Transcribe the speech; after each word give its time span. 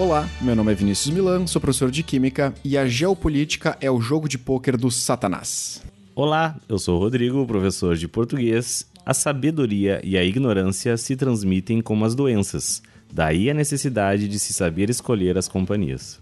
Olá, 0.00 0.26
meu 0.40 0.56
nome 0.56 0.72
é 0.72 0.74
Vinícius 0.74 1.14
Milan, 1.14 1.46
sou 1.46 1.60
professor 1.60 1.90
de 1.90 2.02
Química 2.02 2.54
e 2.64 2.78
a 2.78 2.86
geopolítica 2.86 3.76
é 3.82 3.90
o 3.90 4.00
jogo 4.00 4.30
de 4.30 4.38
pôquer 4.38 4.74
do 4.74 4.90
Satanás. 4.90 5.82
Olá, 6.14 6.56
eu 6.66 6.78
sou 6.78 6.98
Rodrigo, 6.98 7.46
professor 7.46 7.94
de 7.94 8.08
português. 8.08 8.90
A 9.04 9.12
sabedoria 9.12 10.00
e 10.02 10.16
a 10.16 10.24
ignorância 10.24 10.96
se 10.96 11.14
transmitem 11.16 11.82
como 11.82 12.06
as 12.06 12.14
doenças. 12.14 12.82
Daí 13.12 13.50
a 13.50 13.54
necessidade 13.54 14.26
de 14.26 14.38
se 14.38 14.54
saber 14.54 14.88
escolher 14.88 15.36
as 15.36 15.48
companhias. 15.48 16.18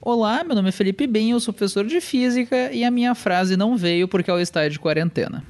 Olá, 0.00 0.44
meu 0.44 0.54
nome 0.54 0.68
é 0.68 0.72
Felipe 0.72 1.06
Bem, 1.06 1.32
eu 1.32 1.40
sou 1.40 1.52
professor 1.52 1.84
de 1.84 2.00
física 2.00 2.70
e 2.72 2.84
a 2.84 2.90
minha 2.90 3.14
frase 3.14 3.56
não 3.56 3.76
veio 3.76 4.06
porque 4.06 4.30
ela 4.30 4.40
está 4.40 4.66
de 4.68 4.78
quarentena. 4.78 5.42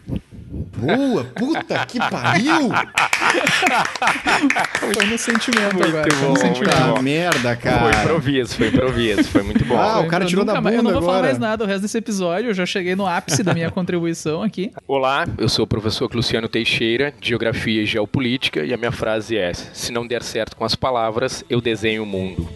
Boa, 0.79 1.25
puta 1.25 1.85
que 1.87 1.99
pariu! 1.99 2.71
Foi 4.95 5.07
no 5.07 5.19
sentimento 5.19 5.75
Muito 5.75 5.89
agora. 5.89 6.11
foi 6.11 6.21
bom, 6.27 6.33
no 6.33 6.39
sentimento. 6.39 6.77
muito 6.81 6.95
bom. 6.97 7.03
merda, 7.03 7.39
Foi 7.41 7.57
cara. 7.57 8.03
improviso, 8.05 8.55
foi 8.57 8.69
improviso, 8.69 9.25
foi 9.25 9.43
muito 9.43 9.65
bom. 9.65 9.77
Ah, 9.77 10.01
o 10.01 10.07
cara 10.09 10.25
Eu 10.25 10.29
tirou 10.29 10.45
da 10.45 10.61
mais- 10.61 10.77
bunda 10.77 10.77
Eu 10.77 10.83
não 10.83 10.93
vou 10.93 11.03
falar 11.03 11.13
agora. 11.19 11.27
mais 11.29 11.39
nada 11.39 11.65
o 11.65 11.67
resto 11.67 11.83
desse 11.83 11.99
episódio, 11.99 12.51
eu 12.51 12.55
já 12.55 12.65
cheguei 12.65 12.95
no 12.97 13.07
ápice 13.07 13.43
da 13.43 13.53
minha 13.53 13.71
contribuição 13.71 14.43
aqui. 14.43 14.73
Olá, 14.87 15.27
eu 15.37 15.49
sou 15.49 15.65
o 15.65 15.67
professor 15.67 16.11
Luciano 16.15 16.49
Teixeira, 16.49 17.13
de 17.21 17.29
Geografia 17.29 17.83
e 17.83 17.87
Geopolítica, 17.87 18.65
e 18.65 18.73
a 18.73 18.77
minha 18.77 18.93
frase 18.93 19.37
é: 19.37 19.53
se 19.53 19.93
não 19.93 20.07
der 20.07 20.23
certo 20.23 20.57
com 20.57 20.65
as 20.65 20.75
palavras, 20.75 21.45
eu 21.51 21.61
desenho 21.61 22.05
o 22.05 22.07
mundo. 22.07 22.49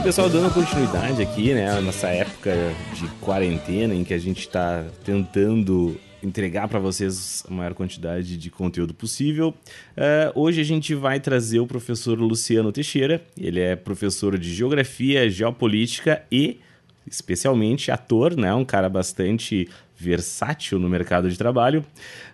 Então, 0.00 0.08
pessoal, 0.08 0.30
dando 0.30 0.50
continuidade 0.54 1.20
aqui, 1.20 1.52
né, 1.52 1.78
nessa 1.82 2.08
época 2.08 2.54
de 2.94 3.06
quarentena 3.20 3.94
em 3.94 4.02
que 4.02 4.14
a 4.14 4.18
gente 4.18 4.40
está 4.40 4.82
tentando 5.04 5.94
entregar 6.22 6.68
para 6.68 6.78
vocês 6.78 7.44
a 7.46 7.52
maior 7.52 7.74
quantidade 7.74 8.38
de 8.38 8.50
conteúdo 8.50 8.94
possível. 8.94 9.54
eh, 9.94 10.32
hoje 10.34 10.58
a 10.62 10.64
gente 10.64 10.94
vai 10.94 11.20
trazer 11.20 11.60
o 11.60 11.66
professor 11.66 12.18
Luciano 12.18 12.72
Teixeira. 12.72 13.22
Ele 13.38 13.60
é 13.60 13.76
professor 13.76 14.38
de 14.38 14.50
Geografia, 14.50 15.28
Geopolítica 15.28 16.22
e, 16.32 16.60
especialmente, 17.06 17.90
ator, 17.90 18.34
né? 18.38 18.54
Um 18.54 18.64
cara 18.64 18.88
bastante 18.88 19.68
versátil 19.94 20.78
no 20.78 20.88
mercado 20.88 21.28
de 21.28 21.36
trabalho. 21.36 21.84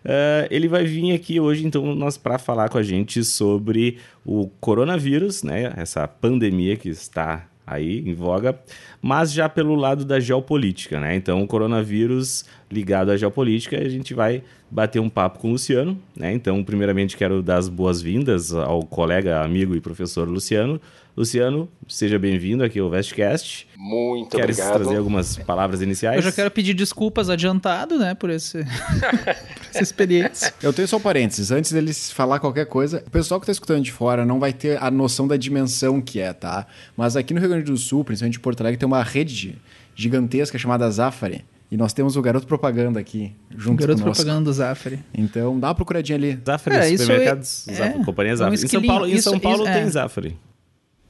Eh, 0.05 0.47
ele 0.53 0.69
vai 0.69 0.85
vir 0.85 1.12
aqui 1.12 1.41
hoje, 1.41 1.67
então, 1.67 1.97
nós 1.97 2.17
para 2.17 2.39
falar 2.39 2.69
com 2.69 2.79
a 2.79 2.83
gente 2.85 3.25
sobre 3.25 3.99
o 4.25 4.47
coronavírus, 4.61 5.43
né? 5.43 5.75
Essa 5.77 6.07
pandemia 6.07 6.77
que 6.77 6.89
está 6.89 7.49
aí 7.67 8.09
em 8.09 8.14
voga, 8.14 8.59
mas 9.01 9.33
já 9.33 9.49
pelo 9.49 9.75
lado 9.75 10.05
da 10.05 10.19
geopolítica, 10.21 10.99
né? 11.01 11.15
Então, 11.17 11.43
o 11.43 11.47
coronavírus 11.47 12.45
ligado 12.71 13.11
à 13.11 13.17
geopolítica, 13.17 13.79
a 13.79 13.89
gente 13.89 14.13
vai 14.13 14.43
bater 14.71 14.99
um 15.01 15.09
papo 15.09 15.39
com 15.39 15.49
o 15.49 15.53
Luciano, 15.53 15.99
né? 16.17 16.33
Então, 16.33 16.63
primeiramente 16.65 17.17
quero 17.17 17.43
dar 17.43 17.59
as 17.59 17.69
boas-vindas 17.69 18.53
ao 18.53 18.83
colega, 18.83 19.43
amigo 19.43 19.75
e 19.77 19.81
professor 19.81 20.29
Luciano. 20.29 20.81
Luciano, 21.17 21.67
seja 21.89 22.19
bem-vindo 22.19 22.63
aqui 22.63 22.79
ao 22.79 22.91
Vestcast. 22.91 23.67
Muito 23.75 24.37
Queres 24.37 24.59
obrigado. 24.59 24.83
trazer 24.83 24.99
algumas 24.99 25.37
palavras 25.39 25.81
iniciais? 25.81 26.17
Eu 26.17 26.23
já 26.31 26.33
quero 26.33 26.51
pedir 26.51 26.75
desculpas 26.75 27.31
adiantado, 27.31 27.99
né, 27.99 28.15
por, 28.15 28.29
esse, 28.29 28.59
por 28.63 29.67
essa 29.71 29.83
experiência. 29.83 30.53
Eu 30.63 30.75
tenho 30.75 30.87
só 30.87 30.99
um 30.99 31.01
parênteses, 31.01 31.51
antes 31.51 31.73
deles 31.73 32.13
falar 32.13 32.39
qualquer 32.39 32.67
coisa, 32.67 33.03
o 33.07 33.11
pessoal 33.11 33.41
que 33.41 33.47
tá 33.47 33.53
escutando 33.53 33.83
de 33.83 33.93
fora 33.93 34.27
não 34.27 34.39
vai 34.39 34.53
ter 34.53 34.83
a 34.83 34.91
noção 34.91 35.27
da 35.27 35.39
dimensão 35.39 36.03
que 36.03 36.21
é, 36.21 36.35
tá? 36.35 36.67
Mas 36.95 37.17
aqui 37.17 37.33
no 37.33 37.41
Rio 37.41 37.49
Grande 37.49 37.65
do 37.65 37.79
Sul, 37.79 38.05
principalmente 38.05 38.37
em 38.37 38.41
Porto 38.43 38.61
Alegre, 38.61 38.79
tem 38.79 38.86
uma 38.87 39.03
rede 39.03 39.56
gigantesca 39.95 40.59
chamada 40.59 40.91
Zafari. 40.91 41.45
E 41.70 41.77
nós 41.77 41.92
temos 41.92 42.16
o 42.16 42.22
garoto 42.22 42.47
propaganda 42.47 43.00
aqui, 43.00 43.33
junto 43.50 43.81
Garoto 43.81 44.00
conosco. 44.00 44.22
propaganda 44.22 44.44
do 44.44 44.53
Zafari. 44.53 45.00
Então, 45.12 45.59
dá 45.59 45.69
uma 45.69 45.75
procuradinha 45.75 46.16
ali. 46.16 46.38
Zafari, 46.47 46.77
Cara, 46.77 46.88
isso 46.88 47.03
supermercados, 47.05 47.69
é- 47.69 47.72
Zafari, 47.75 48.00
é, 48.00 48.05
companhia 48.05 48.31
é 48.31 48.34
um 48.34 48.37
Zafari. 48.37 48.55
em 48.55 48.69
São 48.69 48.83
Paulo, 48.83 49.06
em 49.06 49.12
isso- 49.12 49.31
São 49.31 49.41
Paulo 49.41 49.65
isso- 49.65 49.72
tem 49.72 49.83
é. 49.83 49.88
Zafari. 49.91 50.38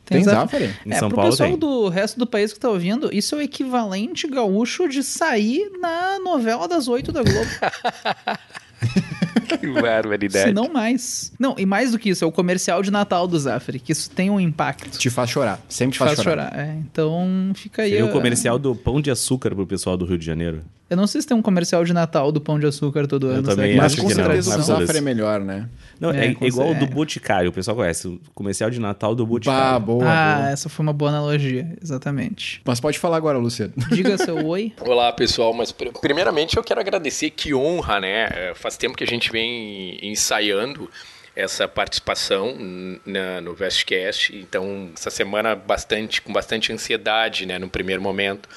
Tem 0.07 0.23
Zafari? 0.23 0.67
Zafari? 0.67 0.81
Em 0.87 0.93
é, 0.93 0.99
São 0.99 1.09
pro 1.09 1.17
Paulo 1.17 1.31
pessoal 1.33 1.51
tem. 1.51 1.59
do 1.59 1.89
resto 1.89 2.19
do 2.19 2.27
país 2.27 2.53
que 2.53 2.61
tá 2.61 2.71
ouvindo, 2.71 3.11
isso 3.13 3.35
é 3.35 3.39
o 3.39 3.43
equivalente 3.43 4.27
gaúcho 4.29 4.89
de 4.89 5.03
sair 5.03 5.69
na 5.81 6.19
novela 6.21 6.67
das 6.69 6.87
oito 6.89 7.11
da 7.13 7.23
Globo. 7.23 7.51
Que 9.61 9.67
barbaridade. 9.81 10.49
se 10.49 10.53
não 10.53 10.69
mais. 10.73 11.33
Não, 11.39 11.55
e 11.57 11.65
mais 11.65 11.93
do 11.93 11.99
que 11.99 12.11
isso, 12.11 12.25
é 12.25 12.27
o 12.27 12.33
comercial 12.33 12.83
de 12.83 12.91
Natal 12.91 13.27
do 13.29 13.39
Zafari, 13.39 13.79
que 13.79 13.93
isso 13.93 14.11
tem 14.11 14.29
um 14.29 14.41
impacto. 14.41 14.99
Te 14.99 15.09
faz 15.09 15.31
chorar. 15.31 15.61
Sempre 15.69 15.93
te 15.95 15.99
Faz, 15.99 16.15
faz, 16.15 16.23
chorar. 16.25 16.51
chorar. 16.51 16.67
É, 16.67 16.75
então 16.75 17.53
fica 17.55 17.83
aí. 17.83 17.91
Seria 17.91 18.07
o 18.07 18.13
comercial 18.13 18.59
do 18.59 18.75
pão 18.75 19.01
de 19.01 19.11
açúcar 19.11 19.55
pro 19.55 19.67
pessoal 19.67 19.97
do 19.97 20.05
Rio 20.05 20.19
de 20.19 20.27
Janeiro. 20.27 20.63
Eu 20.89 20.97
não 20.97 21.07
sei 21.09 21.21
se 21.21 21.27
tem 21.27 21.37
um 21.37 21.43
comercial 21.43 21.85
de 21.85 21.93
Natal 21.93 22.31
do 22.31 22.41
Pão 22.41 22.61
de 22.61 22.67
Açúcar 22.67 23.09
todo 23.09 23.27
ano. 23.27 23.43
também 23.43 23.73
será 23.73 23.83
Mas 23.83 23.93
acho 23.93 24.03
com 24.03 24.09
que 24.09 24.15
não, 24.15 24.25
certeza 24.25 24.51
o 24.61 24.63
foda-se. 24.77 24.97
é 24.99 25.01
melhor, 25.01 25.41
né? 25.41 25.69
Não, 25.99 26.11
é, 26.13 26.27
É, 26.29 26.37
igual 26.47 26.71
o 26.71 26.75
do 26.77 26.85
é. 26.85 26.87
Boticário. 26.87 27.51
O 27.51 27.53
pessoal 27.53 27.77
conhece. 27.77 28.07
O 28.07 28.21
comercial 28.33 28.71
de 28.71 28.79
Natal 28.79 29.13
do 29.13 29.25
Bah, 29.25 29.31
Boticário. 29.31 29.81
boa, 29.85 30.05
Ah, 30.09 30.37
boa. 30.37 30.51
essa 30.51 30.69
foi 30.69 30.85
uma 30.85 30.93
boa 30.93 31.11
analogia, 31.11 31.77
exatamente. 31.83 32.63
Mas 32.65 32.79
pode 32.79 33.01
falar 33.01 33.17
agora, 33.17 33.37
Luciano. 33.37 33.73
Diga 33.91 34.17
seu 34.17 34.37
oi. 34.47 34.73
Olá, 34.81 35.13
pessoal. 35.13 35.53
Mas 35.53 35.73
pr- 35.73 35.89
primeiramente 36.01 36.57
eu 36.57 36.63
quero 36.63 36.79
agradecer, 36.81 37.31
que 37.31 37.53
honra, 37.53 37.99
né? 37.99 38.53
Faz 38.67 38.77
tempo 38.77 38.97
que 38.97 39.05
a 39.05 39.07
gente 39.07 39.31
vem 39.31 39.97
ensaiando 40.03 40.91
essa 41.37 41.69
participação 41.69 42.57
na, 43.07 43.41
no 43.41 43.55
Vestcast. 43.55 44.35
Então, 44.35 44.91
essa 44.93 45.09
semana 45.09 45.55
bastante 45.55 46.21
com 46.21 46.33
bastante 46.33 46.73
ansiedade, 46.73 47.47
né, 47.47 47.61
no 47.61 47.69
primeiro 47.69 48.03
momento. 48.03 48.49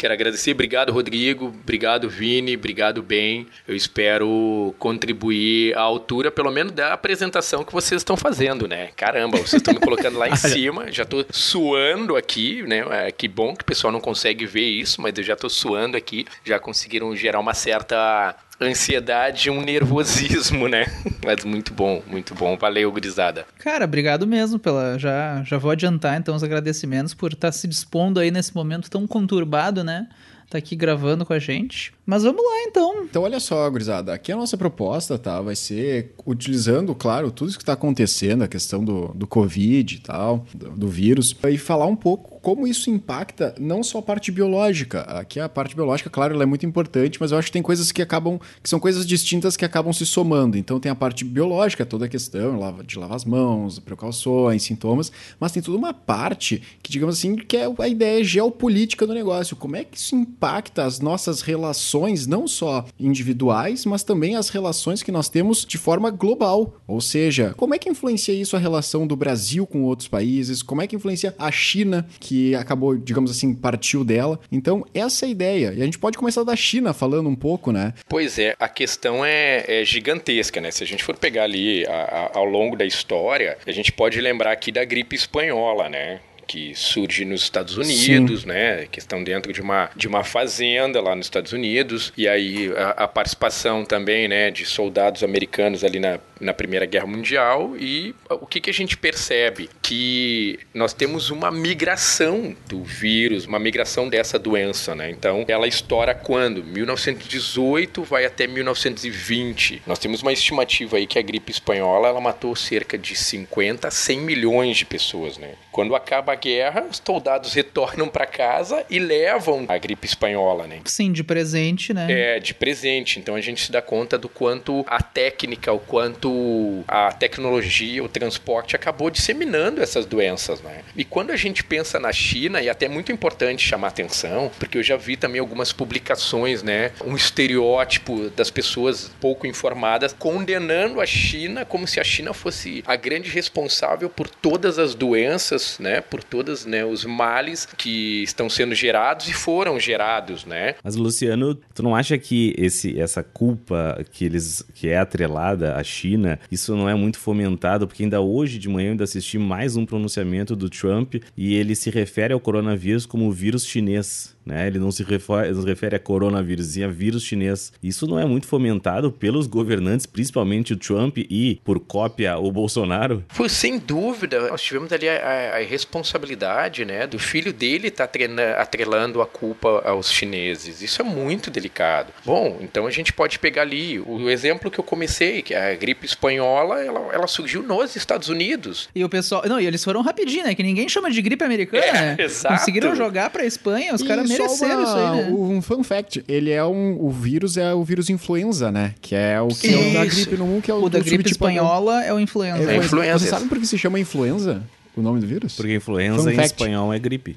Quero 0.00 0.14
agradecer, 0.14 0.52
obrigado 0.52 0.94
Rodrigo, 0.94 1.48
obrigado 1.48 2.08
Vini, 2.08 2.56
obrigado 2.56 3.02
Ben. 3.02 3.46
Eu 3.68 3.76
espero 3.76 4.74
contribuir 4.78 5.76
à 5.76 5.82
altura, 5.82 6.30
pelo 6.30 6.50
menos 6.50 6.72
da 6.72 6.94
apresentação 6.94 7.62
que 7.62 7.70
vocês 7.70 8.00
estão 8.00 8.16
fazendo, 8.16 8.66
né? 8.66 8.92
Caramba, 8.96 9.36
vocês 9.36 9.60
estão 9.60 9.74
me 9.74 9.80
colocando 9.80 10.16
lá 10.16 10.26
em 10.26 10.36
cima, 10.40 10.90
já 10.90 11.04
tô 11.04 11.22
suando 11.28 12.16
aqui, 12.16 12.62
né? 12.62 12.82
É, 12.90 13.12
que 13.12 13.28
bom 13.28 13.54
que 13.54 13.60
o 13.60 13.66
pessoal 13.66 13.92
não 13.92 14.00
consegue 14.00 14.46
ver 14.46 14.64
isso, 14.64 15.02
mas 15.02 15.12
eu 15.18 15.22
já 15.22 15.36
tô 15.36 15.50
suando 15.50 15.98
aqui. 15.98 16.24
Já 16.46 16.58
conseguiram 16.58 17.14
gerar 17.14 17.38
uma 17.38 17.52
certa 17.52 18.34
ansiedade, 18.58 19.50
um 19.50 19.60
nervosismo, 19.60 20.66
né? 20.66 20.86
Mas 21.24 21.44
muito 21.44 21.72
bom, 21.74 22.02
muito 22.06 22.34
bom. 22.34 22.56
Valeu, 22.56 22.90
gurizada. 22.90 23.46
Cara, 23.58 23.84
obrigado 23.84 24.26
mesmo 24.26 24.58
pela. 24.58 24.98
Já, 24.98 25.42
já 25.44 25.58
vou 25.58 25.70
adiantar 25.70 26.18
então 26.18 26.34
os 26.34 26.42
agradecimentos 26.42 27.14
por 27.14 27.32
estar 27.32 27.52
se 27.52 27.68
dispondo 27.68 28.20
aí 28.20 28.30
nesse 28.30 28.54
momento 28.54 28.90
tão 28.90 29.06
conturbado, 29.06 29.84
né? 29.84 30.08
Tá 30.50 30.58
aqui 30.58 30.74
gravando 30.74 31.24
com 31.24 31.32
a 31.32 31.38
gente. 31.38 31.92
Mas 32.04 32.24
vamos 32.24 32.42
lá 32.44 32.64
então. 32.64 33.04
Então, 33.04 33.22
olha 33.22 33.38
só, 33.38 33.70
gurizada. 33.70 34.12
Aqui 34.12 34.32
a 34.32 34.36
nossa 34.36 34.58
proposta, 34.58 35.16
tá? 35.16 35.40
Vai 35.40 35.54
ser 35.54 36.12
utilizando, 36.26 36.92
claro, 36.92 37.30
tudo 37.30 37.50
isso 37.50 37.56
que 37.56 37.62
está 37.62 37.74
acontecendo, 37.74 38.42
a 38.42 38.48
questão 38.48 38.84
do, 38.84 39.08
do 39.14 39.28
Covid 39.28 39.94
e 39.94 40.00
tal, 40.00 40.44
do, 40.52 40.70
do 40.70 40.88
vírus, 40.88 41.36
e 41.48 41.56
falar 41.56 41.86
um 41.86 41.94
pouco 41.94 42.29
como 42.42 42.66
isso 42.66 42.90
impacta 42.90 43.54
não 43.58 43.82
só 43.82 43.98
a 43.98 44.02
parte 44.02 44.30
biológica. 44.30 45.00
Aqui 45.02 45.38
a 45.40 45.48
parte 45.48 45.74
biológica, 45.74 46.10
claro, 46.10 46.34
ela 46.34 46.42
é 46.42 46.46
muito 46.46 46.66
importante, 46.66 47.18
mas 47.20 47.32
eu 47.32 47.38
acho 47.38 47.48
que 47.48 47.52
tem 47.52 47.62
coisas 47.62 47.92
que 47.92 48.02
acabam, 48.02 48.38
que 48.62 48.68
são 48.68 48.80
coisas 48.80 49.06
distintas 49.06 49.56
que 49.56 49.64
acabam 49.64 49.92
se 49.92 50.06
somando. 50.06 50.56
Então 50.56 50.80
tem 50.80 50.90
a 50.90 50.94
parte 50.94 51.24
biológica, 51.24 51.84
toda 51.84 52.06
a 52.06 52.08
questão 52.08 52.58
de 52.84 52.98
lavar 52.98 53.16
as 53.16 53.24
mãos, 53.24 53.78
precauções, 53.78 54.62
sintomas, 54.62 55.12
mas 55.38 55.52
tem 55.52 55.62
toda 55.62 55.76
uma 55.76 55.92
parte 55.92 56.62
que, 56.82 56.90
digamos 56.90 57.18
assim, 57.18 57.36
que 57.36 57.56
é 57.56 57.66
a 57.78 57.88
ideia 57.88 58.22
geopolítica 58.24 59.06
do 59.06 59.14
negócio. 59.14 59.56
Como 59.56 59.76
é 59.76 59.84
que 59.84 59.98
isso 59.98 60.14
impacta 60.14 60.84
as 60.84 61.00
nossas 61.00 61.42
relações, 61.42 62.26
não 62.26 62.46
só 62.46 62.86
individuais, 62.98 63.84
mas 63.84 64.02
também 64.02 64.36
as 64.36 64.48
relações 64.48 65.02
que 65.02 65.12
nós 65.12 65.28
temos 65.28 65.64
de 65.64 65.78
forma 65.78 66.10
global. 66.10 66.80
Ou 66.86 67.00
seja, 67.00 67.54
como 67.56 67.74
é 67.74 67.78
que 67.78 67.88
influencia 67.88 68.34
isso 68.34 68.56
a 68.56 68.58
relação 68.58 69.06
do 69.06 69.16
Brasil 69.16 69.66
com 69.66 69.82
outros 69.82 70.08
países? 70.08 70.62
Como 70.62 70.82
é 70.82 70.86
que 70.86 70.96
influencia 70.96 71.34
a 71.38 71.50
China, 71.50 72.06
que 72.18 72.29
acabou, 72.58 72.96
digamos 72.96 73.30
assim, 73.30 73.54
partiu 73.54 74.04
dela? 74.04 74.38
Então, 74.50 74.84
essa 74.94 75.24
é 75.24 75.28
a 75.28 75.30
ideia. 75.30 75.74
E 75.76 75.82
a 75.82 75.84
gente 75.84 75.98
pode 75.98 76.16
começar 76.18 76.44
da 76.44 76.56
China 76.56 76.92
falando 76.92 77.28
um 77.28 77.34
pouco, 77.36 77.72
né? 77.72 77.94
Pois 78.08 78.38
é, 78.38 78.54
a 78.58 78.68
questão 78.68 79.24
é, 79.24 79.64
é 79.66 79.84
gigantesca, 79.84 80.60
né? 80.60 80.70
Se 80.70 80.82
a 80.82 80.86
gente 80.86 81.02
for 81.04 81.16
pegar 81.16 81.44
ali 81.44 81.86
a- 81.86 81.90
a- 82.34 82.38
ao 82.38 82.44
longo 82.44 82.76
da 82.76 82.84
história, 82.84 83.56
a 83.66 83.72
gente 83.72 83.92
pode 83.92 84.20
lembrar 84.20 84.52
aqui 84.52 84.70
da 84.72 84.84
gripe 84.84 85.14
espanhola, 85.16 85.88
né? 85.88 86.20
Que 86.46 86.74
surge 86.74 87.24
nos 87.24 87.42
Estados 87.42 87.76
Unidos, 87.78 88.44
né? 88.44 88.86
Que 88.90 88.98
estão 88.98 89.22
dentro 89.22 89.52
de 89.52 89.60
uma, 89.60 89.88
de 89.94 90.08
uma 90.08 90.24
fazenda 90.24 91.00
lá 91.00 91.14
nos 91.14 91.26
Estados 91.26 91.52
Unidos. 91.52 92.12
E 92.16 92.26
aí 92.26 92.72
a, 92.76 93.04
a 93.04 93.08
participação 93.08 93.84
também, 93.84 94.26
né? 94.26 94.50
De 94.50 94.64
soldados 94.66 95.22
americanos 95.22 95.84
ali 95.84 96.00
na, 96.00 96.18
na 96.40 96.52
Primeira 96.52 96.86
Guerra 96.86 97.06
Mundial. 97.06 97.76
E 97.78 98.16
o 98.28 98.46
que, 98.46 98.60
que 98.60 98.68
a 98.68 98.72
gente 98.74 98.96
percebe? 98.96 99.70
Que 99.90 100.60
nós 100.72 100.92
temos 100.92 101.30
uma 101.30 101.50
migração 101.50 102.54
do 102.68 102.84
vírus, 102.84 103.44
uma 103.44 103.58
migração 103.58 104.08
dessa 104.08 104.38
doença, 104.38 104.94
né? 104.94 105.10
Então, 105.10 105.44
ela 105.48 105.66
estoura 105.66 106.14
quando? 106.14 106.62
1918 106.62 108.04
vai 108.04 108.24
até 108.24 108.46
1920. 108.46 109.82
Nós 109.88 109.98
temos 109.98 110.22
uma 110.22 110.32
estimativa 110.32 110.96
aí 110.96 111.08
que 111.08 111.18
a 111.18 111.22
gripe 111.22 111.50
espanhola, 111.50 112.06
ela 112.06 112.20
matou 112.20 112.54
cerca 112.54 112.96
de 112.96 113.16
50 113.16 113.88
a 113.88 113.90
100 113.90 114.20
milhões 114.20 114.76
de 114.76 114.84
pessoas, 114.84 115.36
né? 115.38 115.54
Quando 115.72 115.96
acaba 115.96 116.34
a 116.34 116.36
guerra, 116.36 116.86
os 116.88 117.02
soldados 117.04 117.52
retornam 117.52 118.06
para 118.06 118.26
casa 118.26 118.86
e 118.88 119.00
levam 119.00 119.64
a 119.66 119.76
gripe 119.76 120.06
espanhola, 120.06 120.68
né? 120.68 120.82
Sim, 120.84 121.10
de 121.10 121.24
presente, 121.24 121.92
né? 121.92 122.06
É, 122.08 122.38
de 122.38 122.54
presente. 122.54 123.18
Então 123.18 123.34
a 123.34 123.40
gente 123.40 123.64
se 123.64 123.72
dá 123.72 123.82
conta 123.82 124.16
do 124.16 124.28
quanto 124.28 124.84
a 124.86 125.02
técnica, 125.02 125.72
o 125.72 125.80
quanto 125.80 126.84
a 126.86 127.10
tecnologia, 127.10 128.04
o 128.04 128.08
transporte 128.08 128.76
acabou 128.76 129.10
disseminando 129.10 129.79
essas 129.82 130.06
doenças, 130.06 130.60
né? 130.60 130.82
E 130.96 131.04
quando 131.04 131.30
a 131.30 131.36
gente 131.36 131.64
pensa 131.64 131.98
na 131.98 132.12
China, 132.12 132.60
e 132.60 132.68
até 132.68 132.86
é 132.86 132.88
muito 132.88 133.12
importante 133.12 133.66
chamar 133.66 133.88
atenção, 133.88 134.50
porque 134.58 134.78
eu 134.78 134.82
já 134.82 134.96
vi 134.96 135.16
também 135.16 135.40
algumas 135.40 135.72
publicações, 135.72 136.62
né? 136.62 136.92
Um 137.04 137.14
estereótipo 137.16 138.30
das 138.30 138.50
pessoas 138.50 139.10
pouco 139.20 139.46
informadas 139.46 140.14
condenando 140.18 141.00
a 141.00 141.06
China 141.06 141.64
como 141.64 141.86
se 141.86 142.00
a 142.00 142.04
China 142.04 142.32
fosse 142.32 142.82
a 142.86 142.96
grande 142.96 143.30
responsável 143.30 144.08
por 144.08 144.28
todas 144.28 144.78
as 144.78 144.94
doenças, 144.94 145.78
né? 145.78 146.00
Por 146.00 146.22
todos 146.22 146.66
né, 146.66 146.84
os 146.84 147.04
males 147.04 147.66
que 147.76 148.22
estão 148.22 148.48
sendo 148.48 148.74
gerados 148.74 149.28
e 149.28 149.32
foram 149.32 149.78
gerados, 149.78 150.44
né? 150.44 150.74
Mas, 150.82 150.96
Luciano, 150.96 151.54
tu 151.54 151.82
não 151.82 151.94
acha 151.94 152.18
que 152.18 152.54
esse, 152.58 153.00
essa 153.00 153.22
culpa 153.22 154.04
que 154.12 154.24
eles 154.24 154.64
que 154.74 154.88
é 154.88 154.98
atrelada 154.98 155.76
à 155.76 155.84
China, 155.84 156.38
isso 156.50 156.74
não 156.74 156.88
é 156.88 156.94
muito 156.94 157.18
fomentado? 157.18 157.86
Porque 157.86 158.02
ainda 158.02 158.20
hoje 158.20 158.58
de 158.58 158.68
manhã 158.68 158.88
eu 158.88 158.90
ainda 158.92 159.04
assisti 159.04 159.38
mais 159.38 159.69
um 159.76 159.86
pronunciamento 159.86 160.56
do 160.56 160.68
Trump 160.68 161.16
e 161.36 161.54
ele 161.54 161.74
se 161.74 161.90
refere 161.90 162.32
ao 162.32 162.40
coronavírus 162.40 163.06
como 163.06 163.26
o 163.26 163.32
vírus 163.32 163.66
chinês. 163.66 164.36
Né? 164.50 164.66
Ele 164.66 164.80
não 164.80 164.90
se 164.90 165.04
refere, 165.04 165.52
não 165.52 165.62
se 165.62 165.68
refere 165.68 165.94
a 165.94 165.98
coronavírus, 166.00 166.76
e 166.76 166.82
a 166.82 166.88
vírus 166.88 167.22
chinês. 167.22 167.72
Isso 167.80 168.04
não 168.06 168.18
é 168.18 168.24
muito 168.24 168.48
fomentado 168.48 169.12
pelos 169.12 169.46
governantes, 169.46 170.06
principalmente 170.06 170.72
o 170.72 170.76
Trump 170.76 171.18
e, 171.18 171.60
por 171.64 171.78
cópia, 171.78 172.36
o 172.36 172.50
Bolsonaro? 172.50 173.24
Foi 173.28 173.48
sem 173.48 173.78
dúvida. 173.78 174.48
Nós 174.48 174.60
tivemos 174.60 174.92
ali 174.92 175.08
a, 175.08 175.56
a 175.56 175.58
responsabilidade 175.58 176.84
né, 176.84 177.06
do 177.06 177.18
filho 177.18 177.52
dele 177.52 177.88
estar 177.88 178.08
tá 178.08 178.18
atrelando 178.58 179.22
a 179.22 179.26
culpa 179.26 179.82
aos 179.84 180.10
chineses. 180.10 180.82
Isso 180.82 181.00
é 181.00 181.04
muito 181.04 181.48
delicado. 181.48 182.12
Bom, 182.24 182.58
então 182.60 182.88
a 182.88 182.90
gente 182.90 183.12
pode 183.12 183.38
pegar 183.38 183.62
ali 183.62 184.00
o 184.00 184.28
exemplo 184.28 184.68
que 184.68 184.80
eu 184.80 184.84
comecei, 184.84 185.42
que 185.42 185.54
a 185.54 185.74
gripe 185.76 186.04
espanhola, 186.04 186.82
ela, 186.82 187.12
ela 187.12 187.26
surgiu 187.28 187.62
nos 187.62 187.94
Estados 187.94 188.28
Unidos. 188.28 188.88
E 188.94 189.04
o 189.04 189.08
pessoal. 189.08 189.42
Não, 189.46 189.60
e 189.60 189.66
eles 189.66 189.84
foram 189.84 190.02
rapidinho, 190.02 190.44
né? 190.44 190.54
Que 190.56 190.62
ninguém 190.62 190.88
chama 190.88 191.08
de 191.08 191.22
gripe 191.22 191.44
americana, 191.44 191.84
É, 191.84 191.92
né? 191.92 192.16
exato. 192.24 192.56
Conseguiram 192.56 192.96
jogar 192.96 193.30
pra 193.30 193.44
Espanha, 193.44 193.94
os 193.94 194.02
caras 194.02 194.28
uma- 194.46 194.52
isso 194.52 194.64
aí, 194.96 195.22
né? 195.24 195.30
Um 195.32 195.62
fun 195.62 195.82
fact, 195.82 196.24
ele 196.28 196.50
é 196.50 196.64
um. 196.64 196.96
O 197.00 197.10
vírus 197.10 197.56
é 197.56 197.72
o 197.74 197.82
vírus 197.84 198.08
influenza, 198.10 198.70
né? 198.72 198.94
Que 199.00 199.14
é 199.14 199.40
o 199.40 199.48
que 199.48 199.68
é 199.72 199.90
o 199.90 199.92
da 199.94 200.06
Isso. 200.06 200.16
gripe 200.20 200.36
no 200.36 200.46
mundo, 200.46 200.62
que 200.62 200.70
é 200.70 200.74
o, 200.74 200.82
O 200.84 200.88
da 200.90 200.98
gripe 200.98 201.10
subtipo 201.16 201.44
H1. 201.44 201.50
espanhola 201.50 202.04
é 202.04 202.12
o 202.12 202.20
influenza. 202.20 202.70
É 202.72 202.76
influenza. 202.76 203.18
Você 203.18 203.30
sabe 203.30 203.46
por 203.46 203.58
que 203.58 203.66
se 203.66 203.76
chama 203.78 203.98
influenza? 204.00 204.62
O 204.96 205.02
nome 205.02 205.20
do 205.20 205.26
vírus? 205.26 205.54
Porque 205.56 205.74
influenza 205.76 206.22
Fun 206.24 206.30
em 206.30 206.34
fact. 206.34 206.46
espanhol 206.52 206.92
é 206.92 206.98
gripe. 206.98 207.36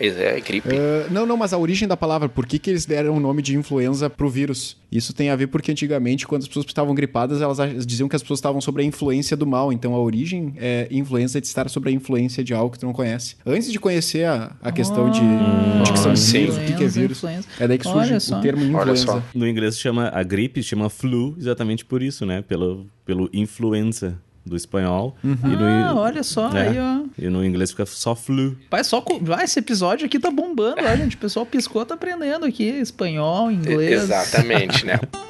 É, 0.00 0.40
gripe. 0.40 0.68
Ah, 0.70 1.06
não, 1.10 1.26
não, 1.26 1.36
mas 1.36 1.52
a 1.52 1.58
origem 1.58 1.86
da 1.86 1.96
palavra, 1.96 2.28
por 2.28 2.46
que, 2.46 2.58
que 2.58 2.70
eles 2.70 2.86
deram 2.86 3.14
o 3.16 3.20
nome 3.20 3.42
de 3.42 3.54
influenza 3.54 4.08
pro 4.08 4.30
vírus? 4.30 4.76
Isso 4.90 5.12
tem 5.12 5.28
a 5.28 5.36
ver 5.36 5.48
porque 5.48 5.70
antigamente, 5.70 6.26
quando 6.26 6.42
as 6.42 6.48
pessoas 6.48 6.64
estavam 6.66 6.94
gripadas, 6.94 7.42
elas 7.42 7.86
diziam 7.86 8.08
que 8.08 8.16
as 8.16 8.22
pessoas 8.22 8.38
estavam 8.38 8.60
sob 8.60 8.80
a 8.82 8.84
influência 8.84 9.36
do 9.36 9.46
mal. 9.46 9.72
Então 9.72 9.94
a 9.94 10.00
origem 10.00 10.54
é 10.56 10.88
influenza 10.90 11.40
de 11.40 11.46
estar 11.46 11.68
sob 11.68 11.90
a 11.90 11.92
influência 11.92 12.42
de 12.42 12.54
algo 12.54 12.72
que 12.72 12.78
tu 12.78 12.86
não 12.86 12.92
conhece. 12.92 13.36
Antes 13.44 13.70
de 13.70 13.78
conhecer 13.78 14.24
a, 14.24 14.56
a 14.62 14.72
questão 14.72 15.10
de, 15.10 15.20
de 15.20 15.92
que 15.92 15.98
são 15.98 16.14
vírus, 16.14 16.56
o 16.56 16.60
que, 16.60 16.72
que 16.72 16.84
é 16.84 16.88
vírus, 16.88 17.18
influenza. 17.18 17.48
é 17.58 17.68
daí 17.68 17.78
que 17.78 17.84
surge 17.84 18.14
o 18.14 18.40
termo 18.40 18.62
Olha 18.62 18.92
influenza. 18.92 19.04
só. 19.04 19.22
No 19.34 19.46
inglês 19.46 19.78
chama 19.78 20.10
a 20.12 20.22
gripe, 20.22 20.62
chama 20.62 20.88
flu, 20.88 21.36
exatamente 21.38 21.84
por 21.84 22.02
isso, 22.02 22.24
né? 22.24 22.42
Pelo, 22.42 22.86
pelo 23.04 23.28
influenza 23.32 24.18
do 24.50 24.56
espanhol. 24.56 25.16
E 25.24 25.28
no, 25.28 25.64
Ah, 25.64 25.94
olha 25.94 26.22
só, 26.24 26.50
É. 26.54 26.68
aí, 26.68 26.76
ó. 26.78 27.04
E 27.16 27.30
no 27.30 27.44
inglês 27.44 27.70
fica 27.70 27.86
só 27.86 28.14
flu. 28.16 28.56
Vai, 28.70 28.82
só, 28.84 29.02
vai, 29.22 29.44
esse 29.44 29.58
episódio 29.60 30.04
aqui 30.04 30.18
tá 30.18 30.30
bombando, 30.30 30.82
ó, 30.82 30.96
gente. 30.96 31.14
O 31.14 31.18
pessoal 31.18 31.46
piscou, 31.46 31.86
tá 31.86 31.94
aprendendo 31.94 32.44
aqui 32.44 32.64
espanhol, 32.64 33.50
inglês. 33.50 34.02
Exatamente, 34.02 34.84
né? 34.84 34.98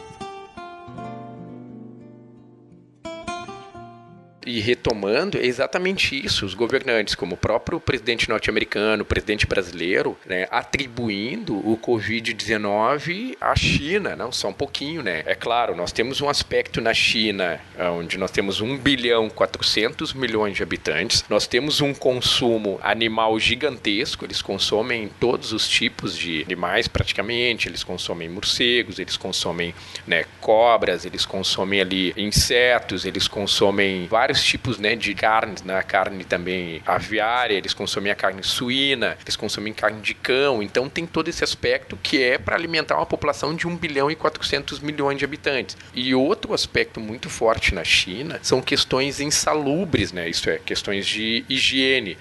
E 4.50 4.58
retomando, 4.58 5.38
é 5.38 5.46
exatamente 5.46 6.26
isso. 6.26 6.44
Os 6.44 6.54
governantes, 6.54 7.14
como 7.14 7.36
o 7.36 7.38
próprio 7.38 7.78
presidente 7.78 8.28
norte-americano, 8.28 9.04
o 9.04 9.06
presidente 9.06 9.46
brasileiro, 9.46 10.18
né, 10.26 10.48
atribuindo 10.50 11.56
o 11.56 11.78
Covid-19 11.80 13.36
à 13.40 13.54
China, 13.54 14.16
não 14.16 14.32
só 14.32 14.48
um 14.48 14.52
pouquinho, 14.52 15.04
né? 15.04 15.22
É 15.24 15.36
claro, 15.36 15.76
nós 15.76 15.92
temos 15.92 16.20
um 16.20 16.28
aspecto 16.28 16.80
na 16.80 16.92
China, 16.92 17.60
onde 17.96 18.18
nós 18.18 18.32
temos 18.32 18.60
1 18.60 18.76
bilhão 18.78 19.30
400 19.30 20.12
milhões 20.14 20.56
de 20.56 20.64
habitantes, 20.64 21.24
nós 21.28 21.46
temos 21.46 21.80
um 21.80 21.94
consumo 21.94 22.80
animal 22.82 23.38
gigantesco, 23.38 24.24
eles 24.24 24.42
consomem 24.42 25.08
todos 25.20 25.52
os 25.52 25.68
tipos 25.68 26.18
de 26.18 26.42
animais 26.42 26.88
praticamente, 26.88 27.68
eles 27.68 27.84
consomem 27.84 28.28
morcegos, 28.28 28.98
eles 28.98 29.16
consomem 29.16 29.72
né, 30.08 30.24
cobras, 30.40 31.04
eles 31.04 31.24
consomem 31.24 31.80
ali 31.80 32.12
insetos, 32.16 33.04
eles 33.04 33.28
consomem 33.28 34.08
vários 34.08 34.39
tipos 34.42 34.78
né, 34.78 34.96
de 34.96 35.14
carnes, 35.14 35.62
né, 35.62 35.82
carne 35.82 36.24
também 36.24 36.82
aviária, 36.86 37.54
eles 37.54 37.74
consomem 37.74 38.10
a 38.10 38.14
carne 38.14 38.42
suína, 38.42 39.16
eles 39.22 39.36
consomem 39.36 39.72
carne 39.72 40.00
de 40.00 40.14
cão, 40.14 40.62
então 40.62 40.88
tem 40.88 41.06
todo 41.06 41.28
esse 41.28 41.44
aspecto 41.44 41.98
que 42.02 42.22
é 42.22 42.38
para 42.38 42.56
alimentar 42.56 42.96
uma 42.96 43.06
população 43.06 43.54
de 43.54 43.66
1 43.66 43.76
bilhão 43.76 44.10
e 44.10 44.14
400 44.14 44.80
milhões 44.80 45.18
de 45.18 45.24
habitantes. 45.24 45.76
E 45.94 46.14
outro 46.14 46.54
aspecto 46.54 47.00
muito 47.00 47.28
forte 47.28 47.74
na 47.74 47.84
China 47.84 48.38
são 48.42 48.60
questões 48.60 49.20
insalubres, 49.20 50.12
né, 50.12 50.28
isso 50.28 50.48
é, 50.48 50.58
questões 50.58 51.06
de 51.06 51.44
higiene. 51.48 52.16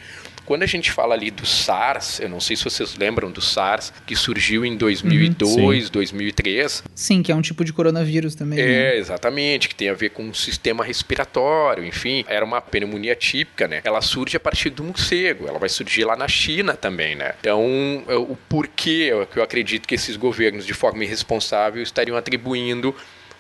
Quando 0.49 0.63
a 0.63 0.65
gente 0.65 0.91
fala 0.91 1.13
ali 1.13 1.29
do 1.29 1.45
SARS, 1.45 2.19
eu 2.19 2.27
não 2.27 2.39
sei 2.39 2.55
se 2.55 2.63
vocês 2.63 2.97
lembram 2.97 3.29
do 3.29 3.39
SARS, 3.39 3.93
que 4.07 4.15
surgiu 4.15 4.65
em 4.65 4.75
2002, 4.75 5.91
2003, 5.91 6.83
Sim, 6.95 7.21
que 7.21 7.31
é 7.31 7.35
um 7.35 7.41
tipo 7.41 7.63
de 7.63 7.71
coronavírus 7.71 8.33
também. 8.33 8.57
né? 8.57 8.95
é, 8.95 8.97
exatamente, 8.97 9.69
que 9.69 9.75
tem 9.75 9.89
a 9.89 9.93
ver 9.93 10.09
com 10.09 10.27
o 10.27 10.33
sistema 10.33 10.83
respiratório, 10.83 11.85
enfim, 11.85 12.25
era 12.27 12.43
uma 12.43 12.59
pneumonia 12.61 13.15
típica, 13.15 13.67
né? 13.67 13.81
Ela 13.83 14.01
surge 14.01 14.37
a 14.37 14.39
partir 14.39 14.71
do 14.71 14.83
morcego, 14.83 15.47
ela 15.47 15.59
vai 15.59 15.69
surgir 15.69 16.03
lá 16.03 16.15
na 16.15 16.27
China 16.27 16.73
também, 16.73 17.15
né? 17.15 17.35
Então, 17.39 17.63
o 18.07 18.35
porquê 18.49 19.11
que 19.31 19.37
eu 19.37 19.43
acredito 19.43 19.87
que 19.87 19.93
esses 19.93 20.15
governos, 20.15 20.65
de 20.65 20.73
forma 20.73 21.03
irresponsável, 21.03 21.83
estariam 21.83 22.17
atribuindo 22.17 22.95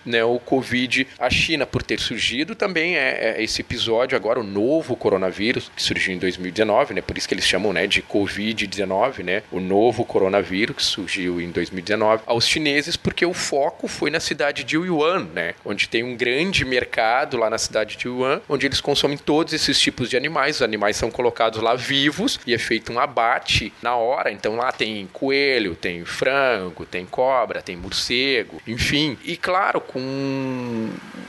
né, 0.05 0.23
o 0.23 0.39
Covid 0.39 1.07
à 1.17 1.29
China 1.29 1.65
por 1.65 1.83
ter 1.83 1.99
surgido 1.99 2.55
também 2.55 2.97
é, 2.97 3.35
é 3.37 3.43
esse 3.43 3.61
episódio 3.61 4.15
agora 4.15 4.39
o 4.39 4.43
novo 4.43 4.95
coronavírus 4.95 5.71
que 5.75 5.81
surgiu 5.81 6.13
em 6.13 6.17
2019, 6.17 6.93
né? 6.93 7.01
Por 7.01 7.17
isso 7.17 7.27
que 7.27 7.33
eles 7.33 7.45
chamam, 7.45 7.73
né, 7.73 7.87
de 7.87 8.01
Covid-19, 8.01 9.23
né? 9.23 9.43
O 9.51 9.59
novo 9.59 10.05
coronavírus 10.05 10.75
que 10.75 10.83
surgiu 10.83 11.41
em 11.41 11.51
2019 11.51 12.23
aos 12.25 12.47
chineses 12.47 12.95
porque 12.95 13.25
o 13.25 13.33
foco 13.33 13.87
foi 13.87 14.09
na 14.09 14.19
cidade 14.19 14.63
de 14.63 14.77
Wuhan, 14.77 15.27
né? 15.33 15.53
Onde 15.65 15.87
tem 15.87 16.03
um 16.03 16.15
grande 16.15 16.65
mercado 16.65 17.37
lá 17.37 17.49
na 17.49 17.57
cidade 17.57 17.97
de 17.97 18.07
Wuhan, 18.07 18.41
onde 18.47 18.65
eles 18.65 18.81
consomem 18.81 19.17
todos 19.17 19.53
esses 19.53 19.79
tipos 19.79 20.09
de 20.09 20.17
animais. 20.17 20.57
Os 20.57 20.61
animais 20.61 20.95
são 20.95 21.11
colocados 21.11 21.61
lá 21.61 21.75
vivos 21.75 22.39
e 22.45 22.53
é 22.53 22.57
feito 22.57 22.91
um 22.91 22.99
abate 22.99 23.73
na 23.81 23.95
hora. 23.95 24.31
Então 24.31 24.55
lá 24.55 24.71
tem 24.71 25.07
coelho, 25.11 25.75
tem 25.75 26.05
frango, 26.05 26.85
tem 26.85 27.05
cobra, 27.05 27.61
tem 27.61 27.75
morcego, 27.75 28.61
enfim. 28.67 29.17
E 29.23 29.35
claro, 29.35 29.81
com 29.81 29.98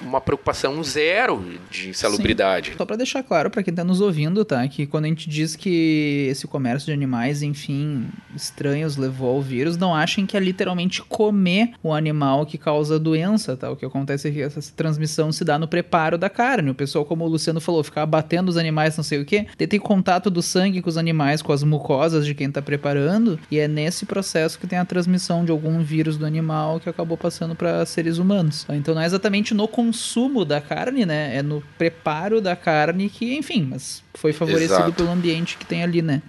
uma 0.04 0.20
preocupação 0.20 0.82
zero 0.82 1.44
de 1.70 1.90
insalubridade. 1.90 2.74
Só 2.76 2.84
pra 2.84 2.96
deixar 2.96 3.22
claro 3.22 3.50
pra 3.50 3.62
quem 3.62 3.72
tá 3.72 3.84
nos 3.84 4.00
ouvindo, 4.00 4.44
tá? 4.44 4.66
Que 4.66 4.86
quando 4.86 5.04
a 5.04 5.08
gente 5.08 5.28
diz 5.28 5.54
que 5.54 6.26
esse 6.30 6.46
comércio 6.46 6.86
de 6.86 6.92
animais, 6.92 7.42
enfim, 7.42 8.06
estranhos 8.34 8.96
levou 8.96 9.36
ao 9.36 9.42
vírus, 9.42 9.76
não 9.76 9.94
achem 9.94 10.26
que 10.26 10.36
é 10.36 10.40
literalmente 10.40 11.02
comer 11.02 11.72
o 11.82 11.92
animal 11.92 12.44
que 12.44 12.58
causa 12.58 12.96
a 12.96 12.98
doença, 12.98 13.56
tá? 13.56 13.70
O 13.70 13.76
que 13.76 13.84
acontece 13.84 14.28
é 14.28 14.30
que 14.30 14.42
essa 14.42 14.60
transmissão 14.74 15.30
se 15.30 15.44
dá 15.44 15.58
no 15.58 15.68
preparo 15.68 16.18
da 16.18 16.28
carne. 16.28 16.70
O 16.70 16.74
pessoal, 16.74 17.04
como 17.04 17.24
o 17.24 17.28
Luciano 17.28 17.60
falou, 17.60 17.84
ficar 17.84 18.02
abatendo 18.02 18.50
os 18.50 18.56
animais, 18.56 18.96
não 18.96 19.04
sei 19.04 19.20
o 19.20 19.24
quê, 19.24 19.46
tem 19.56 19.78
contato 19.78 20.28
do 20.30 20.42
sangue 20.42 20.82
com 20.82 20.88
os 20.88 20.96
animais, 20.96 21.42
com 21.42 21.52
as 21.52 21.62
mucosas 21.62 22.26
de 22.26 22.34
quem 22.34 22.50
tá 22.50 22.60
preparando, 22.60 23.38
e 23.50 23.58
é 23.58 23.68
nesse 23.68 24.04
processo 24.04 24.58
que 24.58 24.66
tem 24.66 24.78
a 24.78 24.84
transmissão 24.84 25.44
de 25.44 25.52
algum 25.52 25.80
vírus 25.82 26.16
do 26.16 26.26
animal 26.26 26.80
que 26.80 26.88
acabou 26.88 27.16
passando 27.16 27.54
para 27.54 27.86
seres 27.86 28.18
humanos. 28.18 28.49
Então 28.70 28.94
não 28.94 29.02
é 29.02 29.06
exatamente 29.06 29.54
no 29.54 29.66
consumo 29.68 30.44
da 30.44 30.60
carne, 30.60 31.04
né? 31.06 31.36
É 31.36 31.42
no 31.42 31.62
preparo 31.78 32.40
da 32.40 32.54
carne 32.56 33.08
que, 33.08 33.34
enfim, 33.36 33.66
mas 33.70 34.02
foi 34.14 34.32
favorecido 34.32 34.74
Exato. 34.74 34.92
pelo 34.92 35.10
ambiente 35.10 35.56
que 35.56 35.64
tem 35.66 35.82
ali, 35.82 36.02
né? 36.02 36.22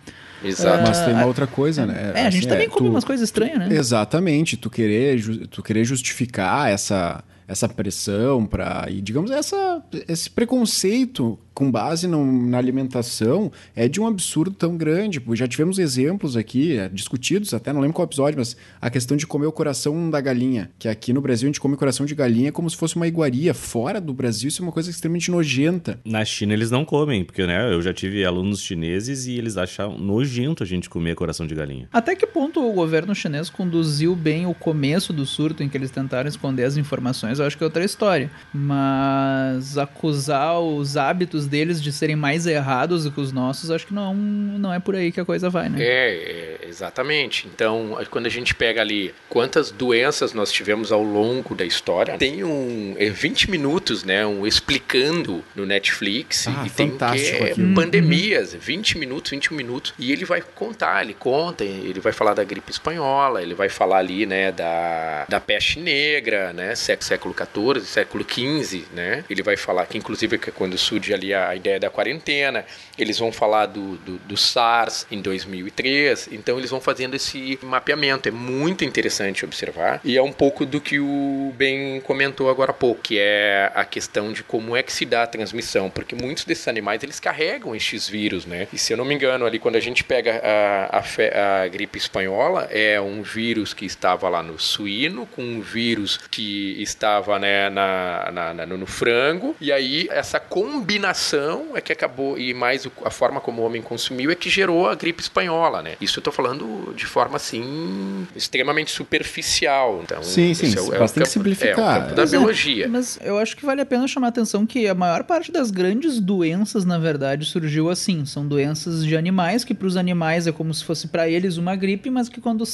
Exato. 0.43 0.81
Mas 0.83 0.99
tem 1.05 1.13
uma 1.13 1.25
outra 1.25 1.45
coisa, 1.45 1.85
né? 1.85 2.11
É, 2.15 2.21
a 2.25 2.29
gente 2.29 2.39
Assim, 2.41 2.47
também 2.49 2.67
come 2.69 2.87
tu- 2.87 2.91
umas 2.93 3.03
coisas 3.05 3.23
estranhas, 3.23 3.59
né? 3.59 3.67
Exatamente, 3.71 4.57
tu 4.57 4.69
querer, 4.69 5.21
tu 5.49 5.61
querer 5.61 5.85
justificar 5.85 6.69
essa, 6.71 7.23
essa 7.51 7.67
pressão 7.69 8.45
para 8.45 8.87
e 8.89 9.01
digamos 9.01 9.29
essa 9.31 9.83
esse 10.07 10.29
preconceito 10.29 11.37
com 11.53 11.69
base 11.69 12.07
no- 12.07 12.25
na 12.47 12.57
alimentação 12.57 13.51
é 13.75 13.87
de 13.89 13.99
um 13.99 14.07
absurdo 14.07 14.55
tão 14.55 14.77
grande. 14.77 15.21
Já 15.33 15.45
tivemos 15.47 15.77
exemplos 15.77 16.37
aqui, 16.37 16.77
é, 16.77 16.87
discutidos 16.87 17.53
até, 17.53 17.73
não 17.73 17.81
lembro 17.81 17.93
qual 17.93 18.05
episódio, 18.05 18.39
mas 18.39 18.55
a 18.79 18.89
questão 18.89 19.17
de 19.17 19.27
comer 19.27 19.47
o 19.47 19.51
coração 19.51 20.09
da 20.09 20.21
galinha. 20.21 20.71
Que 20.79 20.87
aqui 20.87 21.11
no 21.11 21.19
Brasil 21.19 21.47
a 21.47 21.49
gente 21.49 21.59
come 21.59 21.75
coração 21.75 22.05
de 22.05 22.15
galinha 22.15 22.53
como 22.53 22.69
se 22.69 22.77
fosse 22.77 22.95
uma 22.95 23.05
iguaria. 23.05 23.53
Fora 23.53 23.99
do 23.99 24.13
Brasil 24.13 24.47
isso 24.47 24.61
é 24.61 24.65
uma 24.65 24.71
coisa 24.71 24.89
extremamente 24.89 25.29
nojenta. 25.29 25.99
Na 26.05 26.23
China 26.23 26.53
eles 26.53 26.71
não 26.71 26.85
comem, 26.85 27.23
porque 27.25 27.45
né, 27.45 27.71
eu 27.73 27.81
já 27.81 27.93
tive 27.93 28.23
alunos 28.23 28.61
chineses 28.61 29.25
e 29.27 29.37
eles 29.37 29.57
acham 29.57 29.97
nojento 29.97 30.63
a 30.63 30.65
gente 30.65 30.89
comer 30.89 31.15
coração 31.15 31.45
de 31.45 31.53
galinha. 31.53 31.89
Até 31.91 32.15
que 32.15 32.25
ponto 32.25 32.61
o 32.65 32.71
governo 32.73 33.13
chinês 33.13 33.49
conduziu 33.49 34.15
bem 34.15 34.45
o 34.45 34.53
começo 34.53 35.11
do 35.11 35.25
surto 35.25 35.61
em 35.61 35.67
que 35.69 35.77
eles 35.77 35.91
tentaram 35.91 36.29
esconder 36.29 36.63
as 36.63 36.77
informações, 36.77 37.40
eu 37.41 37.47
acho 37.47 37.57
que 37.57 37.63
é 37.63 37.65
outra 37.65 37.83
história. 37.83 38.29
Mas 38.53 39.77
acusar 39.77 40.59
os 40.59 40.97
hábitos 40.97 41.45
deles 41.47 41.81
de 41.81 41.91
serem 41.91 42.15
mais 42.15 42.45
errados 42.47 43.03
do 43.03 43.11
que 43.11 43.19
os 43.19 43.31
nossos, 43.31 43.69
acho 43.71 43.87
que 43.87 43.93
não, 43.93 44.13
não 44.13 44.73
é 44.73 44.79
por 44.79 44.95
aí 44.95 45.11
que 45.11 45.19
a 45.19 45.25
coisa 45.25 45.49
vai, 45.49 45.69
né? 45.69 45.77
É, 45.81 46.59
é, 46.63 46.67
exatamente. 46.67 47.47
Então, 47.53 47.97
quando 48.09 48.25
a 48.25 48.29
gente 48.29 48.53
pega 48.55 48.81
ali 48.81 49.13
quantas 49.29 49.71
doenças 49.71 50.33
nós 50.33 50.51
tivemos 50.51 50.91
ao 50.91 51.03
longo 51.03 51.55
da 51.55 51.65
história, 51.65 52.17
tem 52.17 52.43
um 52.43 52.95
é, 52.97 53.09
20 53.09 53.49
minutos, 53.51 54.03
né, 54.03 54.25
um 54.25 54.45
explicando 54.47 55.43
no 55.55 55.65
Netflix 55.65 56.47
Ah, 56.47 56.63
e 56.65 56.69
tem 56.69 56.91
que 56.91 57.03
é 57.03 57.51
aquilo. 57.51 57.73
pandemias, 57.73 58.53
20 58.53 58.97
minutos, 58.97 59.31
21 59.31 59.55
minutos, 59.55 59.93
e 59.97 60.11
ele 60.11 60.25
vai 60.25 60.41
contar, 60.41 61.03
ele 61.03 61.13
conta, 61.13 61.63
ele 61.63 61.99
vai 61.99 62.11
falar 62.13 62.33
da 62.33 62.43
gripe 62.43 62.71
espanhola, 62.71 63.41
ele 63.41 63.53
vai 63.53 63.69
falar 63.69 63.97
ali, 63.97 64.25
né, 64.25 64.51
da, 64.51 65.25
da 65.27 65.39
peste 65.39 65.79
negra, 65.79 66.53
né, 66.53 66.75
sé- 66.75 66.97
século 67.21 67.33
14, 67.35 67.85
século 67.85 68.25
15, 68.25 68.87
né? 68.93 69.23
Ele 69.29 69.43
vai 69.43 69.55
falar 69.55 69.85
que 69.85 69.95
inclusive 69.95 70.39
que 70.39 70.51
quando 70.51 70.75
surge 70.75 71.13
ali 71.13 71.33
a 71.35 71.55
ideia 71.55 71.79
da 71.79 71.87
quarentena, 71.89 72.65
eles 72.97 73.19
vão 73.19 73.31
falar 73.31 73.67
do, 73.67 73.95
do, 73.97 74.17
do 74.17 74.35
SARS 74.35 75.05
em 75.11 75.21
2003, 75.21 76.29
então 76.31 76.57
eles 76.57 76.71
vão 76.71 76.81
fazendo 76.81 77.13
esse 77.15 77.59
mapeamento. 77.61 78.27
É 78.27 78.31
muito 78.31 78.83
interessante 78.83 79.45
observar 79.45 80.01
e 80.03 80.17
é 80.17 80.21
um 80.23 80.31
pouco 80.31 80.65
do 80.65 80.81
que 80.81 80.99
o 80.99 81.53
Ben 81.55 82.01
comentou 82.01 82.49
agora 82.49 82.71
há 82.71 82.73
pouco, 82.73 83.01
que 83.03 83.19
é 83.19 83.71
a 83.75 83.85
questão 83.85 84.33
de 84.33 84.41
como 84.41 84.75
é 84.75 84.81
que 84.81 84.91
se 84.91 85.05
dá 85.05 85.21
a 85.21 85.27
transmissão, 85.27 85.91
porque 85.91 86.15
muitos 86.15 86.43
desses 86.43 86.67
animais 86.67 87.03
eles 87.03 87.19
carregam 87.19 87.75
estes 87.75 88.09
vírus, 88.09 88.47
né? 88.47 88.67
E 88.73 88.79
se 88.79 88.91
eu 88.93 88.97
não 88.97 89.05
me 89.05 89.13
engano, 89.13 89.45
ali 89.45 89.59
quando 89.59 89.75
a 89.75 89.79
gente 89.79 90.03
pega 90.03 90.41
a, 90.43 90.97
a, 90.97 91.03
fe- 91.03 91.31
a 91.35 91.67
gripe 91.67 91.99
espanhola, 91.99 92.67
é 92.71 92.99
um 92.99 93.21
vírus 93.21 93.75
que 93.75 93.85
estava 93.85 94.27
lá 94.27 94.41
no 94.41 94.57
suíno, 94.59 95.27
com 95.27 95.43
um 95.43 95.61
vírus 95.61 96.17
que 96.31 96.81
estava 97.19 97.39
né, 97.39 97.69
na, 97.69 98.29
na- 98.31 98.53
na- 98.53 98.65
no 98.65 98.85
frango, 98.85 99.55
e 99.59 99.71
aí 99.71 100.07
essa 100.11 100.39
combinação 100.39 101.67
é 101.75 101.81
que 101.81 101.91
acabou, 101.91 102.37
e 102.37 102.53
mais 102.53 102.87
a 103.03 103.09
forma 103.09 103.39
como 103.41 103.61
o 103.61 103.65
homem 103.65 103.81
consumiu, 103.81 104.31
é 104.31 104.35
que 104.35 104.49
gerou 104.49 104.87
a 104.87 104.95
gripe 104.95 105.21
espanhola, 105.21 105.81
né? 105.81 105.95
Isso 105.99 106.19
eu 106.19 106.23
tô 106.23 106.31
falando 106.31 106.93
de 106.95 107.05
forma 107.05 107.35
assim, 107.37 108.27
extremamente 108.35 108.91
superficial. 108.91 110.01
Então, 110.03 110.21
Sim, 110.23 110.53
sim, 110.53 110.75
é 110.77 110.81
o, 110.81 110.93
é 110.93 110.97
o 110.97 111.01
mas 111.01 111.11
campo- 111.11 111.27
simplificar. 111.27 111.69
É 111.69 111.73
o 111.73 111.75
campo 112.01 112.09
da 112.09 112.15
Pois 112.15 112.33
é, 112.33 112.37
biologia. 112.37 112.87
Mas 112.87 113.19
eu 113.23 113.37
acho 113.37 113.55
que 113.55 113.65
vale 113.65 113.81
a 113.81 113.85
pena 113.85 114.07
chamar 114.07 114.27
a 114.27 114.29
atenção 114.29 114.65
que 114.65 114.87
a 114.87 114.93
maior 114.95 115.23
parte 115.23 115.51
das 115.51 115.71
grandes 115.71 116.19
doenças, 116.19 116.85
na 116.85 116.97
verdade, 116.97 117.45
surgiu 117.45 117.89
assim. 117.89 118.25
São 118.25 118.45
doenças 118.47 119.05
de 119.05 119.15
animais, 119.15 119.63
que 119.63 119.73
para 119.73 119.87
os 119.87 119.97
animais 119.97 120.47
é 120.47 120.51
como 120.51 120.73
se 120.73 120.83
fosse 120.83 121.07
para 121.07 121.27
eles 121.27 121.57
uma 121.57 121.75
gripe, 121.75 122.09
mas 122.09 122.29
que 122.29 122.39
quando 122.41 122.65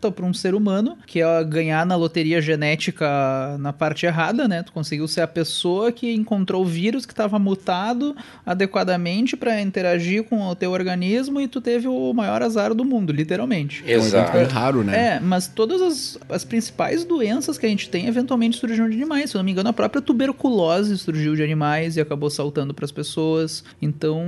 para 0.00 0.24
um 0.24 0.32
ser 0.32 0.54
humano, 0.54 0.96
que 1.06 1.20
é 1.20 1.44
ganhar 1.44 1.84
na 1.84 1.96
loteria 1.96 2.40
genética 2.40 3.56
na 3.58 3.72
parte 3.72 4.06
errada, 4.06 4.46
né? 4.46 4.62
Tu 4.62 4.72
conseguiu 4.72 5.08
ser 5.08 5.22
a 5.22 5.26
pessoa 5.26 5.90
que 5.90 6.12
encontrou 6.12 6.62
o 6.62 6.66
vírus 6.66 7.04
que 7.04 7.12
estava 7.12 7.38
mutado 7.38 8.16
adequadamente 8.46 9.36
para 9.36 9.60
interagir 9.60 10.24
com 10.24 10.46
o 10.46 10.54
teu 10.54 10.70
organismo 10.70 11.40
e 11.40 11.48
tu 11.48 11.60
teve 11.60 11.88
o 11.88 12.12
maior 12.12 12.42
azar 12.42 12.72
do 12.74 12.84
mundo, 12.84 13.12
literalmente. 13.12 13.82
É 13.86 13.98
um 13.98 14.00
Exato. 14.00 14.38
raro, 14.52 14.84
né? 14.84 15.16
É, 15.16 15.20
mas 15.20 15.48
todas 15.48 15.82
as, 15.82 16.18
as 16.28 16.44
principais 16.44 17.04
doenças 17.04 17.58
que 17.58 17.66
a 17.66 17.68
gente 17.68 17.88
tem 17.88 18.06
eventualmente 18.06 18.56
surgiram 18.56 18.88
de 18.88 18.96
animais. 18.96 19.30
Se 19.30 19.36
eu 19.36 19.40
não 19.40 19.44
me 19.44 19.52
engano, 19.52 19.68
a 19.68 19.72
própria 19.72 20.00
tuberculose 20.00 20.96
surgiu 20.98 21.34
de 21.34 21.42
animais 21.42 21.96
e 21.96 22.00
acabou 22.00 22.30
saltando 22.30 22.72
para 22.72 22.84
as 22.84 22.92
pessoas. 22.92 23.64
Então, 23.82 24.22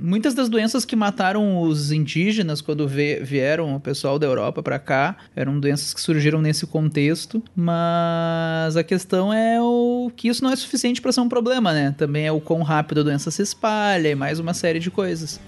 muitas 0.00 0.34
das 0.34 0.48
doenças 0.48 0.84
que 0.84 0.96
mataram 0.96 1.60
os 1.60 1.92
indígenas 1.92 2.60
quando 2.60 2.88
vieram 2.88 3.76
o 3.76 3.80
pessoal 3.80 4.18
da 4.18 4.26
Europa 4.26 4.62
para 4.62 4.77
cá 4.78 5.16
eram 5.34 5.58
doenças 5.58 5.92
que 5.92 6.00
surgiram 6.00 6.40
nesse 6.40 6.66
contexto. 6.66 7.42
Mas 7.54 8.76
a 8.76 8.82
questão 8.82 9.32
é 9.32 9.60
o 9.60 10.10
que 10.16 10.28
isso 10.28 10.42
não 10.42 10.50
é 10.50 10.56
suficiente 10.56 11.00
para 11.00 11.12
ser 11.12 11.20
um 11.20 11.28
problema, 11.28 11.72
né? 11.72 11.94
Também 11.96 12.26
é 12.26 12.32
o 12.32 12.40
quão 12.40 12.62
rápido 12.62 13.00
a 13.00 13.04
doença 13.04 13.30
se 13.30 13.42
espalha 13.42 14.08
e 14.08 14.14
mais 14.14 14.38
uma 14.38 14.54
série 14.54 14.78
de 14.78 14.90
coisas. 14.90 15.40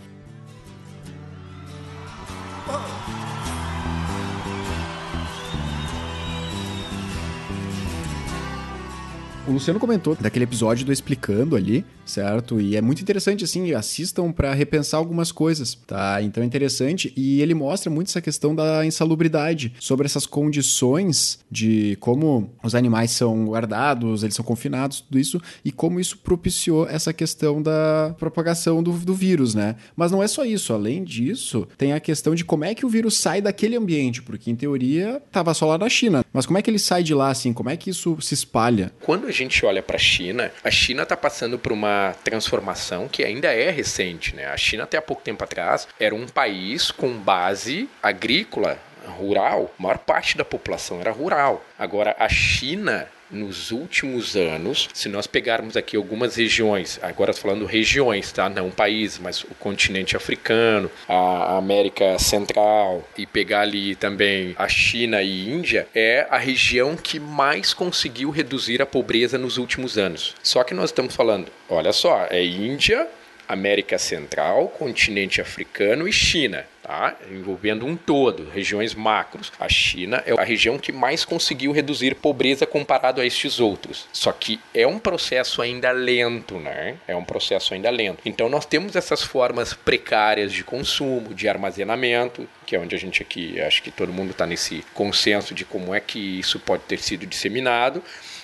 O 9.50 9.52
Luciano 9.52 9.80
comentou 9.80 10.14
daquele 10.14 10.44
episódio 10.44 10.86
do 10.86 10.92
Explicando 10.92 11.56
ali, 11.56 11.84
certo? 12.10 12.60
E 12.60 12.76
é 12.76 12.80
muito 12.80 13.00
interessante, 13.00 13.44
assim, 13.44 13.72
assistam 13.72 14.32
para 14.32 14.52
repensar 14.52 14.98
algumas 14.98 15.32
coisas, 15.32 15.74
tá? 15.86 16.20
Então 16.22 16.42
é 16.42 16.46
interessante. 16.46 17.12
E 17.16 17.40
ele 17.40 17.54
mostra 17.54 17.90
muito 17.90 18.08
essa 18.08 18.20
questão 18.20 18.54
da 18.54 18.84
insalubridade, 18.84 19.72
sobre 19.80 20.06
essas 20.06 20.26
condições 20.26 21.38
de 21.50 21.96
como 22.00 22.50
os 22.62 22.74
animais 22.74 23.12
são 23.12 23.46
guardados, 23.46 24.22
eles 24.22 24.34
são 24.34 24.44
confinados, 24.44 25.00
tudo 25.00 25.18
isso, 25.18 25.40
e 25.64 25.70
como 25.70 26.00
isso 26.00 26.18
propiciou 26.18 26.88
essa 26.88 27.12
questão 27.12 27.62
da 27.62 28.14
propagação 28.18 28.82
do, 28.82 28.92
do 28.92 29.14
vírus, 29.14 29.54
né? 29.54 29.76
Mas 29.96 30.10
não 30.10 30.22
é 30.22 30.28
só 30.28 30.44
isso. 30.44 30.72
Além 30.72 31.04
disso, 31.04 31.66
tem 31.78 31.92
a 31.92 32.00
questão 32.00 32.34
de 32.34 32.44
como 32.44 32.64
é 32.64 32.74
que 32.74 32.84
o 32.84 32.88
vírus 32.88 33.16
sai 33.16 33.40
daquele 33.40 33.76
ambiente, 33.76 34.22
porque 34.22 34.50
em 34.50 34.56
teoria 34.56 35.22
tava 35.30 35.54
só 35.54 35.66
lá 35.66 35.78
na 35.78 35.88
China. 35.88 36.24
Mas 36.32 36.46
como 36.46 36.58
é 36.58 36.62
que 36.62 36.70
ele 36.70 36.78
sai 36.78 37.02
de 37.02 37.14
lá, 37.14 37.30
assim? 37.30 37.52
Como 37.52 37.70
é 37.70 37.76
que 37.76 37.90
isso 37.90 38.16
se 38.20 38.34
espalha? 38.34 38.92
Quando 39.00 39.26
a 39.26 39.32
gente 39.32 39.64
olha 39.64 39.82
para 39.82 39.96
a 39.96 39.98
China, 39.98 40.50
a 40.62 40.70
China 40.70 41.02
está 41.02 41.16
passando 41.16 41.58
por 41.58 41.72
uma 41.72 41.99
transformação 42.24 43.08
que 43.08 43.24
ainda 43.24 43.52
é 43.52 43.70
recente. 43.70 44.34
Né? 44.34 44.46
A 44.46 44.56
China, 44.56 44.84
até 44.84 44.96
há 44.96 45.02
pouco 45.02 45.22
tempo 45.22 45.42
atrás, 45.44 45.88
era 45.98 46.14
um 46.14 46.26
país 46.26 46.90
com 46.90 47.12
base 47.12 47.88
agrícola, 48.02 48.78
rural. 49.06 49.72
A 49.78 49.82
maior 49.82 49.98
parte 49.98 50.36
da 50.36 50.44
população 50.44 51.00
era 51.00 51.10
rural. 51.10 51.64
Agora, 51.78 52.14
a 52.18 52.28
China 52.28 53.08
nos 53.30 53.70
últimos 53.70 54.36
anos, 54.36 54.88
se 54.92 55.08
nós 55.08 55.26
pegarmos 55.26 55.76
aqui 55.76 55.96
algumas 55.96 56.36
regiões, 56.36 56.98
agora 57.02 57.32
falando 57.32 57.64
regiões, 57.64 58.32
tá? 58.32 58.48
Não 58.48 58.70
países, 58.70 59.18
mas 59.18 59.42
o 59.44 59.54
continente 59.58 60.16
africano, 60.16 60.90
a 61.08 61.56
América 61.56 62.18
Central 62.18 63.08
e 63.16 63.26
pegar 63.26 63.60
ali 63.60 63.94
também 63.94 64.54
a 64.58 64.68
China 64.68 65.22
e 65.22 65.48
Índia, 65.48 65.86
é 65.94 66.26
a 66.30 66.38
região 66.38 66.96
que 66.96 67.20
mais 67.20 67.72
conseguiu 67.72 68.30
reduzir 68.30 68.82
a 68.82 68.86
pobreza 68.86 69.38
nos 69.38 69.56
últimos 69.58 69.98
anos. 69.98 70.34
Só 70.42 70.64
que 70.64 70.74
nós 70.74 70.90
estamos 70.90 71.14
falando, 71.14 71.50
olha 71.68 71.92
só, 71.92 72.26
é 72.30 72.42
Índia, 72.44 73.06
América 73.48 73.98
Central, 73.98 74.68
continente 74.68 75.40
africano 75.40 76.06
e 76.06 76.12
China, 76.12 76.64
tá? 76.90 77.14
envolvendo 77.30 77.86
um 77.86 77.96
todo, 77.96 78.50
regiões 78.50 78.96
macros. 78.96 79.52
A 79.60 79.68
China 79.68 80.20
é 80.26 80.32
a 80.32 80.42
região 80.42 80.76
que 80.76 80.90
mais 80.90 81.24
conseguiu 81.24 81.70
reduzir 81.70 82.16
pobreza 82.16 82.66
comparado 82.66 83.20
a 83.20 83.26
estes 83.26 83.60
outros. 83.60 84.08
Só 84.12 84.32
que 84.32 84.58
é 84.74 84.84
um 84.84 84.98
processo 84.98 85.62
ainda 85.62 85.92
lento, 85.92 86.58
né? 86.58 86.96
É 87.06 87.14
um 87.14 87.22
processo 87.22 87.74
ainda 87.74 87.88
lento. 87.90 88.18
Então 88.24 88.48
nós 88.48 88.66
temos 88.66 88.96
essas 88.96 89.22
formas 89.22 89.72
precárias 89.72 90.52
de 90.52 90.64
consumo, 90.64 91.32
de 91.32 91.48
armazenamento, 91.48 92.48
que 92.66 92.74
é 92.74 92.80
onde 92.80 92.96
a 92.96 92.98
gente 92.98 93.22
aqui, 93.22 93.60
acho 93.60 93.84
que 93.84 93.92
todo 93.92 94.12
mundo 94.12 94.32
está 94.32 94.44
nesse 94.44 94.84
consenso 94.92 95.54
de 95.54 95.64
como 95.64 95.94
é 95.94 96.00
que 96.00 96.40
isso 96.40 96.58
pode 96.58 96.82
ter 96.84 96.98
sido 96.98 97.24
disseminado. 97.24 98.02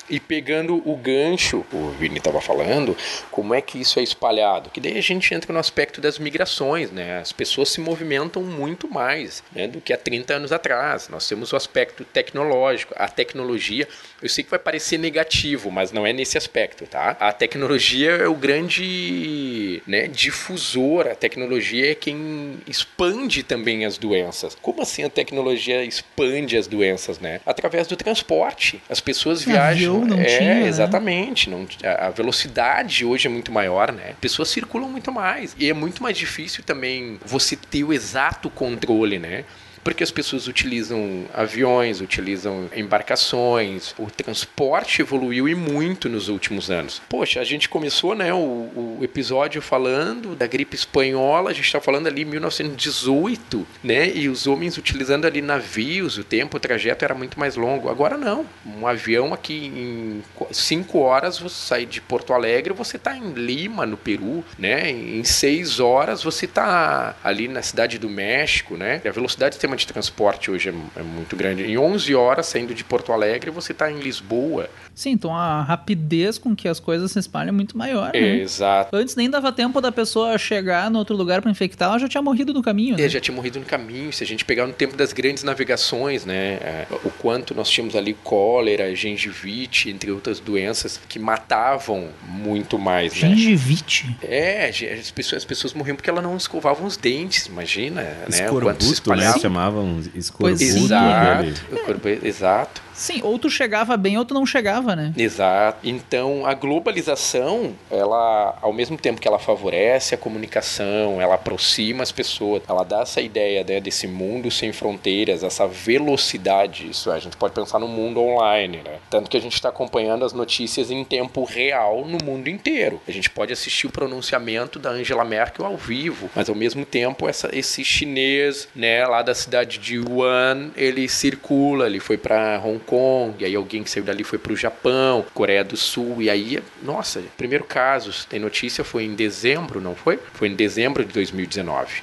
E 0.08 0.20
pegando 0.20 0.82
o 0.88 0.96
gancho, 0.96 1.64
o 1.72 1.90
Vini 1.90 2.18
estava 2.18 2.40
falando, 2.40 2.96
como 3.30 3.54
é 3.54 3.60
que 3.60 3.80
isso 3.80 3.98
é 3.98 4.02
espalhado? 4.02 4.70
Que 4.70 4.80
daí 4.80 4.96
a 4.96 5.02
gente 5.02 5.34
entra 5.34 5.52
no 5.52 5.58
aspecto 5.58 6.00
das 6.00 6.18
migrações, 6.18 6.90
né? 6.90 7.18
As 7.18 7.32
pessoas 7.32 7.70
se 7.70 7.80
movimentam 7.80 8.42
muito 8.42 8.88
mais 8.88 9.42
né, 9.52 9.66
do 9.66 9.80
que 9.80 9.92
há 9.92 9.96
30 9.96 10.34
anos 10.34 10.52
atrás. 10.52 11.08
Nós 11.08 11.26
temos 11.28 11.52
o 11.52 11.56
aspecto 11.56 12.04
tecnológico, 12.04 12.94
a 12.96 13.08
tecnologia. 13.08 13.88
Eu 14.22 14.28
sei 14.28 14.44
que 14.44 14.50
vai 14.50 14.58
parecer 14.58 14.98
negativo, 14.98 15.70
mas 15.70 15.92
não 15.92 16.06
é 16.06 16.12
nesse 16.12 16.38
aspecto, 16.38 16.86
tá? 16.86 17.16
A 17.18 17.32
tecnologia 17.32 18.12
é 18.12 18.28
o 18.28 18.34
grande 18.34 19.82
né, 19.86 20.06
difusor, 20.06 21.08
a 21.08 21.14
tecnologia 21.14 21.92
é 21.92 21.94
quem 21.94 22.58
expande 22.66 23.42
também 23.42 23.84
as 23.84 23.98
doenças. 23.98 24.56
Como 24.60 24.82
assim 24.82 25.04
a 25.04 25.10
tecnologia 25.10 25.84
expande 25.84 26.56
as 26.56 26.66
doenças, 26.66 27.18
né? 27.18 27.40
Através 27.44 27.86
do 27.86 27.96
transporte. 27.96 28.80
As 28.88 29.00
pessoas 29.00 29.42
viajam. 29.42 29.95
Não 30.04 30.18
é, 30.20 30.24
tinha, 30.24 30.54
né? 30.54 30.66
exatamente. 30.68 31.48
Não, 31.48 31.66
a 31.84 32.06
a 32.06 32.10
velocidade 32.10 33.04
hoje 33.04 33.26
é 33.26 33.30
muito 33.30 33.50
maior, 33.50 33.92
né? 33.92 34.14
Pessoas 34.20 34.48
circulam 34.48 34.88
muito 34.88 35.10
mais. 35.10 35.54
E 35.58 35.68
é 35.68 35.74
muito 35.74 36.02
mais 36.02 36.16
difícil 36.16 36.62
também 36.64 37.18
você 37.24 37.56
ter 37.56 37.84
o 37.84 37.92
exato 37.92 38.48
controle, 38.50 39.18
né? 39.18 39.44
Porque 39.86 40.02
as 40.02 40.10
pessoas 40.10 40.48
utilizam 40.48 41.26
aviões, 41.32 42.00
utilizam 42.00 42.68
embarcações, 42.74 43.94
o 43.96 44.10
transporte 44.10 45.00
evoluiu 45.00 45.48
e 45.48 45.54
muito 45.54 46.08
nos 46.08 46.28
últimos 46.28 46.72
anos. 46.72 47.00
Poxa, 47.08 47.38
a 47.40 47.44
gente 47.44 47.68
começou 47.68 48.12
né, 48.12 48.34
o, 48.34 48.36
o 48.36 48.98
episódio 49.00 49.62
falando 49.62 50.34
da 50.34 50.44
gripe 50.44 50.74
espanhola, 50.74 51.50
a 51.50 51.52
gente 51.52 51.66
está 51.66 51.80
falando 51.80 52.08
ali 52.08 52.22
em 52.22 52.24
1918, 52.24 53.64
né? 53.84 54.10
E 54.12 54.28
os 54.28 54.48
homens 54.48 54.76
utilizando 54.76 55.24
ali 55.24 55.40
navios, 55.40 56.18
o 56.18 56.24
tempo, 56.24 56.56
o 56.56 56.60
trajeto 56.60 57.04
era 57.04 57.14
muito 57.14 57.38
mais 57.38 57.54
longo. 57.54 57.88
Agora 57.88 58.16
não. 58.16 58.44
Um 58.66 58.88
avião 58.88 59.32
aqui 59.32 59.66
em 59.66 60.22
qu- 60.34 60.48
cinco 60.52 60.98
horas 60.98 61.38
você 61.38 61.54
sai 61.54 61.86
de 61.86 62.00
Porto 62.00 62.32
Alegre, 62.32 62.74
você 62.74 62.96
está 62.96 63.16
em 63.16 63.34
Lima, 63.34 63.86
no 63.86 63.96
Peru, 63.96 64.44
né? 64.58 64.90
Em 64.90 65.22
seis 65.22 65.78
horas 65.78 66.24
você 66.24 66.46
está 66.46 67.14
ali 67.22 67.46
na 67.46 67.62
cidade 67.62 67.98
do 68.00 68.08
México, 68.08 68.76
né? 68.76 69.00
A 69.06 69.10
velocidade 69.12 69.56
do 69.56 69.60
de 69.76 69.86
transporte 69.86 70.50
hoje 70.50 70.68
é, 70.68 71.00
é 71.00 71.02
muito 71.02 71.36
grande. 71.36 71.64
Em 71.64 71.78
11 71.78 72.14
horas 72.14 72.46
saindo 72.46 72.74
de 72.74 72.84
Porto 72.84 73.12
Alegre 73.12 73.50
você 73.50 73.72
está 73.72 73.90
em 73.90 74.00
Lisboa. 74.00 74.68
Sim, 74.94 75.10
então 75.10 75.34
a 75.34 75.62
rapidez 75.62 76.38
com 76.38 76.56
que 76.56 76.68
as 76.68 76.80
coisas 76.80 77.12
se 77.12 77.18
espalham 77.18 77.50
é 77.50 77.52
muito 77.52 77.76
maior, 77.76 78.12
né? 78.12 78.38
Exato. 78.40 78.96
Antes 78.96 79.14
nem 79.14 79.28
dava 79.28 79.52
tempo 79.52 79.80
da 79.80 79.92
pessoa 79.92 80.38
chegar 80.38 80.90
no 80.90 80.98
outro 80.98 81.14
lugar 81.14 81.42
pra 81.42 81.50
infectar, 81.50 81.88
ela 81.88 81.98
já 81.98 82.08
tinha 82.08 82.22
morrido 82.22 82.52
no 82.54 82.62
caminho, 82.62 82.96
né? 82.96 83.02
Ele 83.02 83.08
já 83.08 83.20
tinha 83.20 83.34
morrido 83.34 83.60
no 83.60 83.66
caminho. 83.66 84.12
Se 84.12 84.24
a 84.24 84.26
gente 84.26 84.44
pegar 84.44 84.66
no 84.66 84.72
tempo 84.72 84.96
das 84.96 85.12
grandes 85.12 85.42
navegações, 85.42 86.24
né? 86.24 86.56
é, 86.60 86.86
o 87.04 87.10
quanto 87.10 87.54
nós 87.54 87.68
tínhamos 87.68 87.94
ali 87.94 88.14
cólera, 88.14 88.94
gengivite, 88.94 89.90
entre 89.90 90.10
outras 90.10 90.40
doenças 90.40 91.00
que 91.08 91.18
matavam 91.18 92.08
muito 92.26 92.78
mais, 92.78 93.12
né? 93.14 93.28
Gengivite. 93.28 94.16
É, 94.22 94.68
as 94.68 95.10
pessoas, 95.10 95.42
as 95.42 95.44
pessoas 95.44 95.74
morriam 95.74 95.96
porque 95.96 96.10
elas 96.10 96.22
não 96.22 96.36
escovavam 96.36 96.86
os 96.86 96.96
dentes, 96.96 97.46
imagina, 97.46 98.02
né? 98.02 98.50
O 98.50 98.60
quanto 98.60 98.84
se 98.84 98.94
Escorbuto, 98.94 99.20
né? 99.20 99.32
Chamavam 99.66 100.00
escorbuto. 100.14 100.62
Exato, 100.62 101.60
corpo- 101.84 102.08
exato. 102.26 102.80
Sim, 102.96 103.20
ou 103.22 103.38
tu 103.38 103.50
chegava 103.50 103.94
bem 103.96 104.16
ou 104.16 104.24
tu 104.24 104.32
não 104.32 104.46
chegava, 104.46 104.96
né? 104.96 105.12
Exato. 105.16 105.78
Então, 105.84 106.46
a 106.46 106.54
globalização, 106.54 107.74
ela, 107.90 108.56
ao 108.62 108.72
mesmo 108.72 108.96
tempo 108.96 109.20
que 109.20 109.28
ela 109.28 109.38
favorece 109.38 110.14
a 110.14 110.18
comunicação, 110.18 111.20
ela 111.20 111.34
aproxima 111.34 112.02
as 112.02 112.10
pessoas, 112.10 112.62
ela 112.66 112.84
dá 112.84 113.02
essa 113.02 113.20
ideia 113.20 113.62
né, 113.62 113.80
desse 113.80 114.06
mundo 114.06 114.50
sem 114.50 114.72
fronteiras, 114.72 115.44
essa 115.44 115.66
velocidade. 115.66 116.88
Isso 116.88 117.10
a 117.10 117.18
gente 117.18 117.36
pode 117.36 117.52
pensar 117.52 117.78
no 117.78 117.86
mundo 117.86 118.20
online, 118.20 118.78
né? 118.78 118.96
Tanto 119.10 119.28
que 119.28 119.36
a 119.36 119.40
gente 119.40 119.54
está 119.54 119.68
acompanhando 119.68 120.24
as 120.24 120.32
notícias 120.32 120.90
em 120.90 121.04
tempo 121.04 121.44
real 121.44 122.06
no 122.06 122.16
mundo 122.24 122.48
inteiro. 122.48 123.00
A 123.06 123.12
gente 123.12 123.28
pode 123.28 123.52
assistir 123.52 123.86
o 123.86 123.90
pronunciamento 123.90 124.78
da 124.78 124.90
Angela 124.90 125.24
Merkel 125.24 125.66
ao 125.66 125.76
vivo, 125.76 126.30
mas 126.34 126.48
ao 126.48 126.54
mesmo 126.54 126.86
tempo 126.86 127.28
essa, 127.28 127.50
esse 127.52 127.84
chinês, 127.84 128.68
né, 128.74 129.04
lá 129.06 129.20
da 129.20 129.34
cidade 129.34 129.78
de 129.78 129.98
Wuhan, 129.98 130.70
ele 130.74 131.06
circula, 131.08 131.86
ele 131.86 132.00
foi 132.00 132.16
para 132.16 132.58
Hong 132.64 132.85
Kong, 132.86 133.34
e 133.38 133.44
aí 133.44 133.54
alguém 133.54 133.82
que 133.82 133.90
saiu 133.90 134.04
dali 134.04 134.24
foi 134.24 134.38
para 134.38 134.52
o 134.52 134.56
Japão, 134.56 135.24
Coreia 135.34 135.64
do 135.64 135.76
Sul, 135.76 136.22
e 136.22 136.30
aí, 136.30 136.62
nossa, 136.82 137.22
primeiro 137.36 137.64
caso, 137.64 138.26
tem 138.28 138.38
notícia, 138.38 138.84
foi 138.84 139.04
em 139.04 139.14
dezembro, 139.14 139.80
não 139.80 139.94
foi? 139.94 140.18
Foi 140.32 140.48
em 140.48 140.54
dezembro 140.54 141.04
de 141.04 141.12
2019. 141.12 142.02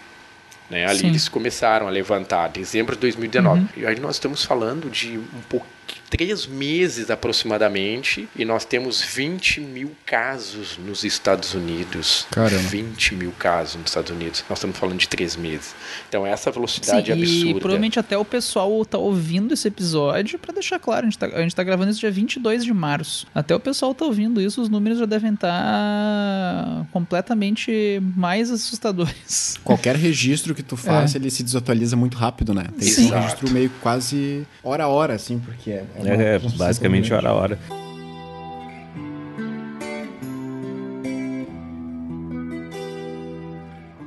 Né? 0.69 0.85
Ali 0.85 0.99
Sim. 0.99 1.07
eles 1.07 1.27
começaram 1.29 1.87
a 1.87 1.89
levantar, 1.89 2.49
dezembro 2.49 2.95
de 2.95 3.01
2019. 3.01 3.65
E 3.77 3.85
aí 3.85 3.99
nós 3.99 4.15
estamos 4.15 4.43
falando 4.43 4.89
de 4.89 5.17
um 5.17 5.41
pouco 5.49 5.65
três 6.13 6.45
meses 6.45 7.09
aproximadamente 7.09 8.29
e 8.35 8.45
nós 8.45 8.63
temos 8.63 9.01
20 9.01 9.61
mil 9.61 9.91
casos 10.05 10.77
nos 10.77 11.03
Estados 11.03 11.55
Unidos. 11.55 12.27
Caramba. 12.29 12.61
20 12.69 13.15
mil 13.15 13.31
casos 13.31 13.77
nos 13.77 13.89
Estados 13.89 14.11
Unidos. 14.11 14.45
Nós 14.47 14.59
estamos 14.59 14.77
falando 14.77 14.99
de 14.99 15.07
três 15.07 15.35
meses. 15.35 15.73
Então 16.07 16.23
essa 16.23 16.51
velocidade 16.51 17.11
Sim, 17.11 17.19
e 17.19 17.23
absurda. 17.23 17.59
provavelmente 17.59 17.99
até 17.99 18.15
o 18.15 18.23
pessoal 18.23 18.85
tá 18.85 18.99
ouvindo 18.99 19.55
esse 19.55 19.67
episódio, 19.67 20.37
pra 20.37 20.53
deixar 20.53 20.77
claro, 20.77 21.07
a 21.07 21.09
gente, 21.09 21.17
tá, 21.17 21.27
gente 21.41 21.55
tá 21.55 21.63
gravando 21.63 21.89
isso 21.89 21.99
dia 21.99 22.11
22 22.11 22.63
de 22.63 22.73
março. 22.73 23.25
Até 23.33 23.55
o 23.55 23.59
pessoal 23.59 23.95
tá 23.95 24.05
ouvindo 24.05 24.39
isso, 24.39 24.61
os 24.61 24.69
números 24.69 24.99
já 24.99 25.07
devem 25.07 25.33
estar 25.33 26.85
completamente 26.91 27.99
mais 28.15 28.51
assustadores. 28.51 29.57
Qualquer 29.65 29.95
registro 29.95 30.53
que 30.53 30.61
tu 30.61 30.77
faça, 30.77 31.17
ele 31.17 31.31
se 31.31 31.41
desatualiza 31.41 31.95
muito 31.95 32.17
rápido, 32.17 32.53
né? 32.53 32.65
Tem 32.77 32.87
que 32.87 32.93
ser 32.93 33.01
um 33.05 33.19
registro 33.19 33.49
meio 33.49 33.71
quase 33.81 34.45
hora 34.63 34.83
a 34.83 34.87
hora, 34.87 35.15
assim, 35.15 35.39
porque 35.39 35.71
é, 35.71 35.85
é, 35.95 36.02
É, 36.09 36.39
processação 36.39 36.67
basicamente 36.67 37.13
hora 37.13 37.29
a 37.29 37.33
hora. 37.33 37.59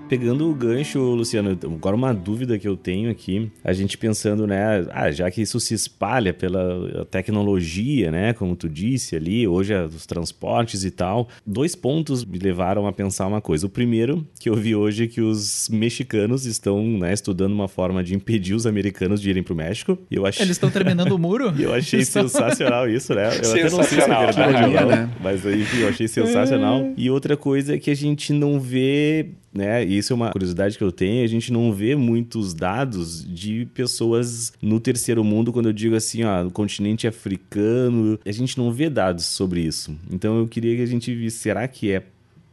Pegando 0.08 0.48
o 0.48 0.54
gancho, 0.54 1.00
Luciano, 1.00 1.58
agora 1.64 1.96
uma 1.96 2.14
dúvida 2.14 2.58
que 2.58 2.68
eu 2.68 2.76
tenho 2.76 3.10
aqui, 3.10 3.50
a 3.64 3.72
gente 3.72 3.98
pensando, 3.98 4.46
né, 4.46 4.86
ah, 4.92 5.10
já 5.10 5.28
que 5.30 5.42
isso 5.42 5.58
se 5.58 5.74
espalha 5.74 6.32
pela 6.32 7.04
tecnologia, 7.10 8.10
né, 8.12 8.32
como 8.32 8.54
tu 8.54 8.68
disse 8.68 9.16
ali, 9.16 9.48
hoje 9.48 9.72
é 9.72 9.84
os 9.84 10.06
transportes 10.06 10.84
e 10.84 10.90
tal, 10.92 11.28
dois 11.44 11.74
pontos 11.74 12.24
me 12.24 12.38
levaram 12.38 12.86
a 12.86 12.92
pensar 12.92 13.26
uma 13.26 13.40
coisa. 13.40 13.66
O 13.66 13.70
primeiro, 13.70 14.24
que 14.38 14.48
eu 14.48 14.54
vi 14.54 14.76
hoje, 14.76 15.04
é 15.04 15.06
que 15.08 15.20
os 15.20 15.68
mexicanos 15.70 16.46
estão, 16.46 16.84
né, 16.86 17.12
estudando 17.12 17.52
uma 17.52 17.68
forma 17.68 18.04
de 18.04 18.14
impedir 18.14 18.54
os 18.54 18.64
americanos 18.64 19.20
de 19.20 19.28
irem 19.28 19.42
pro 19.42 19.56
México, 19.56 19.98
e 20.08 20.14
eu 20.14 20.24
achei... 20.24 20.44
Eles 20.44 20.56
estão 20.56 20.70
terminando 20.70 21.12
o 21.12 21.18
muro? 21.18 21.52
Eu 21.58 21.74
achei 21.74 22.04
sensacional 22.04 22.88
isso, 22.88 23.12
né? 23.12 23.24
Eu 23.24 23.28
até 23.28 23.40
não 23.40 23.42
sei 23.42 23.56
se 23.56 23.60
é 23.62 23.70
Sensacional, 24.00 24.26
verdade 24.26 24.72
não, 24.72 24.86
né? 24.88 25.10
mas 25.20 25.44
enfim, 25.44 25.78
eu 25.80 25.88
achei 25.88 26.06
sensacional. 26.06 26.92
E 26.96 27.10
outra 27.10 27.36
coisa 27.36 27.74
é 27.74 27.78
que 27.78 27.90
a 27.90 27.94
gente 27.94 28.32
não 28.32 28.60
vê, 28.60 29.30
né? 29.56 29.84
E 29.84 29.96
isso 29.98 30.12
é 30.12 30.16
uma 30.16 30.30
curiosidade 30.30 30.76
que 30.76 30.84
eu 30.84 30.92
tenho, 30.92 31.24
a 31.24 31.26
gente 31.26 31.52
não 31.52 31.72
vê 31.72 31.96
muitos 31.96 32.52
dados 32.52 33.24
de 33.24 33.66
pessoas 33.74 34.52
no 34.60 34.78
terceiro 34.78 35.24
mundo, 35.24 35.52
quando 35.52 35.66
eu 35.66 35.72
digo 35.72 35.94
assim, 35.96 36.24
ó, 36.24 36.44
no 36.44 36.50
continente 36.50 37.06
africano, 37.06 38.18
a 38.26 38.32
gente 38.32 38.58
não 38.58 38.70
vê 38.70 38.88
dados 38.90 39.24
sobre 39.26 39.60
isso. 39.60 39.96
Então 40.10 40.38
eu 40.38 40.46
queria 40.46 40.76
que 40.76 40.82
a 40.82 40.86
gente 40.86 41.14
visse, 41.14 41.38
será 41.38 41.66
que 41.66 41.90
é 41.92 42.02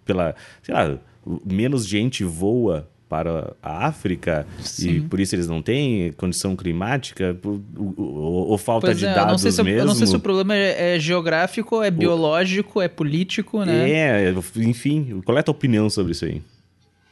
pela, 0.06 0.36
sei 0.62 0.74
lá, 0.74 0.98
menos 1.46 1.88
gente 1.88 2.24
voa 2.24 2.88
para 3.08 3.54
a 3.62 3.86
África 3.86 4.46
e 4.60 4.64
Sim. 4.68 5.02
por 5.08 5.20
isso 5.20 5.36
eles 5.36 5.48
não 5.48 5.62
têm 5.62 6.12
condição 6.14 6.56
climática 6.56 7.38
ou, 7.44 7.62
ou- 7.96 8.48
ou 8.50 8.58
falta 8.58 8.88
Pois 8.88 8.98
de 8.98 9.06
é, 9.06 9.12
eu 9.12 9.16
dados 9.16 9.40
sei 9.42 9.52
se, 9.52 9.62
mesmo. 9.62 9.80
eu 9.80 9.86
não 9.86 9.94
sei 9.94 10.08
se 10.08 10.16
o 10.16 10.20
problema 10.20 10.56
é, 10.56 10.96
é 10.96 11.00
geográfico, 11.00 11.84
é 11.84 11.92
biológico, 11.92 12.82
é 12.82 12.88
político, 12.88 13.64
né? 13.64 13.92
É, 13.92 14.34
enfim, 14.58 15.22
qual 15.24 15.38
é 15.38 15.42
a 15.42 15.44
tua 15.44 15.52
opinião 15.52 15.90
sobre 15.92 16.14
isso 16.14 16.26
aí? 16.26 16.42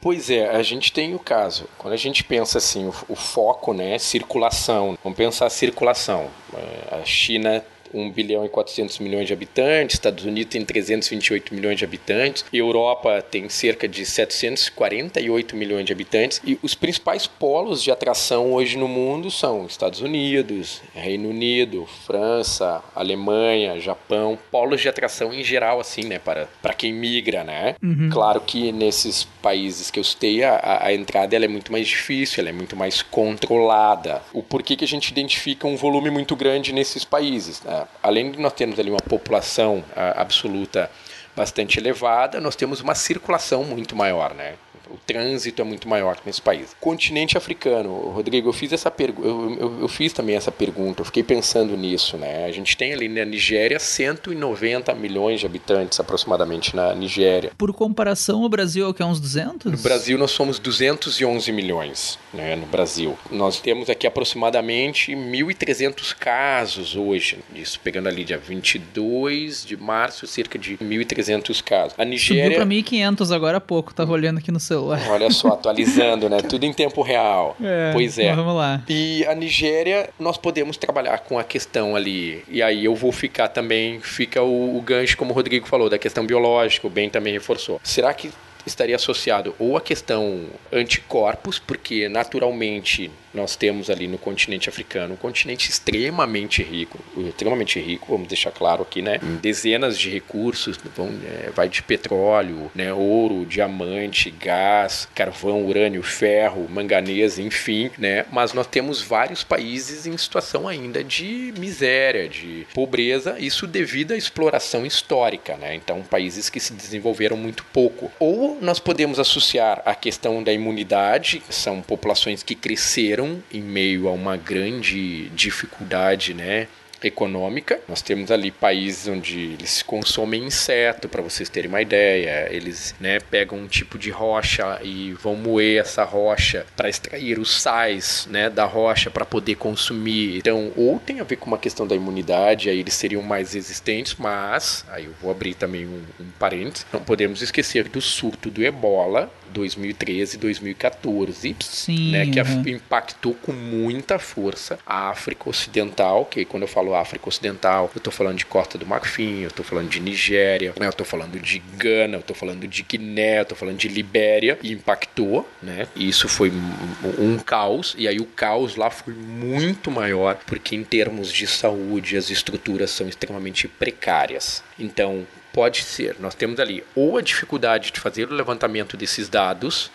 Pois 0.02 0.28
é, 0.30 0.50
a 0.50 0.64
gente 0.64 0.92
tem 0.92 1.14
o 1.14 1.18
caso. 1.20 1.68
Quando 1.78 1.94
a 1.94 1.96
gente 1.96 2.24
pensa 2.24 2.58
assim, 2.58 2.86
o, 2.88 2.94
o 3.08 3.14
foco, 3.14 3.72
né, 3.72 3.96
circulação. 4.00 4.98
Vamos 5.02 5.16
pensar 5.16 5.48
circulação. 5.48 6.28
É, 6.52 6.96
A 7.00 7.04
China 7.04 7.64
1 7.94 8.10
bilhão 8.10 8.44
e 8.44 8.48
400 8.48 8.98
milhões 8.98 9.26
de 9.26 9.32
habitantes, 9.32 9.94
Estados 9.94 10.24
Unidos 10.24 10.52
tem 10.52 10.64
328 10.64 11.54
milhões 11.54 11.78
de 11.78 11.84
habitantes, 11.84 12.44
Europa 12.52 13.22
tem 13.22 13.48
cerca 13.48 13.88
de 13.88 14.04
748 14.04 15.56
milhões 15.56 15.84
de 15.84 15.92
habitantes 15.92 16.40
e 16.44 16.58
os 16.62 16.74
principais 16.74 17.26
polos 17.26 17.82
de 17.82 17.90
atração 17.90 18.52
hoje 18.52 18.76
no 18.76 18.88
mundo 18.88 19.30
são 19.30 19.66
Estados 19.66 20.00
Unidos, 20.00 20.82
Reino 20.94 21.28
Unido, 21.28 21.86
França, 22.06 22.82
Alemanha, 22.94 23.80
Japão, 23.80 24.38
polos 24.50 24.80
de 24.80 24.88
atração 24.88 25.32
em 25.32 25.42
geral 25.44 25.80
assim, 25.80 26.04
né, 26.04 26.18
para 26.18 26.48
para 26.60 26.74
quem 26.74 26.92
migra, 26.92 27.44
né? 27.44 27.76
Claro 28.12 28.40
que 28.40 28.72
nesses 28.72 29.24
países 29.24 29.90
que 29.90 29.98
eu 29.98 30.04
citei 30.04 30.42
a, 30.44 30.80
a 30.86 30.92
entrada 30.92 31.34
ela 31.34 31.44
é 31.44 31.48
muito 31.48 31.72
mais 31.72 31.86
difícil, 31.86 32.40
ela 32.40 32.50
é 32.50 32.52
muito 32.52 32.76
mais 32.76 33.02
controlada. 33.02 34.22
O 34.32 34.42
porquê 34.42 34.76
que 34.76 34.84
a 34.84 34.88
gente 34.88 35.08
identifica 35.08 35.66
um 35.66 35.76
volume 35.76 36.10
muito 36.10 36.34
grande 36.36 36.72
nesses 36.72 37.04
países? 37.04 37.60
né? 37.62 37.81
Além 38.02 38.30
de 38.30 38.38
nós 38.38 38.52
termos 38.52 38.78
ali 38.78 38.90
uma 38.90 39.00
população 39.00 39.84
ah, 39.96 40.20
absoluta 40.20 40.90
bastante 41.34 41.78
elevada, 41.78 42.40
nós 42.40 42.56
temos 42.56 42.80
uma 42.80 42.94
circulação 42.94 43.64
muito 43.64 43.96
maior, 43.96 44.34
né? 44.34 44.54
O 44.92 44.98
trânsito 45.06 45.62
é 45.62 45.64
muito 45.64 45.88
maior 45.88 46.18
nesse 46.26 46.42
país. 46.42 46.76
Continente 46.78 47.38
africano, 47.38 48.10
Rodrigo, 48.10 48.50
eu 48.50 48.52
fiz 48.52 48.72
essa 48.72 48.90
pergunta, 48.90 49.26
eu, 49.26 49.56
eu, 49.58 49.80
eu 49.80 49.88
fiz 49.88 50.12
também 50.12 50.36
essa 50.36 50.52
pergunta, 50.52 51.00
eu 51.00 51.04
fiquei 51.06 51.22
pensando 51.22 51.74
nisso, 51.76 52.18
né? 52.18 52.44
A 52.44 52.52
gente 52.52 52.76
tem 52.76 52.92
ali 52.92 53.08
na 53.08 53.24
Nigéria 53.24 53.78
190 53.78 54.94
milhões 54.94 55.40
de 55.40 55.46
habitantes 55.46 55.98
aproximadamente 55.98 56.76
na 56.76 56.94
Nigéria. 56.94 57.52
Por 57.56 57.72
comparação, 57.72 58.42
o 58.42 58.48
Brasil 58.48 58.84
é 58.84 58.88
o 58.88 58.94
que? 58.94 59.02
Uns 59.02 59.18
200? 59.18 59.72
No 59.72 59.78
Brasil 59.78 60.18
nós 60.18 60.30
somos 60.30 60.58
211 60.58 61.50
milhões, 61.52 62.18
né, 62.32 62.54
no 62.54 62.66
Brasil. 62.66 63.18
Nós 63.30 63.60
temos 63.60 63.88
aqui 63.88 64.06
aproximadamente 64.06 65.12
1.300 65.12 66.14
casos 66.14 66.96
hoje 66.96 67.38
disso, 67.52 67.80
pegando 67.82 68.08
ali 68.08 68.24
dia 68.24 68.38
22 68.38 69.64
de 69.64 69.76
março, 69.76 70.26
cerca 70.26 70.58
de 70.58 70.76
1.300 70.76 71.62
casos. 71.62 71.94
A 71.94 72.02
Subiu 72.02 72.10
Nigéria... 72.10 72.56
pra 72.56 72.66
1.500 72.66 73.34
agora 73.34 73.56
há 73.56 73.60
pouco, 73.60 73.94
tava 73.94 74.12
olhando 74.12 74.38
aqui 74.38 74.52
no 74.52 74.60
celular. 74.60 74.81
Olha 75.08 75.30
só, 75.30 75.48
atualizando, 75.48 76.28
né? 76.28 76.38
Tudo 76.42 76.64
em 76.64 76.72
tempo 76.72 77.02
real. 77.02 77.56
pois 77.92 78.18
é. 78.18 78.34
Vamos 78.34 78.54
lá. 78.54 78.82
E 78.88 79.24
a 79.26 79.34
Nigéria, 79.34 80.10
nós 80.18 80.36
podemos 80.36 80.76
trabalhar 80.76 81.18
com 81.18 81.38
a 81.38 81.44
questão 81.44 81.94
ali. 81.94 82.44
E 82.48 82.62
aí 82.62 82.84
eu 82.84 82.94
vou 82.94 83.12
ficar 83.12 83.48
também, 83.48 84.00
fica 84.00 84.42
o, 84.42 84.76
o 84.76 84.80
gancho, 84.80 85.16
como 85.16 85.32
o 85.32 85.34
Rodrigo 85.34 85.66
falou, 85.66 85.88
da 85.88 85.98
questão 85.98 86.26
biológica, 86.26 86.86
o 86.86 86.90
Ben 86.90 87.08
também 87.08 87.32
reforçou. 87.32 87.80
Será 87.82 88.12
que 88.14 88.30
estaria 88.66 88.96
associado 88.96 89.54
ou 89.58 89.76
a 89.76 89.80
questão 89.80 90.46
anticorpos, 90.72 91.58
porque 91.58 92.08
naturalmente 92.08 93.10
nós 93.34 93.56
temos 93.56 93.90
ali 93.90 94.06
no 94.06 94.18
continente 94.18 94.68
africano 94.68 95.14
um 95.14 95.16
continente 95.16 95.68
extremamente 95.70 96.62
rico, 96.62 96.98
extremamente 97.28 97.80
rico, 97.80 98.06
vamos 98.10 98.28
deixar 98.28 98.50
claro 98.50 98.82
aqui, 98.82 99.02
né? 99.02 99.18
Em 99.22 99.36
dezenas 99.36 99.98
de 99.98 100.10
recursos, 100.10 100.78
vão, 100.96 101.10
é, 101.24 101.50
vai 101.50 101.68
de 101.68 101.82
petróleo, 101.82 102.70
né? 102.74 102.92
ouro, 102.92 103.46
diamante, 103.46 104.30
gás, 104.30 105.08
carvão, 105.14 105.64
urânio, 105.64 106.02
ferro, 106.02 106.68
manganês, 106.68 107.38
enfim, 107.38 107.90
né? 107.98 108.24
Mas 108.30 108.52
nós 108.52 108.66
temos 108.66 109.02
vários 109.02 109.42
países 109.42 110.06
em 110.06 110.16
situação 110.16 110.68
ainda 110.68 111.02
de 111.02 111.52
miséria, 111.58 112.28
de 112.28 112.66
pobreza, 112.74 113.36
isso 113.38 113.66
devido 113.66 114.12
à 114.12 114.16
exploração 114.16 114.84
histórica, 114.84 115.56
né? 115.56 115.74
Então, 115.74 116.02
países 116.02 116.48
que 116.48 116.60
se 116.60 116.72
desenvolveram 116.72 117.36
muito 117.36 117.64
pouco. 117.72 118.10
Ou 118.18 118.58
nós 118.60 118.78
podemos 118.78 119.18
associar 119.18 119.82
a 119.84 119.94
questão 119.94 120.42
da 120.42 120.52
imunidade, 120.52 121.42
são 121.48 121.80
populações 121.82 122.42
que 122.42 122.54
cresceram 122.54 123.21
em 123.52 123.62
meio 123.62 124.08
a 124.08 124.12
uma 124.12 124.36
grande 124.36 125.28
dificuldade, 125.30 126.34
né? 126.34 126.68
econômica. 127.06 127.80
Nós 127.88 128.02
temos 128.02 128.30
ali 128.30 128.50
países 128.50 129.08
onde 129.08 129.52
eles 129.54 129.82
consomem 129.82 130.44
inseto, 130.44 131.08
para 131.08 131.22
vocês 131.22 131.48
terem 131.48 131.68
uma 131.68 131.82
ideia. 131.82 132.48
Eles 132.50 132.94
né, 133.00 133.18
pegam 133.20 133.58
um 133.58 133.66
tipo 133.66 133.98
de 133.98 134.10
rocha 134.10 134.80
e 134.82 135.12
vão 135.14 135.34
moer 135.34 135.80
essa 135.80 136.04
rocha 136.04 136.66
para 136.76 136.88
extrair 136.88 137.38
os 137.38 137.60
sais 137.60 138.26
né, 138.30 138.48
da 138.48 138.64
rocha 138.64 139.10
para 139.10 139.24
poder 139.24 139.56
consumir. 139.56 140.38
Então, 140.38 140.72
ou 140.76 140.98
tem 140.98 141.20
a 141.20 141.24
ver 141.24 141.36
com 141.36 141.46
uma 141.46 141.58
questão 141.58 141.86
da 141.86 141.94
imunidade, 141.94 142.68
aí 142.68 142.78
eles 142.78 142.94
seriam 142.94 143.22
mais 143.22 143.52
resistentes, 143.52 144.14
mas, 144.18 144.84
aí 144.88 145.06
eu 145.06 145.14
vou 145.20 145.30
abrir 145.30 145.54
também 145.54 145.86
um, 145.86 146.02
um 146.20 146.30
parênteses, 146.38 146.86
não 146.92 147.00
podemos 147.00 147.42
esquecer 147.42 147.88
do 147.88 148.00
surto 148.00 148.50
do 148.50 148.62
ebola 148.62 149.30
2013 149.52 150.36
e 150.36 150.38
2014, 150.38 151.56
Sim, 151.60 152.12
né, 152.12 152.26
que 152.26 152.40
uhum. 152.40 152.62
impactou 152.66 153.34
com 153.34 153.52
muita 153.52 154.18
força 154.18 154.78
a 154.86 155.10
África 155.10 155.48
Ocidental, 155.48 156.24
que 156.24 156.44
quando 156.44 156.62
eu 156.62 156.68
falo 156.68 156.94
África 156.94 157.28
Ocidental, 157.28 157.90
eu 157.94 157.98
estou 157.98 158.12
falando 158.12 158.36
de 158.36 158.46
Costa 158.46 158.76
do 158.78 158.86
Marfim, 158.86 159.40
eu 159.40 159.48
estou 159.48 159.64
falando 159.64 159.88
de 159.88 160.00
Nigéria, 160.00 160.72
né, 160.78 160.86
eu 160.86 160.90
estou 160.90 161.06
falando 161.06 161.38
de 161.38 161.58
Gana, 161.76 162.16
eu 162.16 162.20
estou 162.20 162.34
falando 162.34 162.66
de 162.66 162.82
Guiné, 162.82 163.38
eu 163.38 163.42
estou 163.42 163.56
falando 163.56 163.76
de 163.76 163.88
Libéria, 163.88 164.58
e 164.62 164.72
impactou, 164.72 165.48
né, 165.62 165.86
e 165.94 166.08
isso 166.08 166.28
foi 166.28 166.50
um, 166.50 167.32
um 167.32 167.38
caos, 167.38 167.94
e 167.98 168.08
aí 168.08 168.18
o 168.18 168.24
caos 168.24 168.76
lá 168.76 168.90
foi 168.90 169.14
muito 169.14 169.90
maior, 169.90 170.36
porque 170.46 170.74
em 170.74 170.84
termos 170.84 171.32
de 171.32 171.46
saúde 171.46 172.16
as 172.16 172.30
estruturas 172.30 172.90
são 172.90 173.08
extremamente 173.08 173.68
precárias. 173.68 174.62
Então, 174.78 175.26
pode 175.52 175.82
ser, 175.82 176.16
nós 176.18 176.34
temos 176.34 176.58
ali 176.58 176.84
ou 176.94 177.18
a 177.18 177.22
dificuldade 177.22 177.90
de 177.90 178.00
fazer 178.00 178.30
o 178.30 178.34
levantamento 178.34 178.96
desses 178.96 179.28
dados, 179.28 179.90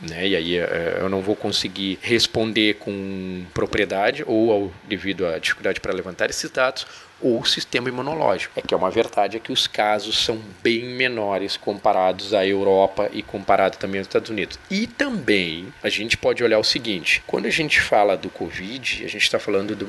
né, 0.00 0.28
e 0.28 0.36
aí 0.36 0.56
eh, 0.56 0.98
eu 1.00 1.08
não 1.10 1.20
vou 1.20 1.36
conseguir 1.36 1.98
responder 2.00 2.74
com 2.74 3.44
propriedade, 3.52 4.24
ou 4.26 4.50
ao, 4.50 4.72
devido 4.88 5.26
à 5.26 5.38
dificuldade 5.38 5.78
para 5.78 5.92
levantar 5.92 6.30
esses 6.30 6.50
dados, 6.50 6.86
ou 7.20 7.40
o 7.40 7.44
sistema 7.44 7.88
imunológico. 7.88 8.58
É 8.58 8.62
que 8.62 8.72
é 8.72 8.76
uma 8.76 8.90
verdade 8.90 9.36
é 9.36 9.40
que 9.40 9.52
os 9.52 9.66
casos 9.66 10.24
são 10.24 10.40
bem 10.62 10.84
menores 10.84 11.56
comparados 11.56 12.32
à 12.32 12.46
Europa 12.46 13.10
e 13.12 13.22
comparado 13.22 13.76
também 13.76 13.98
aos 13.98 14.06
Estados 14.06 14.30
Unidos. 14.30 14.58
E 14.70 14.86
também 14.86 15.72
a 15.82 15.90
gente 15.90 16.16
pode 16.16 16.42
olhar 16.42 16.58
o 16.58 16.64
seguinte: 16.64 17.22
quando 17.26 17.46
a 17.46 17.50
gente 17.50 17.80
fala 17.80 18.16
do 18.16 18.30
Covid, 18.30 19.04
a 19.04 19.08
gente 19.08 19.22
está 19.22 19.38
falando 19.38 19.76
do 19.76 19.86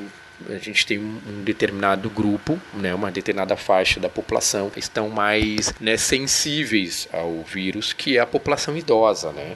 a 0.48 0.58
gente 0.58 0.84
tem 0.86 0.98
um 0.98 1.42
determinado 1.44 2.10
grupo, 2.10 2.58
né, 2.74 2.94
uma 2.94 3.10
determinada 3.10 3.56
faixa 3.56 4.00
da 4.00 4.08
população 4.08 4.70
que 4.70 4.78
estão 4.80 5.08
mais 5.08 5.72
né, 5.80 5.96
sensíveis 5.96 7.08
ao 7.12 7.42
vírus, 7.42 7.92
que 7.92 8.16
é 8.16 8.20
a 8.20 8.26
população 8.26 8.76
idosa, 8.76 9.30
né? 9.32 9.54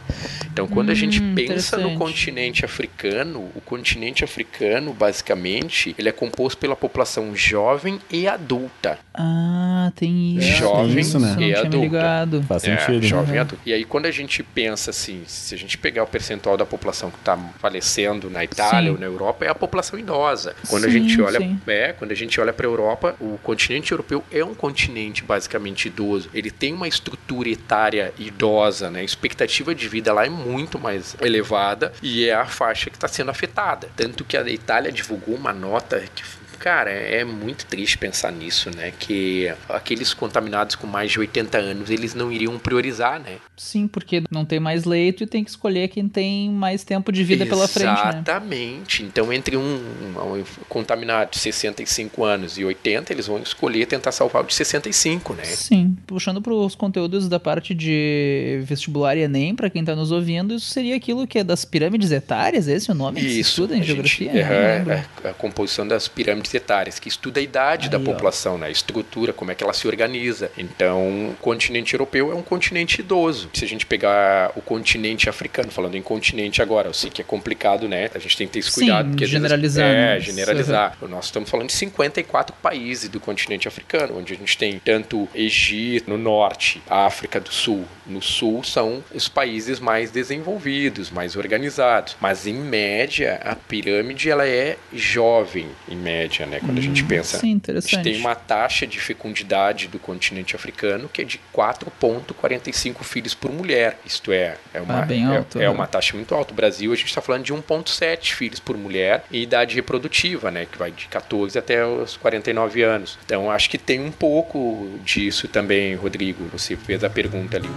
Então, 0.53 0.67
quando 0.67 0.91
a 0.91 0.95
gente 0.95 1.21
Hum, 1.21 1.35
pensa 1.35 1.77
no 1.77 1.95
continente 1.97 2.65
africano, 2.65 3.51
o 3.55 3.61
continente 3.61 4.25
africano, 4.25 4.93
basicamente, 4.95 5.95
ele 5.99 6.09
é 6.09 6.13
composto 6.13 6.59
pela 6.59 6.75
população 6.77 7.35
jovem 7.37 7.99
e 8.11 8.27
adulta. 8.29 8.99
Ah, 9.13 9.91
tem 9.97 10.37
isso. 10.39 10.59
Jovem 10.59 10.99
isso, 10.99 11.19
né? 11.19 11.35
Não 11.35 11.43
e 11.43 11.47
me 11.47 11.55
adulta. 11.55 12.29
Faz 12.47 12.65
É, 12.65 12.77
sentido. 12.79 13.03
né? 13.03 13.09
jovem 13.09 13.35
Uhum. 13.35 13.41
adulto. 13.43 13.63
E 13.67 13.73
aí, 13.73 13.85
quando 13.85 14.07
a 14.07 14.11
gente 14.11 14.43
pensa 14.43 14.91
assim, 14.91 15.23
se 15.27 15.55
a 15.55 15.59
gente 15.59 15.77
pegar 15.77 16.03
o 16.05 16.07
percentual 16.07 16.57
da 16.57 16.65
população 16.65 17.11
que 17.11 17.19
está 17.19 17.37
falecendo 17.59 18.31
na 18.31 18.45
Itália 18.45 18.89
Sim. 18.91 18.95
ou 18.95 18.99
na 19.01 19.07
Europa, 19.07 19.45
é 19.45 19.49
a 19.49 19.55
população 19.55 19.99
idosa. 19.99 20.55
Quando 20.69 20.85
a 20.85 20.91
Sim, 20.91 21.09
gente 21.09 21.21
olha, 21.21 21.39
sim. 21.39 21.61
é, 21.67 21.93
quando 21.93 22.11
a 22.11 22.15
gente 22.15 22.41
olha 22.41 22.53
para 22.53 22.67
a 22.67 22.71
Europa, 22.71 23.17
o 23.21 23.39
continente 23.43 23.93
europeu 23.93 24.23
é 24.31 24.45
um 24.45 24.55
continente 24.55 25.23
basicamente 25.23 25.87
idoso. 25.87 26.29
Ele 26.35 26.51
tem 26.51 26.73
uma 26.75 26.89
estrutura 26.89 27.49
etária 27.49 28.13
idosa, 28.19 28.91
né? 28.91 29.01
A 29.01 29.05
expectativa 29.05 29.75
de 29.75 29.89
vida 29.89 30.13
lá 30.13 30.27
é 30.27 30.31
muito 30.31 30.79
mais 30.79 31.17
elevada 31.21 31.93
e 32.03 32.27
é 32.27 32.35
a 32.35 32.47
faixa 32.47 32.91
que 32.91 32.97
está 32.97 33.09
sendo 33.09 33.31
afetada. 33.31 33.89
Tanto 33.97 34.25
que 34.25 34.37
a 34.37 34.49
Itália 34.49 34.93
divulgou 34.93 35.35
uma 35.35 35.53
nota 35.53 36.03
que 36.15 36.23
Cara, 36.59 36.91
é 36.91 37.25
muito 37.25 37.67
triste 37.67 37.99
pensar 37.99 38.33
nisso, 38.33 38.71
né? 38.75 38.93
Que 38.99 39.53
aqueles 39.69 40.13
contaminados 40.15 40.75
com 40.75 40.87
mais 40.87 41.11
de 41.13 41.19
80 41.21 41.59
anos, 41.59 41.91
eles 41.91 42.15
não 42.15 42.31
iriam 42.33 42.59
priorizar, 42.59 43.21
né? 43.21 43.37
Sim, 43.57 43.87
porque 43.87 44.23
não 44.31 44.45
tem 44.45 44.59
mais 44.61 44.85
leito 44.85 45.23
e 45.23 45.27
tem 45.27 45.43
que 45.45 45.51
escolher 45.51 45.89
quem 45.89 46.09
tem 46.09 46.51
mais 46.51 46.85
tempo 46.85 47.11
de 47.13 47.23
vida 47.25 47.47
pela 47.47 47.67
frente, 47.69 47.87
né? 47.87 48.11
Exatamente. 48.11 49.03
Então, 49.03 49.33
entre 49.33 49.57
um, 49.57 49.63
um 49.63 50.45
contaminado 50.69 51.31
de 51.31 51.39
65 51.39 52.25
anos 52.25 52.59
e 52.59 52.65
80, 52.65 53.13
eles 53.13 53.27
vão 53.27 53.39
escolher 53.39 53.87
tentar 53.87 54.13
salvar 54.13 54.43
o 54.43 54.47
de 54.47 54.55
65, 54.55 55.35
né? 55.35 55.45
Sim. 55.45 55.97
Puxando 56.07 56.41
para 56.43 56.53
os 56.53 56.75
conteúdos 56.75 57.29
da 57.29 57.39
parte 57.41 57.75
de 57.75 58.61
vestibular 58.65 59.17
e 59.17 59.21
Enem, 59.23 59.55
para 59.55 59.71
quem 59.71 59.85
tá 59.85 59.95
nos 59.95 60.11
ouvindo, 60.13 60.55
isso 60.55 60.67
seria 60.71 60.97
aquilo 60.97 61.27
que 61.27 61.39
é 61.39 61.45
das 61.45 61.65
pirâmides 61.65 62.11
etárias? 62.13 62.69
Esse 62.69 62.91
é 62.91 62.95
o 62.95 62.97
nome 62.97 63.21
que 63.21 63.29
se 63.29 63.41
Isso, 63.41 63.51
estuda 63.51 63.75
em 63.77 63.81
a 63.81 63.83
gente- 63.83 63.87
geografia? 64.09 64.31
é, 64.33 64.79
lembro. 64.79 64.93
é, 64.93 65.07
a 65.31 65.33
composição 65.33 65.87
das 65.87 66.09
pirâmides 66.09 66.46
etárias, 66.55 66.99
que 66.99 67.09
estuda 67.09 67.41
a 67.41 67.43
idade 67.43 67.89
da 67.89 67.99
Aí, 67.99 68.03
ó. 68.03 68.07
população, 68.07 68.59
né? 68.59 68.67
a 68.67 68.71
estrutura, 68.71 69.33
como 69.33 69.51
é 69.51 69.55
que 69.55 69.63
ela 69.65 69.73
se 69.73 69.87
organiza. 69.87 70.51
Então, 70.57 71.31
o 71.31 71.37
continente 71.41 71.95
europeu 71.95 72.31
é 72.31 72.35
um 72.35 72.43
continente 72.43 73.01
idoso. 73.01 73.51
Se 73.55 73.65
a 73.65 73.69
gente 73.69 73.87
pegar 73.87 74.53
o 74.57 74.61
continente 74.63 75.29
africano, 75.29 75.71
falando 75.71 75.95
em 75.97 76.03
continente 76.03 76.61
agora, 76.63 76.89
eu 76.89 76.95
sei 76.95 77.11
que 77.11 77.21
é 77.21 77.25
complicado, 77.25 77.89
né? 77.89 78.11
A 78.15 78.19
gente 78.19 78.37
tem 78.37 78.47
que 78.47 78.53
ter 78.55 78.59
esse 78.61 78.71
Sim, 78.73 78.81
cuidado. 78.83 79.09
porque 79.09 79.25
às 79.25 79.31
vezes- 79.31 79.43
generalizar, 79.43 79.87
É, 79.87 80.15
né? 80.15 80.21
generalizar. 80.21 80.97
Nós 81.09 81.27
estamos 81.27 81.49
falando 81.51 81.67
de 81.69 81.73
54 81.75 82.55
países 82.63 83.09
do 83.09 83.21
continente 83.21 83.69
africano, 83.69 84.19
onde 84.19 84.33
a 84.33 84.37
gente 84.37 84.57
tem 84.57 84.79
tanto 84.79 85.29
Egito 85.35 86.09
no 86.11 86.19
norte, 86.19 86.83
África 86.89 87.39
do 87.41 87.53
Sul. 87.53 87.85
No 88.07 88.23
sul 88.23 88.63
são 88.65 89.03
os 89.15 89.29
países 89.29 89.81
mais 89.81 90.11
desenvolvidos, 90.11 91.11
mais 91.11 91.37
organizados. 91.37 92.17
Mas 92.21 92.47
em 92.47 92.55
média, 92.55 93.41
a 93.45 93.55
pirâmide 93.55 94.31
ela 94.31 94.47
é 94.47 94.77
jovem, 94.93 95.67
em 95.89 95.97
média, 95.97 96.36
né? 96.45 96.61
Quando 96.61 96.79
a 96.79 96.83
gente 96.83 97.03
pensa. 97.05 97.37
Hum, 97.37 97.41
Sim, 97.41 97.49
A 97.49 97.53
interessante. 97.53 97.91
gente 97.95 98.05
tem 98.05 98.17
uma 98.21 98.35
taxa 98.35 98.87
de 98.87 98.99
fecundidade 99.01 99.89
do 99.89 99.99
continente 99.99 100.55
africano 100.57 101.09
que 101.09 101.23
é 101.23 101.25
de 101.25 101.41
4,45 101.55 103.03
filhos 103.05 103.35
por 103.35 103.53
mulher. 103.53 103.99
Isto 104.05 104.33
é, 104.33 104.57
é 104.75 104.81
uma, 104.81 105.05
Ah, 105.05 105.07
é- 105.13 105.25
alto, 105.37 105.59
é, 105.59 105.63
né? 105.63 105.71
uma 105.71 105.87
taxa 105.87 106.15
muito 106.15 106.35
alta. 106.35 106.53
O 106.53 106.57
Brasil, 106.57 106.93
a 106.93 106.97
gente 106.97 107.07
está 107.09 107.21
falando 107.21 107.45
de 107.45 107.53
1,7 107.55 108.35
filhos 108.35 108.61
por 108.61 108.77
mulher 108.77 109.25
e 109.31 109.43
idade 109.43 109.75
reprodutiva, 109.77 110.51
né? 110.51 110.67
Que 110.71 110.77
vai 110.77 110.91
de 110.91 111.07
14 111.07 111.59
até 111.59 111.85
os 111.87 112.17
49 112.17 112.83
anos. 112.83 113.19
Então, 113.25 113.51
acho 113.51 113.71
que 113.71 113.79
tem 113.79 114.01
um 114.01 114.11
pouco 114.11 114.91
disso 115.05 115.49
também, 115.49 115.95
Rodrigo. 115.95 116.45
Você 116.53 116.77
fez 116.77 117.03
a 117.05 117.11
pergunta 117.11 117.57
ali. 117.57 117.69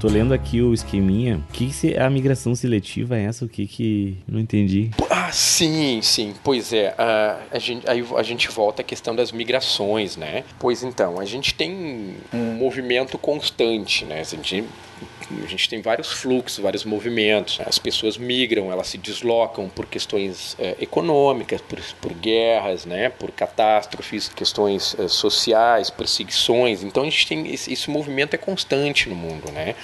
Tô 0.00 0.08
lendo 0.08 0.32
aqui 0.32 0.62
o 0.62 0.72
esqueminha. 0.72 1.42
O 1.50 1.52
que, 1.52 1.66
que 1.66 1.72
se- 1.74 1.94
a 1.98 2.08
migração 2.08 2.54
seletiva 2.54 3.18
é 3.18 3.24
essa? 3.24 3.44
O 3.44 3.48
que 3.48 3.66
que... 3.66 4.16
Não 4.26 4.40
entendi. 4.40 4.90
Ah, 5.10 5.30
sim, 5.30 6.00
sim. 6.02 6.34
Pois 6.42 6.72
é. 6.72 6.94
ah, 6.96 7.38
a 7.52 7.58
gente, 7.58 7.88
aí 7.88 8.02
a 8.16 8.22
gente 8.22 8.48
volta 8.48 8.80
à 8.80 8.84
questão 8.84 9.14
das 9.14 9.30
migrações, 9.30 10.16
né? 10.16 10.42
Pois 10.58 10.82
então, 10.82 11.20
a 11.20 11.24
gente 11.26 11.54
tem 11.54 12.14
um 12.32 12.54
movimento 12.54 13.18
constante, 13.18 14.06
né? 14.06 14.20
A 14.20 14.24
gente, 14.24 14.64
a 15.44 15.46
gente 15.46 15.68
tem 15.68 15.80
vários 15.80 16.12
fluxos, 16.12 16.58
vários 16.58 16.84
movimentos. 16.84 17.60
As 17.64 17.78
pessoas 17.78 18.16
migram, 18.16 18.72
elas 18.72 18.88
se 18.88 18.98
deslocam 18.98 19.68
por 19.68 19.86
questões 19.86 20.56
eh, 20.58 20.76
econômicas, 20.80 21.60
por, 21.60 21.80
por 22.00 22.12
guerras, 22.14 22.84
né? 22.84 23.08
Por 23.08 23.30
catástrofes, 23.30 24.28
questões 24.28 24.96
eh, 24.98 25.08
sociais, 25.08 25.90
perseguições. 25.90 26.82
Então 26.82 27.02
a 27.02 27.06
gente 27.06 27.26
tem 27.26 27.52
esse, 27.52 27.72
esse 27.72 27.90
movimento 27.90 28.34
é 28.34 28.38
constante 28.38 29.08
no 29.08 29.14
mundo, 29.14 29.50
né? 29.52 29.74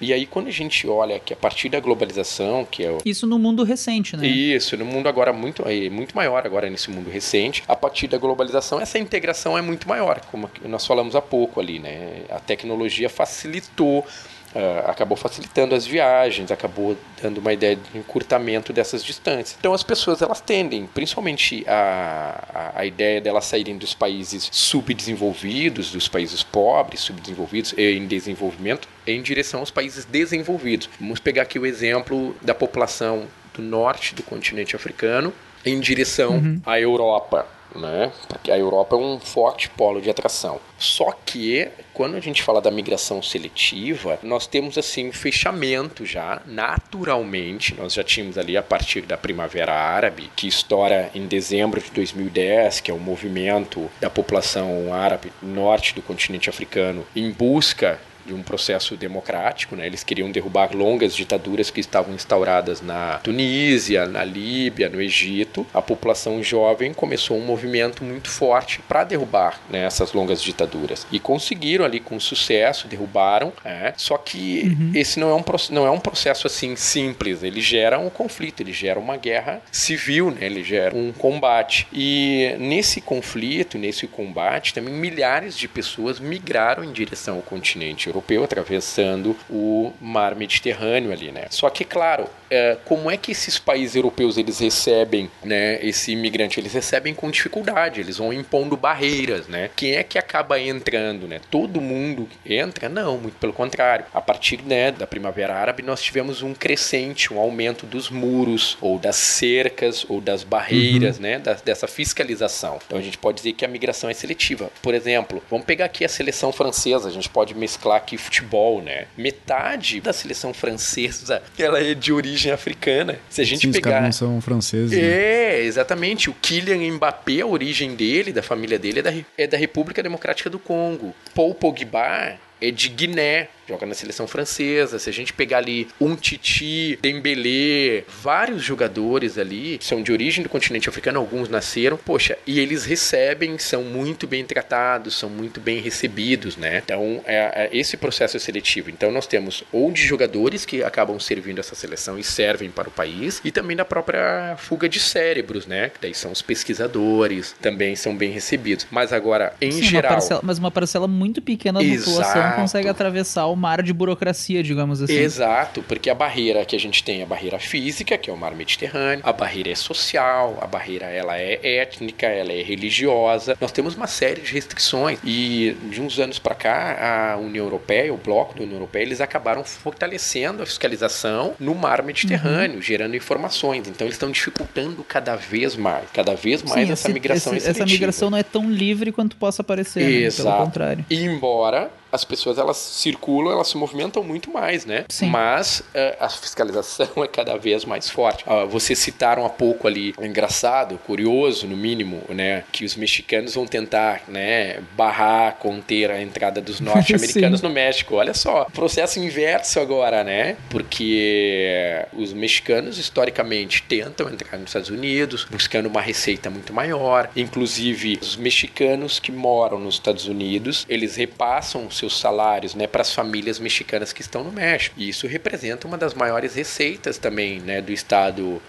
E 0.00 0.12
aí 0.12 0.26
quando 0.26 0.46
a 0.46 0.52
gente 0.52 0.86
olha 0.86 1.18
que 1.18 1.32
a 1.32 1.36
partir 1.36 1.68
da 1.68 1.80
globalização, 1.80 2.64
que 2.64 2.84
é 2.84 2.90
o 2.90 2.98
Isso 3.04 3.26
no 3.26 3.38
mundo 3.38 3.64
recente, 3.64 4.16
né? 4.16 4.26
isso, 4.26 4.76
no 4.76 4.84
mundo 4.84 5.08
agora 5.08 5.32
muito, 5.32 5.64
muito 5.90 6.14
maior, 6.14 6.46
agora 6.46 6.70
nesse 6.70 6.88
mundo 6.90 7.10
recente, 7.10 7.64
a 7.66 7.74
partir 7.74 8.06
da 8.06 8.16
globalização, 8.16 8.80
essa 8.80 8.98
integração 8.98 9.58
é 9.58 9.62
muito 9.62 9.88
maior, 9.88 10.20
como 10.30 10.48
nós 10.64 10.86
falamos 10.86 11.16
há 11.16 11.20
pouco 11.20 11.58
ali, 11.60 11.80
né? 11.80 12.22
A 12.30 12.38
tecnologia 12.38 13.08
facilitou 13.08 14.06
ah, 14.54 14.90
acabou 14.90 15.16
facilitando 15.16 15.74
as 15.74 15.86
viagens, 15.86 16.50
acabou 16.50 16.96
dando 17.22 17.38
uma 17.38 17.52
ideia 17.52 17.76
de 17.76 17.98
encurtamento 17.98 18.72
dessas 18.72 19.04
distâncias. 19.04 19.56
Então 19.58 19.72
as 19.74 19.82
pessoas 19.82 20.22
elas 20.22 20.40
tendem, 20.40 20.86
principalmente 20.86 21.64
a, 21.66 22.72
a, 22.74 22.80
a 22.80 22.86
ideia 22.86 23.20
delas 23.20 23.44
saírem 23.44 23.76
dos 23.76 23.94
países 23.94 24.48
subdesenvolvidos, 24.52 25.92
dos 25.92 26.08
países 26.08 26.42
pobres, 26.42 27.00
subdesenvolvidos 27.00 27.74
e 27.76 27.92
em 27.92 28.06
desenvolvimento, 28.06 28.88
em 29.06 29.20
direção 29.22 29.60
aos 29.60 29.70
países 29.70 30.04
desenvolvidos. 30.04 30.88
Vamos 31.00 31.20
pegar 31.20 31.42
aqui 31.42 31.58
o 31.58 31.66
exemplo 31.66 32.34
da 32.42 32.54
população 32.54 33.26
do 33.58 33.62
norte 33.62 34.14
do 34.14 34.22
continente 34.22 34.74
africano 34.76 35.32
em 35.64 35.78
direção 35.80 36.60
à 36.64 36.80
Europa. 36.80 37.46
Né? 37.74 38.10
Porque 38.26 38.50
a 38.50 38.56
Europa 38.56 38.96
é 38.96 38.98
um 38.98 39.20
forte 39.20 39.68
polo 39.68 40.00
de 40.00 40.08
atração. 40.08 40.58
Só 40.78 41.12
que 41.26 41.68
quando 41.92 42.16
a 42.16 42.20
gente 42.20 42.42
fala 42.42 42.62
da 42.62 42.70
migração 42.70 43.22
seletiva, 43.22 44.18
nós 44.22 44.46
temos 44.46 44.78
assim 44.78 45.08
um 45.08 45.12
fechamento 45.12 46.06
já 46.06 46.40
naturalmente. 46.46 47.74
Nós 47.74 47.92
já 47.92 48.02
tínhamos 48.02 48.38
ali 48.38 48.56
a 48.56 48.62
partir 48.62 49.02
da 49.02 49.18
Primavera 49.18 49.74
Árabe, 49.74 50.30
que 50.34 50.48
estoura 50.48 51.10
em 51.14 51.26
dezembro 51.26 51.78
de 51.78 51.90
2010, 51.90 52.80
que 52.80 52.90
é 52.90 52.94
o 52.94 52.98
movimento 52.98 53.90
da 54.00 54.08
população 54.08 54.94
árabe 54.94 55.30
norte 55.42 55.94
do 55.94 56.00
continente 56.00 56.48
africano 56.48 57.06
em 57.14 57.30
busca 57.30 58.00
de 58.28 58.34
um 58.34 58.42
processo 58.42 58.96
democrático, 58.96 59.74
né? 59.74 59.86
Eles 59.86 60.04
queriam 60.04 60.30
derrubar 60.30 60.74
longas 60.74 61.16
ditaduras 61.16 61.70
que 61.70 61.80
estavam 61.80 62.14
instauradas 62.14 62.82
na 62.82 63.18
Tunísia, 63.18 64.06
na 64.06 64.22
Líbia, 64.22 64.88
no 64.88 65.00
Egito. 65.00 65.66
A 65.72 65.80
população 65.80 66.42
jovem 66.42 66.92
começou 66.92 67.38
um 67.38 67.44
movimento 67.44 68.04
muito 68.04 68.28
forte 68.28 68.80
para 68.86 69.04
derrubar 69.04 69.58
né, 69.70 69.84
essas 69.84 70.12
longas 70.12 70.42
ditaduras 70.42 71.06
e 71.10 71.18
conseguiram 71.18 71.84
ali 71.84 72.00
com 72.00 72.20
sucesso 72.20 72.86
derrubaram. 72.86 73.52
né? 73.64 73.94
Só 73.96 74.18
que 74.18 74.76
esse 74.94 75.18
não 75.18 75.30
é 75.30 75.34
um 75.34 75.44
não 75.70 75.86
é 75.86 75.90
um 75.90 76.00
processo 76.00 76.46
assim 76.46 76.76
simples. 76.76 77.42
Ele 77.42 77.60
gera 77.60 77.98
um 77.98 78.10
conflito, 78.10 78.60
ele 78.60 78.72
gera 78.72 79.00
uma 79.00 79.16
guerra 79.16 79.62
civil, 79.72 80.30
né? 80.30 80.44
Ele 80.46 80.62
gera 80.62 80.94
um 80.94 81.12
combate 81.12 81.86
e 81.92 82.54
nesse 82.58 83.00
conflito, 83.00 83.78
nesse 83.78 84.06
combate, 84.06 84.74
também 84.74 84.92
milhares 84.92 85.56
de 85.56 85.66
pessoas 85.66 86.20
migraram 86.20 86.84
em 86.84 86.92
direção 86.92 87.36
ao 87.36 87.42
continente 87.42 88.10
europeu, 88.18 88.44
atravessando 88.44 89.36
o 89.48 89.92
mar 90.00 90.34
Mediterrâneo 90.34 91.12
ali, 91.12 91.30
né? 91.30 91.46
Só 91.50 91.70
que, 91.70 91.84
claro, 91.84 92.26
é, 92.50 92.76
como 92.84 93.10
é 93.10 93.16
que 93.16 93.32
esses 93.32 93.58
países 93.58 93.96
europeus 93.96 94.36
eles 94.38 94.58
recebem, 94.58 95.30
né, 95.44 95.78
esse 95.84 96.12
imigrante? 96.12 96.58
Eles 96.58 96.72
recebem 96.72 97.14
com 97.14 97.30
dificuldade, 97.30 98.00
eles 98.00 98.16
vão 98.18 98.32
impondo 98.32 98.76
barreiras, 98.76 99.46
né? 99.46 99.70
Quem 99.76 99.96
é 99.96 100.02
que 100.02 100.18
acaba 100.18 100.58
entrando, 100.58 101.26
né? 101.28 101.40
Todo 101.50 101.80
mundo 101.80 102.28
entra? 102.44 102.88
Não, 102.88 103.18
muito 103.18 103.36
pelo 103.38 103.52
contrário. 103.52 104.04
A 104.14 104.20
partir 104.20 104.62
né, 104.62 104.90
da 104.90 105.06
Primavera 105.06 105.54
Árabe, 105.54 105.82
nós 105.82 106.02
tivemos 106.02 106.42
um 106.42 106.54
crescente, 106.54 107.32
um 107.32 107.38
aumento 107.38 107.86
dos 107.86 108.10
muros, 108.10 108.78
ou 108.80 108.98
das 108.98 109.16
cercas, 109.16 110.06
ou 110.08 110.20
das 110.20 110.42
barreiras, 110.42 111.18
né? 111.18 111.38
da- 111.38 111.54
dessa 111.54 111.86
fiscalização. 111.86 112.78
Então 112.86 112.98
a 112.98 113.02
gente 113.02 113.18
pode 113.18 113.36
dizer 113.38 113.52
que 113.52 113.64
a 113.64 113.68
migração 113.68 114.08
é 114.08 114.14
seletiva. 114.14 114.70
Por 114.82 114.94
exemplo, 114.94 115.42
vamos 115.50 115.66
pegar 115.66 115.84
aqui 115.86 116.04
a 116.04 116.08
seleção 116.08 116.52
francesa, 116.52 117.08
a 117.08 117.12
gente 117.12 117.28
pode 117.28 117.54
mesclar 117.54 117.96
aqui 117.98 118.16
futebol, 118.16 118.80
né? 118.82 119.06
Metade 119.16 120.00
da 120.00 120.12
seleção 120.12 120.54
francesa, 120.54 121.42
ela 121.58 121.80
é 121.80 121.94
de 121.94 122.12
origem 122.12 122.37
africana. 122.46 123.18
Se 123.28 123.40
a 123.40 123.44
gente 123.44 123.62
Sim, 123.62 123.68
os 123.70 123.76
pegar 123.76 124.02
não 124.02 124.12
são 124.12 124.40
franceses. 124.40 124.90
né? 124.96 125.04
é, 125.04 125.64
exatamente. 125.64 126.30
O 126.30 126.34
Kylian 126.34 126.92
Mbappé, 126.94 127.40
a 127.40 127.46
origem 127.46 127.94
dele, 127.94 128.32
da 128.32 128.42
família 128.42 128.78
dele, 128.78 129.00
é 129.00 129.02
da, 129.02 129.14
é 129.36 129.46
da 129.46 129.56
República 129.56 130.02
Democrática 130.02 130.48
do 130.48 130.58
Congo. 130.58 131.14
Paul 131.34 131.54
Pogba 131.54 132.36
é 132.60 132.70
de 132.70 132.88
Guiné, 132.88 133.48
joga 133.68 133.84
na 133.86 133.94
seleção 133.94 134.26
francesa. 134.26 134.98
Se 134.98 135.10
a 135.10 135.12
gente 135.12 135.32
pegar 135.32 135.58
ali 135.58 135.86
um 136.00 136.16
Titi, 136.16 136.98
Dembélé, 137.02 138.04
vários 138.22 138.62
jogadores 138.62 139.36
ali 139.38 139.78
são 139.82 140.02
de 140.02 140.10
origem 140.12 140.42
do 140.42 140.48
continente 140.48 140.88
africano, 140.88 141.18
alguns 141.20 141.48
nasceram, 141.48 141.96
poxa, 141.96 142.38
e 142.46 142.58
eles 142.58 142.84
recebem, 142.84 143.58
são 143.58 143.82
muito 143.84 144.26
bem 144.26 144.44
tratados, 144.44 145.14
são 145.16 145.28
muito 145.28 145.60
bem 145.60 145.80
recebidos, 145.80 146.56
né? 146.56 146.80
Então, 146.84 147.20
é, 147.26 147.36
é 147.36 147.68
esse 147.72 147.96
processo 147.96 148.36
é 148.36 148.40
seletivo. 148.40 148.88
Então, 148.90 149.10
nós 149.12 149.26
temos 149.26 149.62
ou 149.70 149.90
de 149.92 150.02
jogadores 150.02 150.64
que 150.64 150.82
acabam 150.82 151.18
servindo 151.20 151.58
essa 151.58 151.74
seleção 151.74 152.18
e 152.18 152.24
servem 152.24 152.70
para 152.70 152.88
o 152.88 152.92
país, 152.92 153.40
e 153.44 153.50
também 153.50 153.76
da 153.76 153.84
própria 153.84 154.56
fuga 154.56 154.88
de 154.88 154.98
cérebros, 155.00 155.66
né? 155.66 155.90
Que 155.90 156.00
daí 156.00 156.14
são 156.14 156.32
os 156.32 156.40
pesquisadores, 156.42 157.54
também 157.60 157.94
são 157.96 158.16
bem 158.16 158.30
recebidos. 158.30 158.86
Mas 158.90 159.12
agora, 159.12 159.52
em 159.60 159.70
Sim, 159.70 159.80
uma 159.82 159.90
geral. 159.90 160.12
parcela- 160.12 160.40
mas 160.42 160.58
uma 160.58 160.70
parcela 160.70 161.06
muito 161.08 161.42
pequena 161.42 161.82
da 161.82 161.96
população 162.04 162.52
consegue 162.52 162.88
atravessar 162.88 163.46
o 163.46 163.56
mar 163.58 163.82
de 163.82 163.92
burocracia, 163.92 164.62
digamos 164.62 165.02
assim. 165.02 165.12
Exato, 165.18 165.82
porque 165.82 166.08
a 166.08 166.14
barreira 166.14 166.64
que 166.64 166.74
a 166.76 166.80
gente 166.80 167.02
tem 167.04 167.20
é 167.20 167.24
a 167.24 167.26
barreira 167.26 167.58
física, 167.58 168.16
que 168.16 168.30
é 168.30 168.32
o 168.32 168.36
mar 168.36 168.54
Mediterrâneo, 168.54 169.22
a 169.26 169.32
barreira 169.32 169.70
é 169.70 169.74
social, 169.74 170.56
a 170.60 170.66
barreira 170.66 171.06
ela 171.06 171.36
é 171.38 171.58
étnica, 171.78 172.26
ela 172.26 172.52
é 172.52 172.62
religiosa. 172.62 173.56
Nós 173.60 173.72
temos 173.72 173.94
uma 173.94 174.06
série 174.06 174.40
de 174.40 174.52
restrições 174.52 175.18
e 175.24 175.76
de 175.90 176.00
uns 176.00 176.18
anos 176.18 176.38
para 176.38 176.54
cá 176.54 177.32
a 177.34 177.36
União 177.36 177.64
Europeia, 177.64 178.12
o 178.14 178.16
bloco 178.16 178.54
da 178.54 178.62
União 178.62 178.76
Europeia, 178.76 179.02
eles 179.02 179.20
acabaram 179.20 179.64
fortalecendo 179.64 180.62
a 180.62 180.66
fiscalização 180.66 181.54
no 181.58 181.74
mar 181.74 182.02
Mediterrâneo, 182.02 182.76
Uhum. 182.76 182.82
gerando 182.82 183.16
informações. 183.16 183.88
Então 183.88 184.06
eles 184.06 184.14
estão 184.14 184.30
dificultando 184.30 185.02
cada 185.04 185.34
vez 185.36 185.74
mais, 185.76 186.04
cada 186.12 186.34
vez 186.34 186.62
mais 186.62 186.86
Sim, 186.86 186.92
essa 186.92 187.08
esse- 187.08 187.12
migração 187.12 187.54
esse- 187.54 187.68
Essa 187.68 187.84
migração 187.86 188.30
não 188.30 188.38
é 188.38 188.42
tão 188.42 188.70
livre 188.70 189.10
quanto 189.12 189.36
possa 189.36 189.62
parecer, 189.64 190.02
né? 190.04 190.10
Exato. 190.26 190.48
pelo 190.50 190.64
contrário. 190.64 191.04
E 191.10 191.16
embora 191.24 191.90
as 192.10 192.24
pessoas 192.24 192.58
elas 192.58 192.76
circulam, 192.76 193.52
elas 193.52 193.68
se 193.68 193.76
movimentam 193.76 194.22
muito 194.22 194.50
mais, 194.50 194.84
né? 194.84 195.04
Sim. 195.08 195.26
Mas 195.26 195.82
eh, 195.94 196.16
a 196.20 196.28
fiscalização 196.28 197.08
é 197.22 197.28
cada 197.28 197.56
vez 197.56 197.84
mais 197.84 198.08
forte. 198.08 198.44
Ah, 198.46 198.64
vocês 198.64 198.98
citaram 198.98 199.44
há 199.44 199.50
pouco 199.50 199.86
ali, 199.86 200.14
é 200.18 200.26
engraçado, 200.26 200.98
curioso 200.98 201.66
no 201.66 201.76
mínimo, 201.76 202.22
né, 202.28 202.64
que 202.72 202.84
os 202.84 202.96
mexicanos 202.96 203.54
vão 203.54 203.66
tentar, 203.66 204.22
né, 204.28 204.80
barrar, 204.96 205.56
conter 205.56 206.10
a 206.10 206.20
entrada 206.20 206.60
dos 206.60 206.80
norte-americanos 206.80 207.62
no 207.62 207.70
México. 207.70 208.16
Olha 208.16 208.34
só, 208.34 208.64
processo 208.72 209.18
inverso 209.18 209.80
agora, 209.80 210.24
né? 210.24 210.56
Porque 210.70 212.06
os 212.12 212.32
mexicanos 212.32 212.98
historicamente 212.98 213.82
tentam 213.82 214.28
entrar 214.28 214.58
nos 214.58 214.70
Estados 214.70 214.90
Unidos, 214.90 215.46
buscando 215.50 215.86
uma 215.86 216.00
receita 216.00 216.50
muito 216.50 216.72
maior. 216.72 217.30
Inclusive, 217.36 218.18
os 218.20 218.36
mexicanos 218.36 219.18
que 219.18 219.32
moram 219.32 219.78
nos 219.78 219.94
Estados 219.94 220.26
Unidos, 220.26 220.86
eles 220.88 221.16
repassam 221.16 221.90
seus 221.98 222.18
salários, 222.18 222.74
né, 222.74 222.86
para 222.86 223.02
as 223.02 223.12
famílias 223.12 223.58
mexicanas 223.58 224.12
que 224.12 224.22
estão 224.22 224.42
no 224.42 224.52
México. 224.52 224.94
E 224.98 225.08
isso 225.08 225.26
representa 225.26 225.86
uma 225.86 225.98
das 225.98 226.14
maiores 226.14 226.54
receitas 226.54 227.18
também, 227.18 227.60
né, 227.60 227.80
do 227.80 227.92
estado 227.92 228.62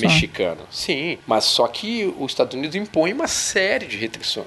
mexicano. 0.00 0.66
Sim, 0.70 1.18
mas 1.26 1.44
só 1.44 1.66
que 1.66 2.12
os 2.18 2.32
Estados 2.32 2.54
Unidos 2.54 2.76
impõem 2.76 3.12
uma 3.12 3.28
série 3.28 3.86
de 3.86 3.96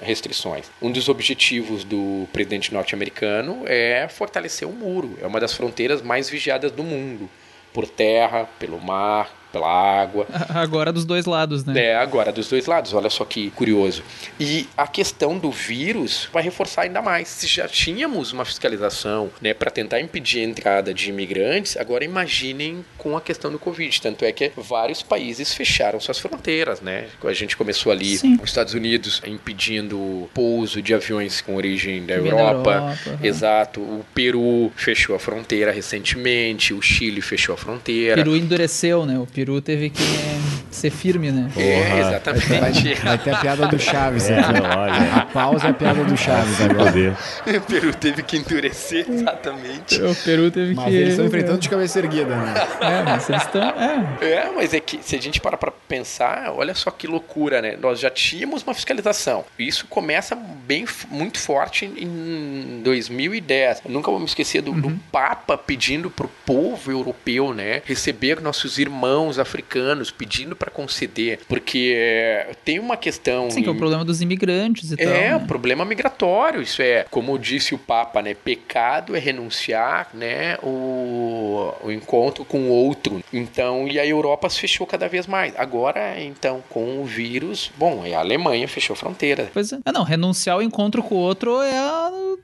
restrições. 0.02 0.66
Um 0.82 0.92
dos 0.92 1.10
objetivos 1.10 1.84
do 1.84 2.28
presidente 2.32 2.74
norte-americano 2.74 3.64
é 3.66 4.08
fortalecer 4.08 4.68
o 4.68 4.72
muro. 4.72 5.18
É 5.22 5.28
uma 5.28 5.40
das 5.40 5.54
fronteiras 5.54 6.02
mais 6.02 6.30
vigiadas 6.30 6.72
do 6.72 6.84
mundo. 6.84 7.30
Por 7.74 7.88
terra, 7.88 8.50
pelo 8.58 8.80
mar, 8.80 9.32
pela 9.52 9.68
água. 9.68 10.28
Agora 10.50 10.92
dos 10.92 11.06
dois 11.06 11.26
lados, 11.26 11.64
né? 11.66 11.78
É, 11.88 11.96
agora 11.96 12.32
dos 12.32 12.50
dois 12.50 12.66
lados, 12.66 12.94
olha 12.94 13.10
só 13.10 13.24
que 13.26 13.50
curioso. 13.52 14.04
E 14.40 14.68
a 14.76 14.88
questão 14.88 15.38
do 15.38 15.52
vírus 15.52 16.28
vai 16.34 16.44
reforçar 16.44 16.84
ainda 16.84 17.02
mais. 17.02 17.28
Se 17.28 17.48
já 17.48 17.68
tínhamos 17.68 18.32
uma 18.32 18.46
fiscalização 18.46 19.30
né, 19.42 19.54
para 19.54 19.70
tentar 19.72 20.00
impedir 20.02 20.42
a 20.42 20.44
entrada 20.44 20.94
de 20.94 21.10
imigrantes, 21.10 21.78
agora 21.78 22.04
imaginem 22.04 22.84
com 22.98 23.16
a 23.16 23.22
questão 23.22 23.52
do 23.52 23.60
Covid. 23.60 24.02
Tanto 24.02 24.26
é 24.26 24.32
que 24.32 24.52
vários 24.58 25.02
países 25.02 25.54
fecharam 25.54 26.00
suas 26.00 26.20
fronteiras, 26.20 26.82
né? 26.82 27.06
A 27.24 27.34
gente 27.34 27.56
começou 27.58 27.92
ali, 27.92 28.18
Sim. 28.18 28.36
os 28.42 28.50
Estados 28.50 28.74
Unidos 28.74 29.22
impedindo 29.26 29.98
o 29.98 30.30
pouso 30.34 30.82
de 30.82 30.94
aviões 30.94 31.42
com 31.42 31.56
origem 31.56 32.06
da 32.06 32.16
Europa. 32.16 32.38
Europa, 32.38 32.98
aham. 33.08 33.20
Exato. 33.24 33.82
O 33.82 34.06
Peru 34.14 34.72
fechou 34.76 35.16
a 35.16 35.20
fronteira 35.20 35.72
recentemente, 35.72 36.74
o 36.74 36.82
Chile 36.82 37.22
fechou 37.22 37.54
a 37.54 37.56
O 37.56 37.60
fronteira. 37.60 38.16
Peru 38.16 38.36
endureceu, 38.36 39.06
né? 39.06 39.18
O 39.20 39.26
Peru 39.38 39.62
teve 39.62 39.92
que 39.92 40.02
é, 40.02 40.40
ser 40.72 40.90
firme, 40.90 41.32
né? 41.32 41.52
É, 41.56 41.84
Porra. 41.84 42.00
exatamente. 42.00 42.94
Vai 43.04 43.18
ter 43.20 43.30
a 43.30 43.38
piada 43.38 43.68
do 43.68 43.78
Chaves 43.78 44.28
É, 44.32 44.40
aqui. 44.40 44.52
olha. 44.62 45.14
A 45.14 45.26
pausa 45.28 45.68
é 45.68 45.70
a 45.70 45.74
piada 45.76 46.04
do 46.04 46.18
Chaves 46.18 46.60
agora. 46.60 47.16
O 47.46 47.62
Peru 47.62 47.94
teve 47.94 48.24
que 48.24 48.36
endurecer, 48.38 49.06
exatamente. 49.08 50.02
O 50.02 50.16
Peru 50.16 50.50
teve 50.50 50.74
Mas 50.74 50.86
que. 50.86 50.96
eles 50.96 51.10
estão 51.10 51.26
enfrentando 51.28 51.60
de 51.60 51.70
cabeça 51.70 52.00
erguida, 52.00 52.36
né? 52.36 52.54
É, 52.82 53.04
mas 53.04 53.30
eles 53.30 53.44
estão. 53.44 53.62
É. 53.62 54.08
É, 54.26 54.52
mas 54.56 54.74
é 54.74 54.80
que 54.80 55.00
se 55.04 55.16
a 55.16 55.22
gente 55.22 55.40
para 55.40 55.56
pra 55.56 55.72
pensar, 55.88 56.52
olha 56.56 56.74
só 56.74 56.90
que 56.90 57.06
loucura, 57.06 57.62
né? 57.62 57.78
Nós 57.80 58.00
já 58.00 58.10
tínhamos 58.10 58.64
uma 58.64 58.74
fiscalização. 58.74 59.46
Isso 59.60 59.86
começa 59.86 60.36
bem, 60.36 60.84
muito 61.12 61.38
forte 61.40 61.86
em 61.86 62.82
2010. 62.84 63.82
Eu 63.86 63.92
nunca 63.92 64.10
vou 64.10 64.20
me 64.20 64.26
esquecer 64.26 64.64
do, 64.64 64.72
do 64.72 64.90
Papa 65.12 65.56
pedindo 65.60 66.10
pro 66.10 66.28
povo 66.44 66.92
europeu, 66.92 67.54
né? 67.54 67.84
Receber 67.86 68.42
nossos 68.42 68.80
irmãos 68.80 69.27
africanos, 69.38 70.10
pedindo 70.12 70.56
para 70.56 70.72
conceder, 70.72 71.40
porque 71.48 71.94
é, 71.96 72.52
tem 72.64 72.80
uma 72.80 72.96
questão. 72.98 73.52
Sim, 73.52 73.62
que 73.62 73.68
é 73.68 73.72
o 73.72 73.76
em- 73.76 73.78
problema 73.78 74.06
dos 74.06 74.22
imigrantes 74.22 74.92
e 74.92 74.98
tal. 74.98 75.08
é, 75.08 75.30
né? 75.30 75.36
o 75.36 75.42
problema 75.42 75.84
migratório, 75.86 76.62
isso 76.62 76.82
é, 76.82 77.06
como 77.12 77.38
disse 77.38 77.76
o 77.76 77.78
Papa, 77.78 78.22
né, 78.22 78.34
pecado 78.34 79.16
é 79.16 79.20
renunciar, 79.20 80.10
né, 80.14 80.58
o, 80.64 81.74
o 81.84 81.92
encontro 81.92 82.46
com 82.46 82.60
o 82.62 82.70
outro. 82.70 83.22
Então, 83.34 83.88
e 83.88 84.00
a 84.00 84.06
Europa 84.06 84.50
se 84.50 84.60
fechou 84.60 84.86
cada 84.88 85.08
vez 85.08 85.28
mais. 85.28 85.54
Agora, 85.58 86.20
então, 86.22 86.64
com 86.70 87.02
o 87.02 87.06
vírus, 87.06 87.72
bom, 87.78 88.04
a 88.16 88.20
Alemanha 88.20 88.68
fechou 88.68 88.96
fronteira. 88.96 89.50
Pois 89.54 89.72
é. 89.74 89.80
Ah, 89.86 89.92
não, 89.92 90.04
renunciar 90.04 90.56
ao 90.56 90.62
encontro 90.62 91.02
com 91.04 91.16
o 91.16 91.18
outro 91.18 91.62
é, 91.62 91.74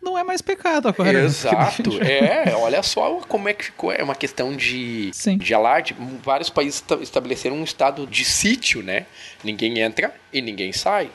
não 0.02 0.17
é 0.17 0.24
mais 0.24 0.41
pecado 0.41 0.88
agora. 0.88 1.12
Exato, 1.24 1.91
é, 2.04 2.54
olha 2.56 2.82
só 2.84 3.22
como 3.28 3.48
é 3.50 3.54
que 3.54 3.65
ficou, 3.65 3.91
é 3.91 4.04
uma 4.04 4.15
questão 4.15 4.56
de, 4.56 5.10
Sim. 5.13 5.38
de 5.38 5.54
alarde. 5.54 5.96
Vários 6.24 6.50
países 6.50 6.73
esta- 6.74 6.96
estabeleceram 7.02 7.56
um 7.58 7.64
estado 7.64 8.08
de 8.08 8.26
sítio, 8.26 8.82
né? 8.82 9.06
Ninguém 9.44 9.80
entra 9.80 10.14
e 10.32 10.42
ninguém 10.42 10.72
sai. 10.74 11.10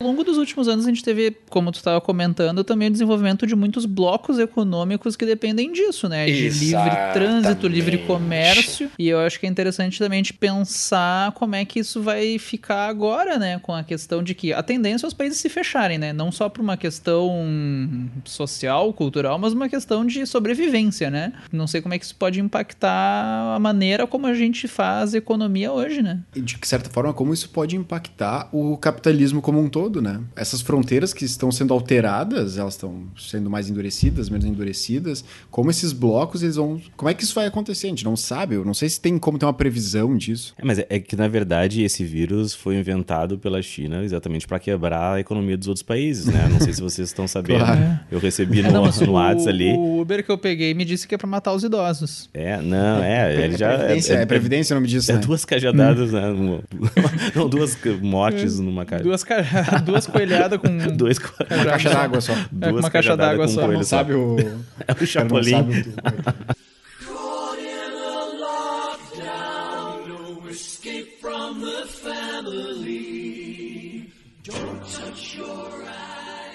Ao 0.00 0.06
longo 0.06 0.24
dos 0.24 0.38
últimos 0.38 0.66
anos, 0.66 0.86
a 0.86 0.88
gente 0.88 1.04
teve, 1.04 1.36
como 1.50 1.70
tu 1.70 1.74
estava 1.74 2.00
comentando, 2.00 2.64
também 2.64 2.88
o 2.88 2.90
desenvolvimento 2.90 3.46
de 3.46 3.54
muitos 3.54 3.84
blocos 3.84 4.38
econômicos 4.38 5.14
que 5.14 5.26
dependem 5.26 5.70
disso, 5.70 6.08
né? 6.08 6.24
De 6.24 6.48
livre 6.48 6.90
trânsito, 7.12 7.68
livre 7.68 7.96
Exatamente. 7.96 8.06
comércio. 8.06 8.90
E 8.98 9.06
eu 9.06 9.18
acho 9.18 9.38
que 9.38 9.44
é 9.44 9.48
interessante 9.50 9.98
também 9.98 10.22
de 10.22 10.32
pensar 10.32 11.32
como 11.32 11.54
é 11.54 11.66
que 11.66 11.80
isso 11.80 12.00
vai 12.00 12.38
ficar 12.38 12.88
agora, 12.88 13.38
né? 13.38 13.58
Com 13.58 13.74
a 13.74 13.84
questão 13.84 14.22
de 14.22 14.34
que 14.34 14.54
a 14.54 14.62
tendência 14.62 15.04
é 15.04 15.08
os 15.08 15.12
países 15.12 15.38
se 15.38 15.50
fecharem, 15.50 15.98
né? 15.98 16.14
Não 16.14 16.32
só 16.32 16.48
por 16.48 16.62
uma 16.62 16.78
questão 16.78 18.08
social, 18.24 18.94
cultural, 18.94 19.38
mas 19.38 19.52
uma 19.52 19.68
questão 19.68 20.06
de 20.06 20.24
sobrevivência, 20.24 21.10
né? 21.10 21.34
Não 21.52 21.66
sei 21.66 21.82
como 21.82 21.92
é 21.92 21.98
que 21.98 22.06
isso 22.06 22.16
pode 22.16 22.40
impactar 22.40 23.54
a 23.54 23.58
maneira 23.58 24.06
como 24.06 24.26
a 24.26 24.32
gente 24.32 24.66
faz 24.66 25.12
economia 25.12 25.70
hoje, 25.70 26.00
né? 26.00 26.20
E 26.34 26.40
de 26.40 26.58
certa 26.62 26.88
forma, 26.88 27.12
como 27.12 27.34
isso 27.34 27.50
pode 27.50 27.76
impactar 27.76 28.48
o 28.50 28.78
capitalismo 28.78 29.42
como 29.42 29.60
um 29.60 29.68
todo, 29.68 29.89
né? 30.02 30.20
Essas 30.36 30.60
fronteiras 30.60 31.14
que 31.14 31.24
estão 31.24 31.50
sendo 31.50 31.72
alteradas, 31.72 32.58
elas 32.58 32.74
estão 32.74 33.04
sendo 33.16 33.48
mais 33.48 33.70
endurecidas, 33.70 34.28
menos 34.28 34.44
endurecidas. 34.44 35.24
Como 35.50 35.70
esses 35.70 35.94
blocos, 35.94 36.42
eles 36.42 36.56
vão. 36.56 36.78
Como 36.98 37.08
é 37.08 37.14
que 37.14 37.24
isso 37.24 37.34
vai 37.34 37.46
acontecer? 37.46 37.86
A 37.86 37.90
gente 37.90 38.04
não 38.04 38.16
sabe. 38.16 38.56
Eu 38.56 38.64
não 38.66 38.74
sei 38.74 38.90
se 38.90 39.00
tem 39.00 39.16
como 39.18 39.38
ter 39.38 39.46
uma 39.46 39.54
previsão 39.54 40.14
disso. 40.18 40.54
É, 40.58 40.64
mas 40.64 40.78
é, 40.78 40.86
é 40.90 41.00
que, 41.00 41.16
na 41.16 41.28
verdade, 41.28 41.82
esse 41.82 42.04
vírus 42.04 42.54
foi 42.54 42.76
inventado 42.76 43.38
pela 43.38 43.62
China 43.62 44.04
exatamente 44.04 44.46
para 44.46 44.58
quebrar 44.58 45.14
a 45.14 45.20
economia 45.20 45.56
dos 45.56 45.68
outros 45.68 45.82
países, 45.82 46.26
né? 46.26 46.46
Não 46.52 46.60
sei 46.60 46.74
se 46.74 46.80
vocês 46.82 47.08
estão 47.08 47.26
sabendo. 47.30 47.60
Claro. 47.64 48.00
Eu 48.12 48.18
recebi 48.18 48.60
É, 48.60 48.64
no, 48.64 48.72
não, 48.72 48.82
mas 48.84 49.00
no 49.00 49.08
o, 49.12 49.14
WhatsApp 49.14 49.48
ali. 49.48 49.72
o 49.72 50.00
Uber 50.02 50.22
que 50.24 50.30
eu 50.30 50.36
peguei 50.36 50.74
me 50.74 50.84
disse 50.84 51.08
que 51.08 51.14
é 51.14 51.18
pra 51.18 51.26
matar 51.26 51.52
os 51.54 51.64
idosos. 51.64 52.28
É, 52.34 52.60
não, 52.60 53.02
é, 53.02 53.44
ele 53.44 53.56
já... 53.56 53.70
Previdência, 53.78 54.14
é, 54.14 54.26
previdência 54.26 54.74
o 54.74 54.76
nome 54.76 54.88
disso, 54.88 55.10
É 55.12 55.14
né? 55.14 55.20
duas 55.20 55.44
cajadadas, 55.44 56.12
né? 56.12 56.28
numa- 56.30 56.60
Não, 57.34 57.48
duas 57.48 57.78
mortes 58.02 58.58
numa 58.58 58.84
caixa. 58.84 59.04
Duas, 59.04 59.22
ca... 59.24 59.42
duas 59.80 60.06
coelhadas 60.06 60.58
com. 60.58 60.68
Dois 60.96 61.18
co- 61.18 61.32
Uma 61.50 61.64
caixa 61.64 61.90
d'água 61.90 62.20
só. 62.20 62.32
É, 62.32 62.68
duas 62.70 62.84
uma 62.84 62.90
caixa 62.90 63.16
d'água 63.16 63.46
com 63.46 63.52
só. 63.52 63.66
Não 63.68 63.82
sabe 63.82 64.14
o. 64.14 64.36
É 64.86 64.92
o 64.92 65.06
Chapolin. 65.06 65.84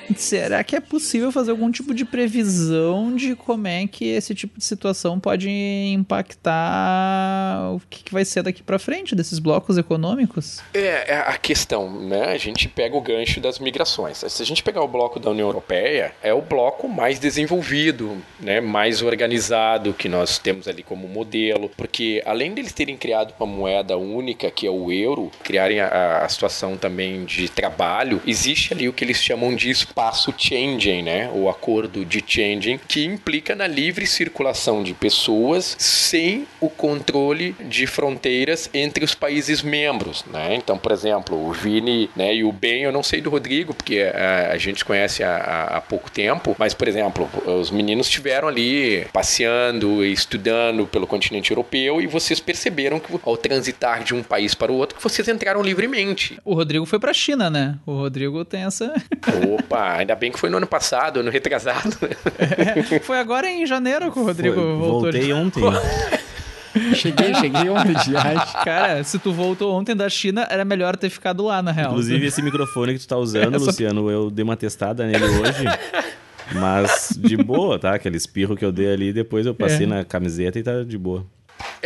Será 0.16 0.64
que 0.64 0.76
é 0.76 0.80
possível 0.80 1.32
fazer 1.32 1.52
algum 1.52 1.72
tipo 1.72 1.94
de 1.94 2.06
previsão 2.06 3.16
de 3.16 3.36
como 3.36 3.68
é 3.68 3.88
que 3.88 4.06
esse 4.06 4.34
tipo 4.34 4.58
de 4.58 4.66
situação 4.66 5.20
pode 5.20 5.50
impactar 5.50 7.74
o 7.74 7.82
que, 7.90 8.12
vai 8.12 8.24
ser 8.24 8.44
daqui 8.44 8.64
pra 8.64 8.80
frente 8.80 9.16
desses 9.16 9.40
blocos 9.40 9.78
econômicos? 9.78 10.62
É, 10.74 11.14
é 11.14 11.18
a 11.18 11.38
questão, 11.38 12.00
né? 12.02 12.26
A 12.26 12.38
gente 12.38 12.68
pega 12.68 12.96
o 12.96 13.02
gancho 13.02 13.40
das 13.40 13.60
migrações. 13.60 14.24
Se 14.28 14.42
a 14.42 14.46
gente 14.46 14.64
pegar 14.64 14.82
o 14.82 14.88
bloco 14.88 15.20
da 15.20 15.32
União 15.32 15.48
Europeia, 15.48 16.14
é 16.22 16.34
o 16.34 16.42
bloco 16.42 16.88
mais 16.88 17.20
desenvolvido, 17.20 18.18
né? 18.40 18.62
mais 18.62 19.02
organizado 19.02 19.94
que 19.94 20.08
nós 20.08 20.38
temos 20.38 20.68
ali 20.68 20.84
como 20.84 21.08
modelo, 21.08 21.70
porque 21.76 22.22
além 22.26 22.54
deles 22.54 22.74
terem 22.74 22.98
criado 22.98 23.34
uma 23.40 23.48
moeda 23.48 23.98
única, 23.98 24.52
que 24.52 24.68
é 24.68 24.70
o 24.70 24.92
euro, 24.92 25.32
criarem 25.44 25.80
a, 25.80 26.24
a 26.24 26.30
situação 26.30 26.78
também 26.78 27.26
de 27.26 27.50
trabalho, 27.50 28.22
existe 28.26 28.74
ali 28.74 28.88
o 28.88 28.94
que 28.94 29.04
eles 29.04 29.22
chamam 29.22 29.56
de 29.56 29.70
espaço 29.96 30.34
Schengen, 30.38 31.02
né? 31.04 31.32
O 31.34 31.48
acordo 31.48 32.04
de 32.04 32.22
Schengen, 32.28 32.78
que 32.86 33.06
implica 33.06 33.56
na 33.56 33.66
livre 33.66 34.06
circulação 34.06 34.84
de 34.84 34.94
pessoas 34.94 35.74
sem 35.80 36.46
o 36.60 36.70
controle 36.70 37.56
de 37.70 37.88
fronteiras 37.88 38.70
entre 38.74 39.06
os 39.06 39.16
países 39.16 39.62
membros, 39.62 40.26
né? 40.34 40.54
Então, 40.56 40.78
por 40.78 40.92
exemplo, 40.92 41.38
o 41.48 41.54
Vini 41.54 42.10
né, 42.14 42.36
e 42.36 42.44
o 42.44 42.52
Ben, 42.52 42.82
eu 42.82 42.92
não 42.92 43.02
sei 43.02 43.22
do 43.22 43.30
Rodrigo, 43.30 43.74
porque 43.74 44.02
a, 44.14 44.52
a 44.52 44.58
gente 44.58 44.84
conhece 44.84 45.24
há, 45.24 45.38
há- 45.78 45.82
pouco 45.86 46.12
tempo, 46.12 46.54
mas, 46.60 46.74
por 46.74 46.88
exemplo, 46.90 47.30
os 47.46 47.72
meninos 47.72 48.08
estiveram 48.08 48.50
ali 48.50 49.06
passeando 49.14 50.04
e 50.04 50.12
estudando 50.12 50.86
pelo 50.88 51.08
continente 51.08 51.52
europeu 51.52 52.02
e 52.02 52.08
vocês 52.08 52.40
perceberam 52.42 53.00
que 53.00 53.18
ao 53.24 53.38
transitar 53.38 54.04
de 54.04 54.14
um 54.14 54.22
país 54.24 54.54
para 54.54 54.72
o 54.72 54.76
outro, 54.76 54.98
que 54.98 55.04
vocês 55.04 55.26
entraram 55.30 55.62
livremente. 55.62 56.38
O 56.44 56.54
Rodrigo 56.54 56.86
foi 56.86 57.00
pra 57.00 57.14
China, 57.14 57.50
né? 57.50 57.78
O 57.86 57.94
Rodrigo 57.94 58.44
tem 58.44 58.64
essa. 58.64 58.94
Opa, 59.54 59.85
ainda 59.94 60.16
bem 60.16 60.32
que 60.32 60.40
foi 60.40 60.50
no 60.50 60.58
ano 60.58 60.68
passado, 60.68 61.20
ano 61.20 61.30
retrasado. 61.32 61.96
foi 63.04 63.20
agora 63.20 63.50
em 63.50 63.66
janeiro 63.66 64.12
que 64.12 64.20
o 64.20 64.24
Rodrigo 64.24 64.56
Foi, 64.56 64.64
voltou. 64.76 65.02
voltei 65.02 65.32
ontem. 65.34 65.62
Cheguei, 66.94 67.34
cheguei 67.36 67.70
ontem 67.70 67.94
de. 67.94 68.12
Cara, 68.66 69.02
se 69.02 69.18
tu 69.18 69.32
voltou 69.32 69.74
ontem 69.74 69.96
da 69.96 70.10
China, 70.10 70.46
era 70.50 70.66
melhor 70.66 70.98
ter 70.98 71.10
ficado 71.10 71.46
lá, 71.46 71.62
na 71.62 71.72
real. 71.72 71.92
Inclusive, 71.92 72.26
esse 72.26 72.42
microfone 72.42 72.94
que 72.94 73.00
tu 73.00 73.08
tá 73.08 73.16
usando, 73.16 73.56
Essa- 73.56 73.66
Luciano, 73.68 74.10
eu 74.12 74.30
dei 74.30 74.44
uma 74.44 74.58
testada 74.58 75.06
nele 75.08 75.24
hoje. 75.24 75.64
Mas 76.54 77.18
de 77.18 77.38
boa, 77.38 77.80
tá? 77.80 77.96
Aquele 77.96 78.18
espirro 78.18 78.58
que 78.58 78.66
eu 78.66 78.74
dei 78.74 78.92
ali, 78.92 79.14
depois 79.14 79.46
eu 79.46 79.56
passei 79.56 79.86
É. 79.86 79.90
na 79.90 80.04
camiseta 80.04 80.60
e 80.60 80.64
tá 80.64 80.84
de 80.84 80.98
boa. 80.98 81.26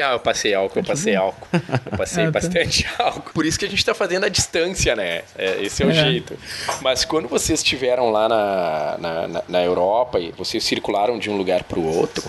Ah, 0.01 0.13
eu 0.13 0.19
passei 0.19 0.53
álcool, 0.53 0.79
eu 0.79 0.83
passei 0.83 1.15
álcool. 1.15 1.47
Eu 1.91 1.97
passei 1.97 2.25
tá. 2.29 2.31
bastante 2.31 2.87
álcool. 2.97 3.31
Por 3.33 3.45
isso 3.45 3.57
que 3.59 3.65
a 3.65 3.69
gente 3.69 3.83
tá 3.85 3.93
fazendo 3.93 4.25
a 4.25 4.29
distância, 4.29 4.95
né? 4.95 5.23
É, 5.37 5.61
esse 5.61 5.83
é 5.83 5.85
o 5.85 5.89
É. 5.91 5.93
jeito. 5.93 6.37
Mas 6.81 7.05
quando 7.05 7.27
vocês 7.27 7.59
estiveram 7.59 8.09
lá 8.11 8.27
na, 8.29 8.97
na, 8.99 9.41
na- 9.47 9.63
Europa 9.63 10.19
e 10.19 10.31
vocês 10.31 10.63
circularam 10.63 11.19
de 11.19 11.29
um 11.29 11.37
lugar 11.37 11.63
para 11.63 11.77
o 11.79 11.97
outro, 11.97 12.23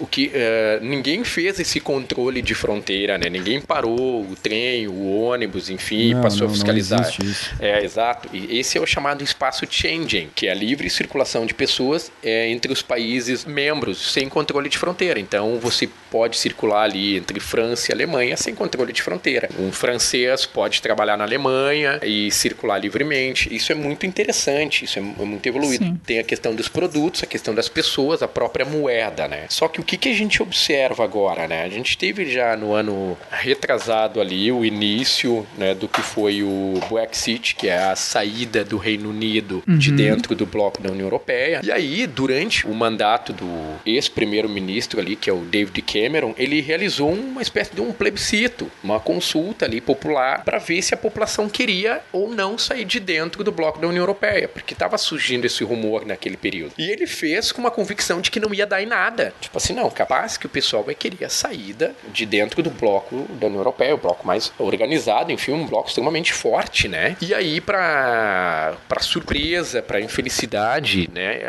o 0.00 0.06
que 0.06 0.30
eh, 0.34 0.78
ninguém 0.82 1.22
fez 1.22 1.60
esse 1.60 1.78
controle 1.78 2.42
de 2.42 2.54
fronteira, 2.54 3.16
né? 3.18 3.28
Ninguém 3.30 3.60
parou 3.60 4.22
o 4.22 4.36
trem, 4.42 4.88
o 4.88 5.22
ônibus, 5.22 5.70
enfim, 5.70 6.14
Não, 6.14 6.22
passou 6.22 6.40
não, 6.40 6.46
a 6.46 6.48
não 6.48 6.54
fiscalizar. 6.54 7.00
existe 7.00 7.24
isso. 7.24 7.54
É, 7.60 7.84
exato. 7.84 8.28
E 8.32 8.58
esse 8.58 8.76
é 8.76 8.80
o 8.80 8.86
chamado 8.86 9.22
espaço 9.22 9.64
Schengen, 9.70 10.28
que 10.34 10.48
é 10.48 10.50
a 10.50 10.54
livre 10.54 10.90
circulação 10.90 11.46
de 11.46 11.54
pessoas 11.54 12.10
é, 12.22 12.48
entre 12.48 12.72
os 12.72 12.82
países 12.82 13.44
membros, 13.44 14.12
sem 14.12 14.28
controle 14.28 14.68
de 14.68 14.76
fronteira. 14.76 15.20
Então, 15.20 15.58
você 15.60 15.88
pode 16.10 16.36
circular 16.36 16.82
ali 16.84 17.11
entre 17.16 17.40
França 17.40 17.90
e 17.90 17.94
Alemanha 17.94 18.36
sem 18.36 18.54
controle 18.54 18.92
de 18.92 19.02
fronteira. 19.02 19.48
Um 19.58 19.72
francês 19.72 20.46
pode 20.46 20.80
trabalhar 20.82 21.16
na 21.16 21.24
Alemanha 21.24 22.00
e 22.02 22.30
circular 22.30 22.78
livremente. 22.78 23.54
Isso 23.54 23.72
é 23.72 23.74
muito 23.74 24.06
interessante, 24.06 24.84
isso 24.84 24.98
é 24.98 25.02
mu- 25.02 25.26
muito 25.26 25.46
evoluído. 25.46 25.84
Sim. 25.84 26.00
Tem 26.04 26.18
a 26.18 26.24
questão 26.24 26.54
dos 26.54 26.68
produtos, 26.68 27.22
a 27.22 27.26
questão 27.26 27.54
das 27.54 27.68
pessoas, 27.68 28.22
a 28.22 28.28
própria 28.28 28.64
moeda, 28.64 29.26
né? 29.28 29.46
Só 29.48 29.68
que 29.68 29.80
o 29.80 29.84
que, 29.84 29.96
que 29.96 30.08
a 30.08 30.14
gente 30.14 30.42
observa 30.42 31.04
agora, 31.04 31.46
né? 31.48 31.64
A 31.64 31.68
gente 31.68 31.96
teve 31.96 32.30
já 32.30 32.56
no 32.56 32.72
ano 32.72 33.16
retrasado 33.30 34.20
ali 34.20 34.50
o 34.52 34.64
início 34.64 35.46
né, 35.58 35.74
do 35.74 35.88
que 35.88 36.00
foi 36.00 36.42
o 36.42 36.80
Brexit, 36.90 37.54
que 37.54 37.68
é 37.68 37.78
a 37.78 37.96
saída 37.96 38.64
do 38.64 38.76
Reino 38.76 39.10
Unido 39.10 39.62
de 39.66 39.90
dentro 39.92 40.34
do 40.34 40.46
bloco 40.46 40.80
da 40.82 40.90
União 40.90 41.06
Europeia. 41.06 41.60
E 41.62 41.70
aí, 41.70 42.06
durante 42.06 42.66
o 42.66 42.74
mandato 42.74 43.32
do 43.32 43.46
ex-primeiro-ministro 43.84 45.00
ali, 45.00 45.16
que 45.16 45.28
é 45.28 45.32
o 45.32 45.38
David 45.40 45.82
Cameron, 45.82 46.34
ele 46.38 46.60
realizou 46.60 47.01
uma 47.08 47.42
espécie 47.42 47.74
de 47.74 47.80
um 47.80 47.92
plebiscito, 47.92 48.70
uma 48.82 49.00
consulta 49.00 49.64
ali 49.64 49.80
popular 49.80 50.44
para 50.44 50.58
ver 50.58 50.82
se 50.82 50.94
a 50.94 50.96
população 50.96 51.48
queria 51.48 52.00
ou 52.12 52.28
não 52.28 52.56
sair 52.56 52.84
de 52.84 53.00
dentro 53.00 53.42
do 53.42 53.52
bloco 53.52 53.78
da 53.78 53.86
União 53.88 54.02
Europeia, 54.02 54.48
porque 54.48 54.74
estava 54.74 54.98
surgindo 54.98 55.44
esse 55.44 55.64
rumor 55.64 56.06
naquele 56.06 56.36
período. 56.36 56.74
E 56.78 56.90
ele 56.90 57.06
fez 57.06 57.52
com 57.52 57.60
uma 57.60 57.70
convicção 57.70 58.20
de 58.20 58.30
que 58.30 58.40
não 58.40 58.52
ia 58.54 58.66
dar 58.66 58.82
em 58.82 58.86
nada. 58.86 59.32
Tipo 59.40 59.58
assim, 59.58 59.72
não, 59.72 59.90
capaz 59.90 60.36
que 60.36 60.46
o 60.46 60.48
pessoal 60.48 60.82
vai 60.82 60.94
querer 60.94 61.24
a 61.24 61.28
saída 61.28 61.94
de 62.12 62.24
dentro 62.24 62.62
do 62.62 62.70
bloco 62.70 63.26
da 63.32 63.46
União 63.46 63.60
Europeia, 63.60 63.94
o 63.94 63.98
bloco 63.98 64.26
mais 64.26 64.52
organizado, 64.58 65.32
enfim, 65.32 65.52
um 65.52 65.66
bloco 65.66 65.88
extremamente 65.88 66.32
forte, 66.32 66.88
né? 66.88 67.16
E 67.20 67.34
aí, 67.34 67.60
para 67.60 68.76
surpresa, 69.00 69.82
para 69.82 70.00
infelicidade, 70.00 71.08
né, 71.12 71.40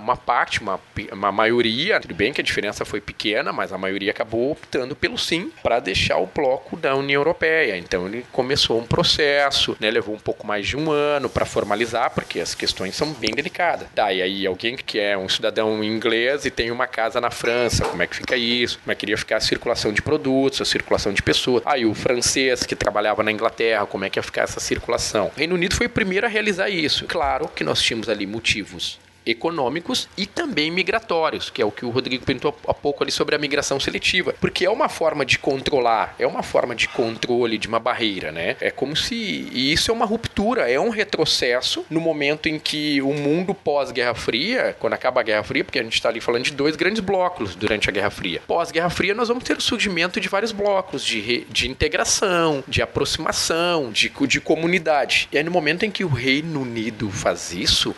uma 0.00 0.16
parte, 0.16 0.60
uma, 0.60 0.80
uma 1.12 1.32
maioria, 1.32 2.00
tudo 2.00 2.14
bem 2.14 2.32
que 2.32 2.40
a 2.40 2.44
diferença 2.44 2.84
foi 2.84 3.00
pequena, 3.00 3.52
mas 3.52 3.72
a 3.72 3.78
maioria 3.78 4.10
acabou 4.10 4.52
optando 4.52 4.91
pelo 4.94 5.18
sim 5.18 5.50
para 5.62 5.80
deixar 5.80 6.18
o 6.18 6.26
bloco 6.26 6.76
da 6.76 6.94
União 6.94 7.20
Europeia. 7.20 7.76
Então 7.76 8.06
ele 8.06 8.24
começou 8.32 8.80
um 8.80 8.86
processo, 8.86 9.76
né, 9.80 9.90
levou 9.90 10.14
um 10.14 10.18
pouco 10.18 10.46
mais 10.46 10.66
de 10.66 10.76
um 10.76 10.90
ano 10.90 11.28
para 11.28 11.44
formalizar, 11.44 12.10
porque 12.10 12.40
as 12.40 12.54
questões 12.54 12.94
são 12.94 13.12
bem 13.12 13.30
delicadas. 13.30 13.86
Daí 13.94 14.22
aí 14.22 14.46
alguém 14.46 14.76
que 14.76 14.98
é 14.98 15.16
um 15.16 15.28
cidadão 15.28 15.82
inglês 15.82 16.44
e 16.44 16.50
tem 16.50 16.70
uma 16.70 16.86
casa 16.86 17.20
na 17.20 17.30
França, 17.30 17.84
como 17.84 18.02
é 18.02 18.06
que 18.06 18.16
fica 18.16 18.36
isso? 18.36 18.78
Como 18.80 18.92
é 18.92 18.94
que 18.94 19.04
iria 19.04 19.18
ficar 19.18 19.36
a 19.36 19.40
circulação 19.40 19.92
de 19.92 20.02
produtos, 20.02 20.60
a 20.60 20.64
circulação 20.64 21.12
de 21.12 21.22
pessoas? 21.22 21.62
Aí 21.66 21.84
o 21.84 21.94
francês 21.94 22.64
que 22.64 22.74
trabalhava 22.74 23.22
na 23.22 23.32
Inglaterra, 23.32 23.86
como 23.86 24.04
é 24.04 24.10
que 24.10 24.18
ia 24.18 24.22
ficar 24.22 24.42
essa 24.42 24.60
circulação? 24.60 25.30
O 25.34 25.38
Reino 25.38 25.54
Unido 25.54 25.74
foi 25.74 25.86
o 25.86 25.90
primeiro 25.90 26.26
a 26.26 26.28
realizar 26.28 26.68
isso. 26.68 27.04
Claro 27.06 27.48
que 27.48 27.64
nós 27.64 27.80
tínhamos 27.80 28.08
ali 28.08 28.26
motivos 28.26 28.98
econômicos 29.24 30.08
e 30.16 30.26
também 30.26 30.70
migratórios, 30.70 31.50
que 31.50 31.62
é 31.62 31.64
o 31.64 31.70
que 31.70 31.84
o 31.84 31.90
Rodrigo 31.90 32.24
perguntou 32.24 32.56
há 32.66 32.74
pouco 32.74 33.02
ali 33.02 33.12
sobre 33.12 33.34
a 33.34 33.38
migração 33.38 33.78
seletiva, 33.78 34.34
porque 34.40 34.64
é 34.64 34.70
uma 34.70 34.88
forma 34.88 35.24
de 35.24 35.38
controlar, 35.38 36.14
é 36.18 36.26
uma 36.26 36.42
forma 36.42 36.74
de 36.74 36.88
controle 36.88 37.58
de 37.58 37.68
uma 37.68 37.78
barreira, 37.78 38.32
né? 38.32 38.56
É 38.60 38.70
como 38.70 38.96
se 38.96 39.14
e 39.14 39.72
isso 39.72 39.90
é 39.90 39.94
uma 39.94 40.06
ruptura, 40.06 40.70
é 40.70 40.78
um 40.78 40.90
retrocesso 40.90 41.84
no 41.90 42.00
momento 42.00 42.48
em 42.48 42.58
que 42.58 43.00
o 43.02 43.12
mundo 43.12 43.54
pós-Guerra 43.54 44.14
Fria, 44.14 44.76
quando 44.78 44.94
acaba 44.94 45.20
a 45.20 45.24
Guerra 45.24 45.42
Fria, 45.42 45.64
porque 45.64 45.78
a 45.78 45.82
gente 45.82 45.94
está 45.94 46.08
ali 46.08 46.20
falando 46.20 46.44
de 46.44 46.52
dois 46.52 46.76
grandes 46.76 47.00
blocos 47.00 47.54
durante 47.54 47.88
a 47.88 47.92
Guerra 47.92 48.10
Fria. 48.10 48.42
Pós-Guerra 48.46 48.90
Fria, 48.90 49.14
nós 49.14 49.28
vamos 49.28 49.44
ter 49.44 49.56
o 49.56 49.60
surgimento 49.60 50.20
de 50.20 50.28
vários 50.28 50.52
blocos 50.52 51.04
de, 51.04 51.20
re, 51.20 51.46
de 51.50 51.68
integração, 51.68 52.62
de 52.66 52.82
aproximação, 52.82 53.90
de, 53.90 54.10
de 54.26 54.40
comunidade. 54.40 55.28
E 55.32 55.38
aí, 55.38 55.44
no 55.44 55.50
momento 55.50 55.84
em 55.84 55.90
que 55.90 56.04
o 56.04 56.08
Reino 56.08 56.62
Unido 56.62 57.10
faz 57.10 57.52
isso, 57.52 57.94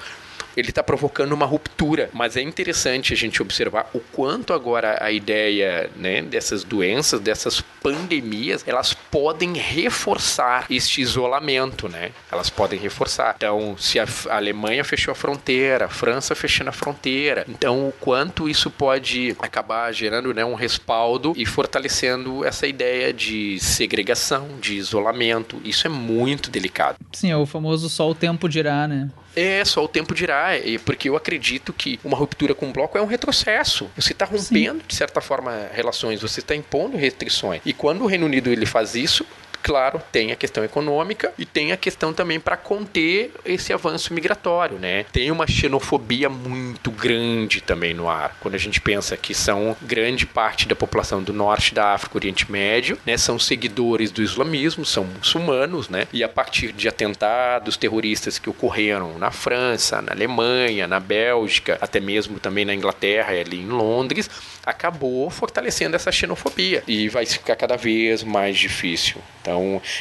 ele 0.57 0.71
está 0.71 0.83
provocando 0.83 1.33
uma 1.33 1.47
ruptura. 1.47 2.11
Mas 2.13 2.37
é 2.37 2.43
interessante 2.43 3.13
a 3.13 3.17
gente 3.17 3.43
observar 3.43 3.91
o 3.95 4.01
quanto 4.01 4.53
agora 4.53 4.99
a 5.01 5.11
ideia 5.11 5.91
né, 5.97 6.23
dessas 6.23 6.65
doenças, 6.65 7.21
dessas 7.21 7.61
pandemias, 7.83 8.65
elas 8.67 8.95
podem 8.95 9.55
reforçar 9.55 10.67
este 10.71 11.01
isolamento, 11.01 11.89
né? 11.89 12.13
Elas 12.31 12.49
podem 12.49 12.79
reforçar. 12.79 13.35
Então, 13.37 13.77
se 13.79 13.99
a 13.99 14.07
Alemanha 14.31 14.85
fechou 14.85 15.13
a 15.13 15.15
fronteira, 15.15 15.87
a 15.87 15.89
França 15.89 16.35
fechando 16.35 16.71
a 16.71 16.73
fronteira, 16.73 17.45
então 17.49 17.89
o 17.89 17.93
quanto 17.93 18.49
isso 18.49 18.71
pode 18.71 19.37
acabar 19.39 19.93
gerando 19.93 20.33
né, 20.33 20.45
um 20.45 20.55
respaldo 20.55 21.33
e 21.37 21.45
fortalecendo 21.45 22.45
essa 22.45 22.67
ideia 22.67 23.13
de 23.13 23.59
segregação, 23.61 24.49
de 24.61 24.75
isolamento. 24.75 25.61
Isso 25.65 25.87
é 25.87 25.91
muito 25.91 26.51
delicado. 26.51 26.97
Sim, 27.13 27.31
é 27.31 27.37
o 27.37 27.47
famoso 27.47 27.89
só 27.89 28.09
o 28.11 28.15
tempo 28.15 28.49
dirá, 28.49 28.89
né? 28.89 29.11
É, 29.37 29.65
só 29.65 29.85
o 29.85 29.89
tempo 29.89 30.15
dirá, 30.15 30.51
porque 30.85 31.09
eu 31.09 31.17
acredito 31.17 31.73
que 31.73 31.99
uma 32.05 32.17
ruptura 32.17 32.55
com 32.55 32.67
um 32.67 32.73
bloco 32.73 32.97
é 32.97 33.03
um 33.03 33.07
retrocesso. 33.07 33.91
Você 33.97 34.13
está 34.13 34.25
rompendo, 34.25 34.81
Sim. 34.81 34.87
de 34.87 34.95
certa 34.95 35.21
forma, 35.21 35.69
relações, 35.73 36.21
você 36.21 36.41
está 36.41 36.55
impondo 36.55 36.97
restrições. 36.97 37.61
E 37.65 37.73
quando 37.73 38.03
o 38.03 38.07
Reino 38.07 38.27
Unido 38.27 38.51
ele 38.51 38.67
faz 38.67 38.95
isso, 38.95 39.27
claro, 39.65 39.99
tem 40.13 40.31
a 40.31 40.37
questão 40.37 40.63
econômica 40.63 41.33
e 41.39 41.47
tem 41.47 41.73
a 41.73 41.77
questão 41.77 42.13
também 42.13 42.39
para 42.39 42.55
conter 42.55 43.33
esse 43.47 43.73
avanço 43.73 44.13
migratório, 44.13 44.79
né? 44.79 45.07
Tem 45.11 45.31
uma 45.31 45.47
xenofobia 45.47 46.29
muito 46.29 46.91
grande 46.91 47.63
também 47.63 47.95
no 47.95 48.07
ar. 48.07 48.37
Quando 48.41 48.57
a 48.57 48.59
gente 48.59 48.79
pensa 48.79 49.17
que 49.17 49.33
são 49.33 49.75
grande 49.81 50.27
parte 50.27 50.69
da 50.69 50.77
população 50.77 51.23
do 51.23 51.33
norte 51.33 51.73
da 51.73 51.95
África, 51.95 52.19
Oriente 52.19 52.53
Médio, 52.53 52.99
né, 53.07 53.17
são 53.17 53.39
seguidores 53.39 54.11
do 54.11 54.23
islamismo, 54.23 54.85
são 54.85 55.05
muçulmanos, 55.05 55.89
né? 55.89 56.07
E 56.13 56.23
a 56.23 56.29
partir 56.29 56.71
de 56.71 56.87
atentados 56.87 57.79
terroristas 57.79 58.39
que 58.39 58.51
ocorreram 58.51 59.19
na 59.19 59.31
França, 59.31 60.03
na 60.03 60.13
Alemanha, 60.13 60.87
na 60.87 61.01
Bélgica, 61.01 61.79
até 61.81 62.01
mesmo 62.01 62.39
também 62.39 62.67
na 62.67 62.75
Inglaterra 62.75 63.35
e 63.35 63.41
ali 63.41 63.61
em 63.61 63.69
Londres, 63.69 64.29
acabou 64.67 65.31
fortalecendo 65.31 65.97
essa 65.97 66.13
xenofobia 66.13 66.83
e 66.87 67.09
vai 67.09 67.25
ficar 67.25 67.57
cada 67.57 67.77
vez 67.77 68.23
mais 68.23 68.59
difícil. 68.59 69.17
Então, 69.41 69.54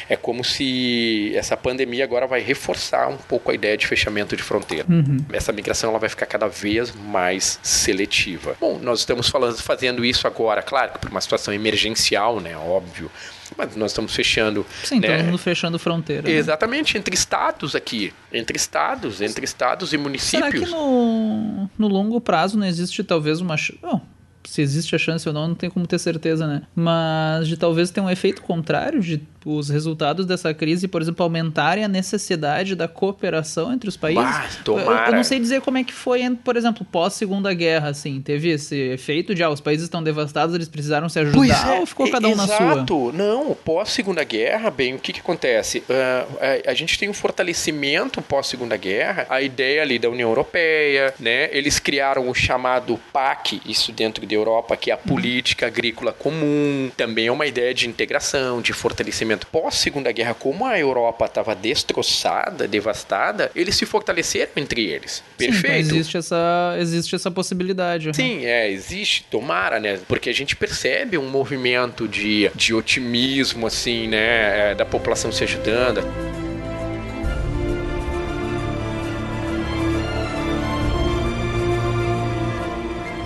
é 0.08 0.16
como 0.16 0.44
se 0.44 1.32
essa 1.34 1.56
pandemia 1.56 2.04
agora 2.04 2.26
vai 2.26 2.40
reforçar 2.40 3.08
um 3.08 3.16
pouco 3.16 3.50
a 3.50 3.54
ideia 3.54 3.76
de 3.76 3.86
fechamento 3.86 4.36
de 4.36 4.42
fronteira. 4.42 4.86
Uhum. 4.88 5.18
Essa 5.32 5.52
migração 5.52 5.90
ela 5.90 5.98
vai 5.98 6.08
ficar 6.08 6.26
cada 6.26 6.48
vez 6.48 6.92
mais 6.92 7.58
seletiva. 7.62 8.56
Bom, 8.60 8.78
nós 8.80 9.00
estamos 9.00 9.28
falando, 9.28 9.56
fazendo 9.58 10.04
isso 10.04 10.26
agora, 10.26 10.62
claro, 10.62 10.92
por 10.98 11.10
uma 11.10 11.20
situação 11.20 11.52
emergencial, 11.52 12.40
né? 12.40 12.56
Óbvio. 12.56 13.10
Mas 13.56 13.76
nós 13.76 13.90
estamos 13.90 14.14
fechando. 14.14 14.66
Sim, 14.82 15.00
né? 15.00 15.16
todo 15.16 15.26
mundo 15.26 15.38
fechando 15.38 15.78
fronteira. 15.78 16.22
Né? 16.22 16.34
Exatamente, 16.34 16.96
entre 16.96 17.14
estados 17.14 17.74
aqui. 17.74 18.12
Entre 18.32 18.56
estados, 18.56 19.20
entre 19.20 19.44
estados 19.44 19.92
e 19.92 19.98
municípios. 19.98 20.52
Será 20.52 20.66
que 20.66 20.70
no, 20.70 21.68
no 21.78 21.88
longo 21.88 22.20
prazo 22.20 22.58
não 22.58 22.66
existe 22.66 23.04
talvez 23.04 23.40
uma. 23.40 23.54
Bom, 23.80 24.00
se 24.44 24.62
existe 24.62 24.94
a 24.94 24.98
chance 24.98 25.26
ou 25.28 25.34
não, 25.34 25.48
não 25.48 25.54
tem 25.54 25.70
como 25.70 25.86
ter 25.86 25.98
certeza, 25.98 26.46
né? 26.46 26.62
Mas 26.74 27.48
de 27.48 27.56
talvez 27.56 27.90
ter 27.90 28.00
um 28.00 28.10
efeito 28.10 28.42
contrário 28.42 29.00
de 29.00 29.20
os 29.44 29.68
resultados 29.68 30.24
dessa 30.24 30.54
crise, 30.54 30.88
por 30.88 31.02
exemplo, 31.02 31.22
aumentarem 31.22 31.84
a 31.84 31.88
necessidade 31.88 32.74
da 32.74 32.88
cooperação 32.88 33.72
entre 33.72 33.88
os 33.88 33.96
países. 33.96 34.24
Bah, 34.24 34.48
tomara. 34.64 35.06
Eu, 35.06 35.12
eu, 35.12 35.16
não 35.16 35.24
sei 35.24 35.38
dizer 35.38 35.60
como 35.60 35.78
é 35.78 35.84
que 35.84 35.92
foi, 35.92 36.22
por 36.42 36.56
exemplo, 36.56 36.86
pós 36.90 37.12
Segunda 37.14 37.52
Guerra, 37.52 37.88
assim, 37.88 38.20
teve 38.20 38.48
esse 38.48 38.74
efeito 38.74 39.34
de 39.34 39.42
ah, 39.42 39.50
os 39.50 39.60
países 39.60 39.84
estão 39.84 40.02
devastados, 40.02 40.54
eles 40.54 40.68
precisaram 40.68 41.08
se 41.08 41.18
ajudar 41.18 41.76
é, 41.76 41.80
ou 41.80 41.86
ficou 41.86 42.10
cada 42.10 42.26
um 42.26 42.32
exato. 42.32 42.50
na 42.50 42.56
sua? 42.56 42.72
Exato. 42.72 43.12
Não, 43.12 43.54
pós 43.54 43.90
Segunda 43.90 44.24
Guerra, 44.24 44.70
bem, 44.70 44.94
o 44.94 44.98
que 44.98 45.12
que 45.12 45.20
acontece? 45.20 45.78
Uh, 45.80 46.64
a, 46.66 46.70
a, 46.70 46.74
gente 46.74 46.98
tem 46.98 47.08
um 47.08 47.14
fortalecimento 47.14 48.22
pós 48.22 48.46
Segunda 48.46 48.76
Guerra, 48.76 49.26
a 49.28 49.42
ideia 49.42 49.82
ali 49.82 49.98
da 49.98 50.08
União 50.08 50.28
Europeia, 50.28 51.12
né? 51.20 51.48
Eles 51.52 51.78
criaram 51.78 52.28
o 52.28 52.34
chamado 52.34 52.98
PAC, 53.12 53.60
isso 53.66 53.92
dentro 53.92 54.24
da 54.34 54.40
Europa, 54.40 54.76
que 54.76 54.90
é 54.90 54.94
a 54.94 54.96
política 54.96 55.66
agrícola 55.66 56.12
comum, 56.12 56.90
também 56.96 57.26
é 57.28 57.32
uma 57.32 57.46
ideia 57.46 57.72
de 57.72 57.88
integração, 57.88 58.60
de 58.60 58.72
fortalecimento 58.72 59.46
pós 59.46 59.76
Segunda 59.76 60.10
Guerra, 60.10 60.34
como 60.34 60.66
a 60.66 60.78
Europa 60.78 61.26
estava 61.26 61.54
destroçada, 61.54 62.66
devastada, 62.66 63.50
eles 63.54 63.76
se 63.76 63.86
fortaleceram 63.86 64.52
entre 64.56 64.84
eles. 64.84 65.22
Perfeito. 65.36 65.66
Sim, 65.66 65.66
então 65.66 65.96
existe 65.96 66.16
essa 66.16 66.76
existe 66.78 67.14
essa 67.14 67.30
possibilidade. 67.30 68.14
Sim, 68.14 68.44
é, 68.44 68.70
existe, 68.70 69.24
tomara, 69.30 69.78
né? 69.78 70.00
Porque 70.08 70.28
a 70.28 70.34
gente 70.34 70.56
percebe 70.56 71.16
um 71.16 71.28
movimento 71.28 72.08
de, 72.08 72.50
de 72.54 72.74
otimismo 72.74 73.66
assim, 73.66 74.08
né, 74.08 74.70
é, 74.70 74.74
da 74.74 74.84
população 74.84 75.30
se 75.30 75.44
ajudando. 75.44 76.02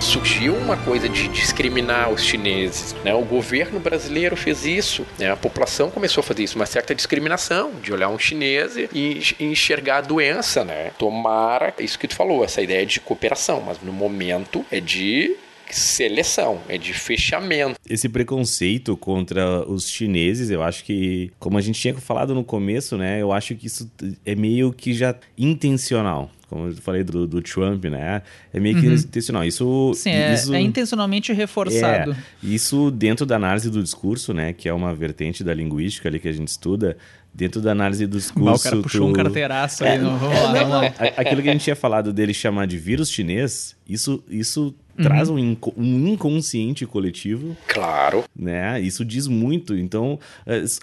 Surgiu 0.09 0.55
uma 0.55 0.75
coisa 0.75 1.07
de 1.07 1.27
discriminar 1.27 2.09
os 2.09 2.23
chineses. 2.23 2.95
Né? 3.03 3.13
O 3.13 3.21
governo 3.21 3.79
brasileiro 3.79 4.35
fez 4.35 4.65
isso, 4.65 5.05
né? 5.19 5.31
a 5.31 5.37
população 5.37 5.91
começou 5.91 6.21
a 6.21 6.23
fazer 6.23 6.43
isso, 6.43 6.55
uma 6.55 6.65
certa 6.65 6.95
discriminação 6.95 7.73
de 7.79 7.93
olhar 7.93 8.09
um 8.09 8.17
chinês 8.17 8.75
e 8.75 9.21
enxergar 9.39 9.97
a 9.97 10.01
doença. 10.01 10.63
Né? 10.63 10.89
Tomara, 10.97 11.75
isso 11.77 11.99
que 11.99 12.07
tu 12.07 12.15
falou, 12.15 12.43
essa 12.43 12.59
ideia 12.59 12.83
de 12.87 12.99
cooperação, 12.99 13.61
mas 13.61 13.79
no 13.83 13.93
momento 13.93 14.65
é 14.71 14.79
de 14.79 15.35
seleção, 15.75 16.59
é 16.67 16.77
de 16.77 16.93
fechamento. 16.93 17.79
Esse 17.87 18.09
preconceito 18.09 18.95
contra 18.97 19.67
os 19.69 19.89
chineses, 19.89 20.49
eu 20.49 20.63
acho 20.63 20.83
que, 20.83 21.31
como 21.39 21.57
a 21.57 21.61
gente 21.61 21.79
tinha 21.79 21.93
falado 21.95 22.33
no 22.33 22.43
começo, 22.43 22.97
né, 22.97 23.21
eu 23.21 23.31
acho 23.31 23.55
que 23.55 23.67
isso 23.67 23.89
é 24.25 24.35
meio 24.35 24.71
que 24.73 24.93
já 24.93 25.15
intencional 25.37 26.31
como 26.49 26.67
eu 26.67 26.75
falei 26.77 27.03
do, 27.03 27.27
do 27.27 27.41
Trump, 27.41 27.85
né? 27.85 28.23
É 28.51 28.59
meio 28.59 28.79
que 28.81 28.87
uhum. 28.87 28.95
intencional. 28.95 29.45
Isso, 29.45 29.93
Sim, 29.93 30.09
é, 30.09 30.33
isso, 30.33 30.53
é 30.53 30.59
intencionalmente 30.59 31.31
reforçado. 31.31 32.11
É, 32.11 32.15
isso 32.41 32.89
dentro 32.89 33.23
da 33.23 33.35
análise 33.35 33.69
do 33.69 33.83
discurso, 33.83 34.33
né? 34.33 34.51
Que 34.51 34.67
é 34.67 34.73
uma 34.73 34.93
vertente 34.93 35.43
da 35.43 35.53
linguística 35.53 36.09
ali 36.09 36.19
que 36.19 36.27
a 36.27 36.33
gente 36.33 36.47
estuda. 36.47 36.97
Dentro 37.31 37.61
da 37.61 37.71
análise 37.71 38.07
do 38.07 38.17
discurso. 38.17 38.55
o 38.55 38.63
cara 38.63 38.81
puxou 38.81 39.01
tu... 39.01 39.11
um 39.11 39.13
carteiraço 39.13 39.83
aí. 39.83 39.91
É, 39.91 39.97
não, 39.99 40.17
vamos 40.17 40.41
lá, 40.41 40.51
vamos 40.51 40.69
lá. 40.69 40.81
Aquilo 41.15 41.43
que 41.43 41.49
a 41.49 41.51
gente 41.51 41.63
tinha 41.63 41.75
falado 41.75 42.11
dele 42.11 42.33
chamar 42.33 42.65
de 42.65 42.79
vírus 42.79 43.11
chinês, 43.11 43.75
isso, 43.87 44.23
isso. 44.27 44.75
Traz 45.03 45.29
um, 45.29 45.37
inco 45.37 45.73
um 45.77 46.07
inconsciente 46.07 46.85
coletivo. 46.85 47.55
Claro. 47.67 48.23
Né? 48.35 48.79
Isso 48.81 49.03
diz 49.05 49.27
muito. 49.27 49.75
Então, 49.75 50.19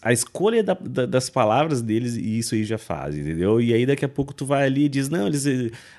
a 0.03 0.13
escolha 0.13 0.63
da, 0.63 0.75
da, 0.75 1.07
das 1.07 1.31
palavras 1.31 1.83
deles, 1.83 2.15
isso 2.17 2.55
aí 2.55 2.65
já 2.65 2.79
faz, 2.79 3.17
entendeu? 3.17 3.61
E 3.61 3.73
aí 3.73 3.87
daqui 3.87 4.05
a 4.05 4.09
pouco 4.09 4.35
tu 4.35 4.45
vai 4.45 4.65
ali 4.65 4.85
e 4.85 4.89
diz, 4.89 5.09
não, 5.09 5.27
eles. 5.27 5.47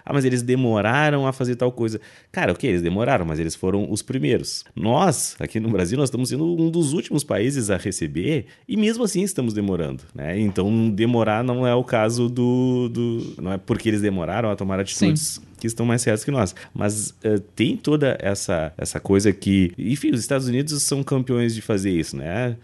Ah, 0.06 0.14
mas 0.14 0.26
eles 0.26 0.42
demoraram 0.42 1.28
a 1.28 1.34
fazer 1.34 1.56
tal 1.56 1.72
coisa. 1.72 2.00
Cara, 2.32 2.52
ok, 2.52 2.70
eles 2.70 2.82
demoraram, 2.82 3.26
mas 3.26 3.40
eles 3.40 3.56
foram 3.56 3.92
os 3.92 4.02
primeiros. 4.02 4.64
Nós, 4.76 5.36
aqui 5.40 5.60
no 5.60 5.70
Brasil, 5.70 5.98
nós 5.98 6.10
estamos 6.10 6.30
sendo 6.30 6.46
um 6.46 6.70
dos 6.70 6.94
últimos 6.94 7.24
países 7.24 7.70
a 7.70 7.78
receber, 7.78 8.46
e 8.68 8.78
mesmo 8.78 9.04
assim 9.04 9.22
estamos 9.22 9.54
demorando, 9.54 10.04
né? 10.14 10.40
Então, 10.40 10.90
demorar 10.90 11.44
não 11.44 11.66
é 11.66 11.74
o 11.74 11.84
caso 11.84 12.30
do. 12.30 12.90
do 12.90 13.36
não 13.42 13.54
é 13.54 13.58
porque 13.58 13.90
eles 13.90 14.02
demoraram 14.02 14.50
a 14.50 14.56
tomar 14.56 14.80
atitudes. 14.80 15.22
Sim 15.42 15.47
que 15.60 15.68
estão 15.68 15.86
mais 15.86 16.02
certos 16.02 16.24
que 16.24 16.32
nós. 16.32 16.56
Mas 16.74 17.14
eh, 17.24 17.40
tem 17.56 17.76
toda 17.76 18.18
essa, 18.22 18.74
essa 18.78 19.00
coisa 19.00 19.32
que. 19.34 19.72
Enfim, 19.78 20.12
os 20.12 20.20
Estados 20.20 20.48
Unidos 20.48 20.82
são 20.84 21.04
campeões 21.04 21.54
de 21.56 21.62
fazer 21.62 21.92
isso, 21.92 22.16
né? 22.16 22.56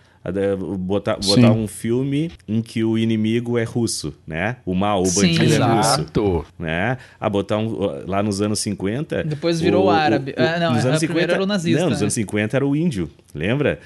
Botar, 0.79 1.17
Sim. 1.21 1.35
botar 1.35 1.51
um 1.51 1.67
filme 1.67 2.31
em 2.47 2.61
que 2.61 2.81
o 2.81 2.97
inimigo 2.97 3.57
é 3.57 3.65
russo, 3.65 4.13
né? 4.25 4.55
O 4.65 4.73
mal, 4.73 5.01
o 5.01 5.05
Sim. 5.05 5.35
bandido 5.35 5.53
é 5.53 5.57
russo. 5.57 5.99
Exato. 5.99 6.45
Né? 6.57 6.97
A 7.19 7.29
botar 7.29 7.57
um, 7.57 7.77
lá 8.07 8.23
nos 8.23 8.41
anos 8.41 8.59
50. 8.59 9.25
Depois 9.25 9.59
virou 9.59 9.89
árabe. 9.89 10.33
Ah, 10.37 10.59
não, 10.59 10.73
nos 10.75 10.85
a 10.85 10.89
anos 10.89 11.03
primeira 11.03 11.33
era 11.33 11.43
o 11.43 11.45
nazista, 11.45 11.81
Não, 11.81 11.89
nos 11.89 11.99
né? 11.99 12.05
anos 12.05 12.13
50 12.13 12.55
era 12.55 12.65
o 12.65 12.73
índio, 12.73 13.09
lembra? 13.35 13.79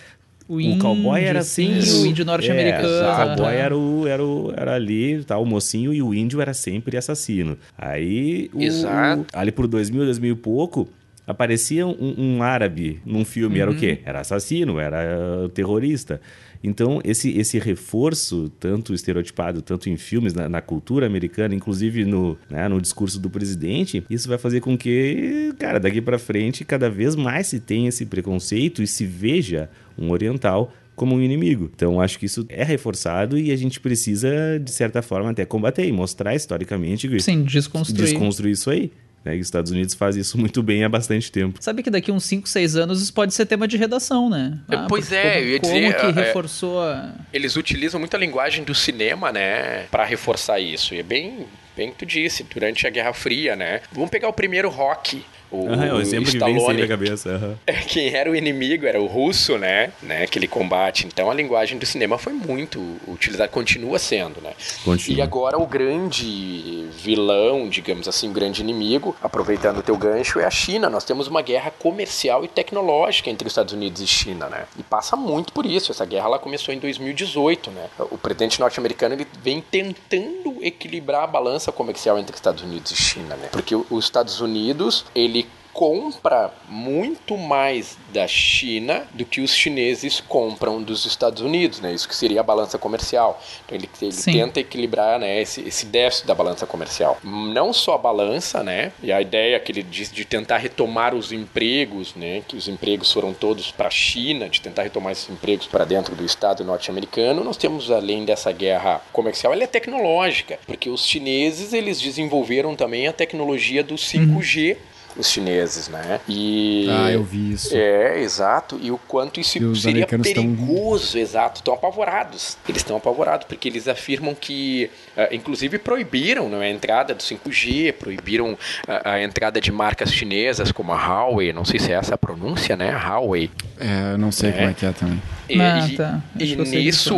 O, 0.48 0.58
O 0.58 0.80
cowboy 0.80 1.22
era 1.22 1.44
sim, 1.44 1.82
sempre 1.82 2.00
o 2.00 2.06
índio 2.06 2.26
norte-americano. 2.26 2.88
É, 2.88 3.12
o 3.12 3.16
cowboy 3.16 3.56
era, 3.56 3.78
o, 3.78 4.08
era, 4.08 4.24
o, 4.24 4.54
era 4.56 4.76
ali, 4.76 5.24
tá, 5.24 5.38
o 5.38 5.46
mocinho, 5.46 5.94
e 5.94 6.02
o 6.02 6.14
índio 6.14 6.40
era 6.40 6.54
sempre 6.54 6.98
assassino. 6.98 7.58
Aí, 7.78 8.50
o, 8.54 8.62
Exato. 8.62 9.26
ali 9.34 9.52
por 9.52 9.68
2000, 9.68 10.06
2000 10.06 10.34
e 10.34 10.38
pouco, 10.38 10.88
aparecia 11.26 11.86
um, 11.86 12.16
um 12.18 12.44
árabe 12.44 13.02
num 13.06 13.26
filme, 13.26 13.60
era 13.60 13.70
o 13.70 13.76
quê? 13.76 14.00
Era 14.06 14.22
assassino, 14.22 14.80
era 14.80 15.20
uh, 15.44 15.50
terrorista. 15.50 16.22
Então, 16.64 17.00
esse, 17.04 17.38
esse 17.38 17.60
reforço, 17.60 18.52
tanto 18.60 18.94
estereotipado, 18.94 19.62
tanto 19.62 19.90
em 19.90 19.98
filmes, 19.98 20.34
na, 20.34 20.50
na 20.50 20.62
cultura 20.62 21.06
americana, 21.06 21.54
inclusive 21.54 22.06
no, 22.06 22.38
né, 22.50 22.68
no 22.68 22.82
discurso 22.82 23.20
do 23.20 23.30
presidente, 23.30 24.04
isso 24.10 24.28
vai 24.28 24.38
fazer 24.38 24.62
com 24.62 24.78
que, 24.78 25.54
cara, 25.60 25.80
daqui 25.80 26.02
pra 26.02 26.18
frente, 26.18 26.66
cada 26.66 26.90
vez 26.90 27.16
mais 27.16 27.48
se 27.48 27.60
tenha 27.60 27.90
esse 27.90 28.06
preconceito 28.06 28.82
e 28.82 28.88
se 28.88 29.06
veja 29.06 29.70
um 29.98 30.12
oriental 30.12 30.72
como 30.96 31.16
um 31.16 31.22
inimigo. 31.22 31.70
Então, 31.74 32.02
acho 32.02 32.18
que 32.18 32.26
isso 32.26 32.46
é 32.50 32.64
reforçado 32.64 33.38
e 33.38 33.52
a 33.52 33.56
gente 33.56 33.80
precisa, 33.80 34.60
de 34.60 34.72
certa 34.72 35.02
forma, 35.02 35.30
até 35.30 35.46
combater 35.46 35.86
e 35.86 35.92
mostrar 35.92 36.34
historicamente 36.34 37.08
que 37.08 37.20
Sim, 37.20 37.44
desconstruir. 37.44 38.02
desconstruir 38.02 38.52
isso 38.52 38.70
aí. 38.70 38.92
Né? 39.24 39.38
E 39.38 39.40
os 39.40 39.48
Estados 39.48 39.72
Unidos 39.72 39.94
faz 39.94 40.16
isso 40.16 40.38
muito 40.42 40.64
bem 40.64 40.84
há 40.84 40.90
bastante 40.90 41.32
tempo. 41.32 41.60
Sabe 41.62 41.84
que 41.84 41.92
daqui 41.92 42.12
uns 42.12 42.24
5, 42.26 42.50
6 42.50 42.76
anos 42.76 43.02
isso 43.02 43.14
pode 43.14 43.34
ser 43.34 43.46
tema 43.46 43.68
de 43.68 43.78
redação, 43.78 44.30
né? 44.30 44.60
É, 44.70 44.78
pois 44.88 45.06
porque 45.06 45.16
é, 45.16 45.34
como, 45.34 45.44
eu 45.44 45.50
ia 45.50 45.60
como 45.60 45.74
dizer, 45.74 45.96
que 45.96 46.06
é, 46.06 46.12
reforçou 46.12 46.82
a... 46.82 47.14
Eles 47.32 47.56
utilizam 47.56 48.00
muita 48.00 48.18
linguagem 48.18 48.64
do 48.64 48.74
cinema, 48.74 49.32
né, 49.32 49.84
Pra 49.92 50.04
reforçar 50.04 50.60
isso. 50.60 50.96
E 50.96 51.00
é 51.00 51.04
bem, 51.04 51.46
bem 51.76 51.92
que 51.92 51.98
tu 51.98 52.06
disse, 52.06 52.44
durante 52.44 52.88
a 52.88 52.90
Guerra 52.90 53.14
Fria, 53.14 53.56
né? 53.56 53.82
Vamos 53.92 54.10
pegar 54.10 54.30
o 54.30 54.34
primeiro 54.34 54.70
rock. 54.70 55.24
O, 55.52 55.68
é 55.70 55.94
o 55.94 56.02
exemplo 56.02 56.32
que 56.32 56.38
vem 56.38 56.58
Stallone. 56.58 56.82
à 56.82 56.88
cabeça. 56.88 57.30
aham. 57.30 57.56
Quem 57.88 58.14
era 58.14 58.30
o 58.30 58.36
inimigo 58.36 58.86
era 58.86 59.02
o 59.02 59.06
russo, 59.06 59.58
né? 59.58 59.92
né? 60.02 60.24
Aquele 60.24 60.48
combate. 60.48 61.08
Então 61.08 61.30
a 61.30 61.34
linguagem 61.34 61.78
do 61.78 61.86
cinema 61.86 62.18
foi 62.18 62.34
muito 62.34 62.80
utilizada, 63.08 63.50
continua 63.50 64.00
sendo, 64.00 64.42
né? 64.42 64.52
Continua. 64.84 65.18
E 65.18 65.22
agora 65.22 65.58
o 65.58 65.66
grande 65.66 66.88
vilão, 66.92 67.70
digamos 67.70 68.08
assim, 68.08 68.30
o 68.30 68.34
grande 68.34 68.62
inimigo, 68.62 69.16
aproveitando 69.22 69.78
o 69.78 69.84
teu 69.84 69.98
gancho, 69.98 70.40
é 70.40 70.46
a 70.46 70.52
China. 70.52 70.90
Nós 70.90 71.04
temos 71.04 71.28
uma 71.28 71.42
guerra 71.42 71.72
comercial 71.72 72.44
e 72.44 72.48
tecnológica 72.48 73.30
entre 73.30 73.48
os 73.48 73.52
Estados 73.52 73.74
Unidos 73.74 74.02
e 74.02 74.08
China, 74.08 74.48
né? 74.48 74.66
E 74.78 74.84
passa 74.84 75.16
muito 75.16 75.54
por 75.54 75.66
isso. 75.66 75.92
Essa 75.92 76.06
guerra 76.06 76.26
ela 76.26 76.40
começou 76.40 76.74
em 76.74 76.80
2018, 76.80 77.72
né? 77.72 77.88
O 78.00 78.18
presidente 78.18 78.60
norte-americano 78.60 79.16
ele 79.16 79.28
vem 79.42 79.62
tentando 79.62 80.58
equilibrar 80.62 81.24
a 81.24 81.28
balança 81.28 81.72
comercial 81.72 82.18
entre 82.18 82.36
Estados 82.36 82.64
Unidos 82.64 82.92
e 82.92 82.96
China, 82.96 83.36
né? 83.36 83.50
Porque 83.52 83.76
os 83.76 84.04
Estados 84.04 84.42
Unidos, 84.42 85.06
ele 85.16 85.37
compra 85.78 86.52
muito 86.68 87.38
mais 87.38 88.00
da 88.12 88.28
China 88.28 89.04
do 89.14 89.24
que 89.24 89.42
os 89.42 89.54
chineses 89.54 90.20
compram 90.20 90.82
dos 90.82 91.06
Estados 91.06 91.40
Unidos, 91.44 91.80
né? 91.80 91.94
Isso 91.94 92.10
que 92.10 92.16
seria 92.16 92.40
a 92.40 92.44
balança 92.44 92.80
comercial. 92.80 93.40
Então 93.64 93.78
ele, 93.78 93.88
ele 94.02 94.12
tenta 94.12 94.60
equilibrar, 94.60 95.20
né, 95.20 95.40
esse, 95.40 95.62
esse 95.62 95.86
déficit 95.86 96.26
da 96.26 96.34
balança 96.34 96.66
comercial. 96.66 97.20
Não 97.24 97.72
só 97.72 97.94
a 97.94 97.98
balança, 98.00 98.64
né? 98.64 98.92
E 99.04 99.12
a 99.12 99.22
ideia 99.22 99.60
que 99.60 99.72
ele 99.72 99.84
diz 99.84 100.12
de 100.12 100.26
tentar 100.26 100.58
retomar 100.58 101.14
os 101.14 101.32
empregos, 101.32 102.16
né? 102.16 102.42
Que 102.48 102.58
os 102.58 102.68
empregos 102.68 103.12
foram 103.12 103.32
todos 103.32 103.70
para 103.70 103.88
a 103.88 103.92
China, 103.92 104.50
de 104.50 104.60
tentar 104.60 104.82
retomar 104.82 105.12
esses 105.12 105.30
empregos 105.30 105.68
para 105.68 105.86
dentro 105.86 106.16
do 106.16 106.26
Estado 106.26 106.64
norte-americano. 106.64 107.44
Nós 107.44 107.56
temos 107.56 107.92
além 107.92 108.26
dessa 108.26 108.52
guerra 108.52 109.00
comercial, 109.14 109.54
ela 109.54 109.64
é 109.64 109.68
tecnológica, 109.68 110.58
porque 110.66 110.90
os 110.90 111.06
chineses 111.06 111.72
eles 111.72 112.02
desenvolveram 112.02 112.76
também 112.76 113.08
a 113.08 113.14
tecnologia 113.14 113.84
do 113.84 113.94
5G. 113.94 114.78
Os 115.16 115.30
chineses, 115.32 115.88
né? 115.88 116.20
E 116.28 116.88
Ah, 116.90 117.12
eu 117.12 117.24
vi 117.24 117.54
isso. 117.54 117.76
é, 117.76 118.20
exato. 118.22 118.78
E 118.82 118.92
o 118.92 118.98
quanto 119.08 119.40
isso 119.40 119.58
E 119.58 119.76
seria 119.76 120.06
tão- 120.06 120.20
perigoso, 120.20 121.18
exato. 121.18 121.62
Estão 121.62 121.74
apavorados. 121.74 122.58
Eles 122.70 122.82
estão 122.82 122.98
apavorados 122.98 123.48
porque 123.48 123.68
eles 123.68 123.88
afirmam 123.88 124.36
que, 124.36 124.92
inclusive, 125.32 125.78
proibiram 125.78 126.50
né, 126.50 126.66
a 126.66 126.70
entrada 126.70 127.14
do 127.14 127.22
5G, 127.24 127.94
proibiram 127.94 128.58
a, 128.88 129.14
a 129.14 129.24
entrada 129.24 129.60
de 129.62 129.72
marcas 129.72 130.12
chinesas 130.14 130.72
como 130.72 130.92
a 130.94 130.96
Huawei. 130.96 131.52
Não 131.54 131.66
sei 131.66 131.80
se 131.80 131.92
é 131.92 131.96
essa 131.96 132.16
a 132.16 132.18
pronúncia, 132.18 132.76
né? 132.76 132.92
Huawei. 132.92 133.50
É, 133.80 134.14
eu 134.14 134.18
não 134.18 134.32
sei 134.32 134.50
É. 134.50 134.54
como 134.54 134.70
é 134.70 134.74
que 134.74 134.86
é 134.86 134.92
também. 134.92 135.22
E, 135.50 135.62
Ah, 135.62 135.88
e- 135.88 135.96
tá. 135.96 136.22
e 136.38 136.56
nisso, 136.58 136.72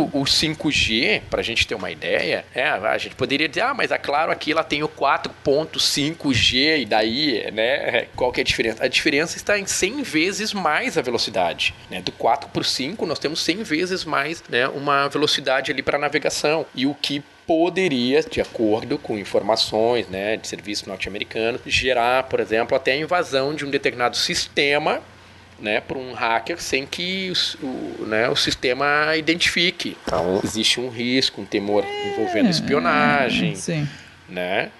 disso. 0.04 0.10
o 0.12 0.24
5G, 0.24 1.20
para 1.28 1.40
a 1.40 1.42
gente 1.42 1.66
ter 1.66 1.74
uma 1.74 1.90
ideia, 1.90 2.44
é, 2.54 2.68
a 2.68 2.96
gente 2.96 3.16
poderia 3.16 3.48
dizer, 3.48 3.62
ah, 3.62 3.74
mas 3.74 3.90
a 3.90 3.98
Claro 3.98 4.30
aqui 4.30 4.52
ela 4.52 4.62
tem 4.62 4.82
o 4.84 4.88
4.5G, 4.88 6.78
e 6.82 6.84
daí, 6.84 7.50
né, 7.52 8.06
qual 8.14 8.30
que 8.32 8.40
é 8.40 8.42
a 8.42 8.44
diferença? 8.44 8.84
A 8.84 8.88
diferença 8.88 9.36
está 9.36 9.58
em 9.58 9.66
100 9.66 10.02
vezes 10.02 10.52
mais 10.52 10.96
a 10.96 11.02
velocidade, 11.02 11.74
né, 11.90 12.00
do 12.00 12.12
4 12.12 12.48
para 12.50 12.60
o 12.62 12.64
5 12.64 13.04
nós 13.06 13.18
temos 13.18 13.40
100 13.42 13.62
vezes 13.62 14.04
mais, 14.04 14.42
né, 14.48 14.68
uma 14.68 15.08
velocidade 15.08 15.70
ali 15.72 15.82
para 15.82 15.98
navegação, 15.98 16.64
e 16.74 16.86
o 16.86 16.94
que 16.94 17.22
poderia, 17.50 18.22
de 18.22 18.40
acordo 18.40 18.96
com 18.96 19.18
informações 19.18 20.08
né, 20.08 20.36
de 20.36 20.46
serviço 20.46 20.88
norte-americano, 20.88 21.58
gerar, 21.66 22.22
por 22.28 22.38
exemplo, 22.38 22.76
até 22.76 22.92
a 22.92 22.96
invasão 22.96 23.52
de 23.56 23.64
um 23.64 23.70
determinado 23.70 24.16
sistema 24.16 25.02
né, 25.58 25.80
por 25.80 25.96
um 25.96 26.12
hacker 26.12 26.62
sem 26.62 26.86
que 26.86 27.28
os- 27.28 27.54
o, 27.60 28.04
né, 28.06 28.28
o 28.28 28.36
sistema 28.36 29.16
identifique. 29.16 29.96
Então, 30.06 30.40
existe 30.44 30.78
um 30.78 30.88
risco, 30.88 31.40
um 31.40 31.44
temor 31.44 31.84
envolvendo 32.12 32.48
espionagem, 32.48 33.56
Sim. 33.56 33.88
né? 34.28 34.70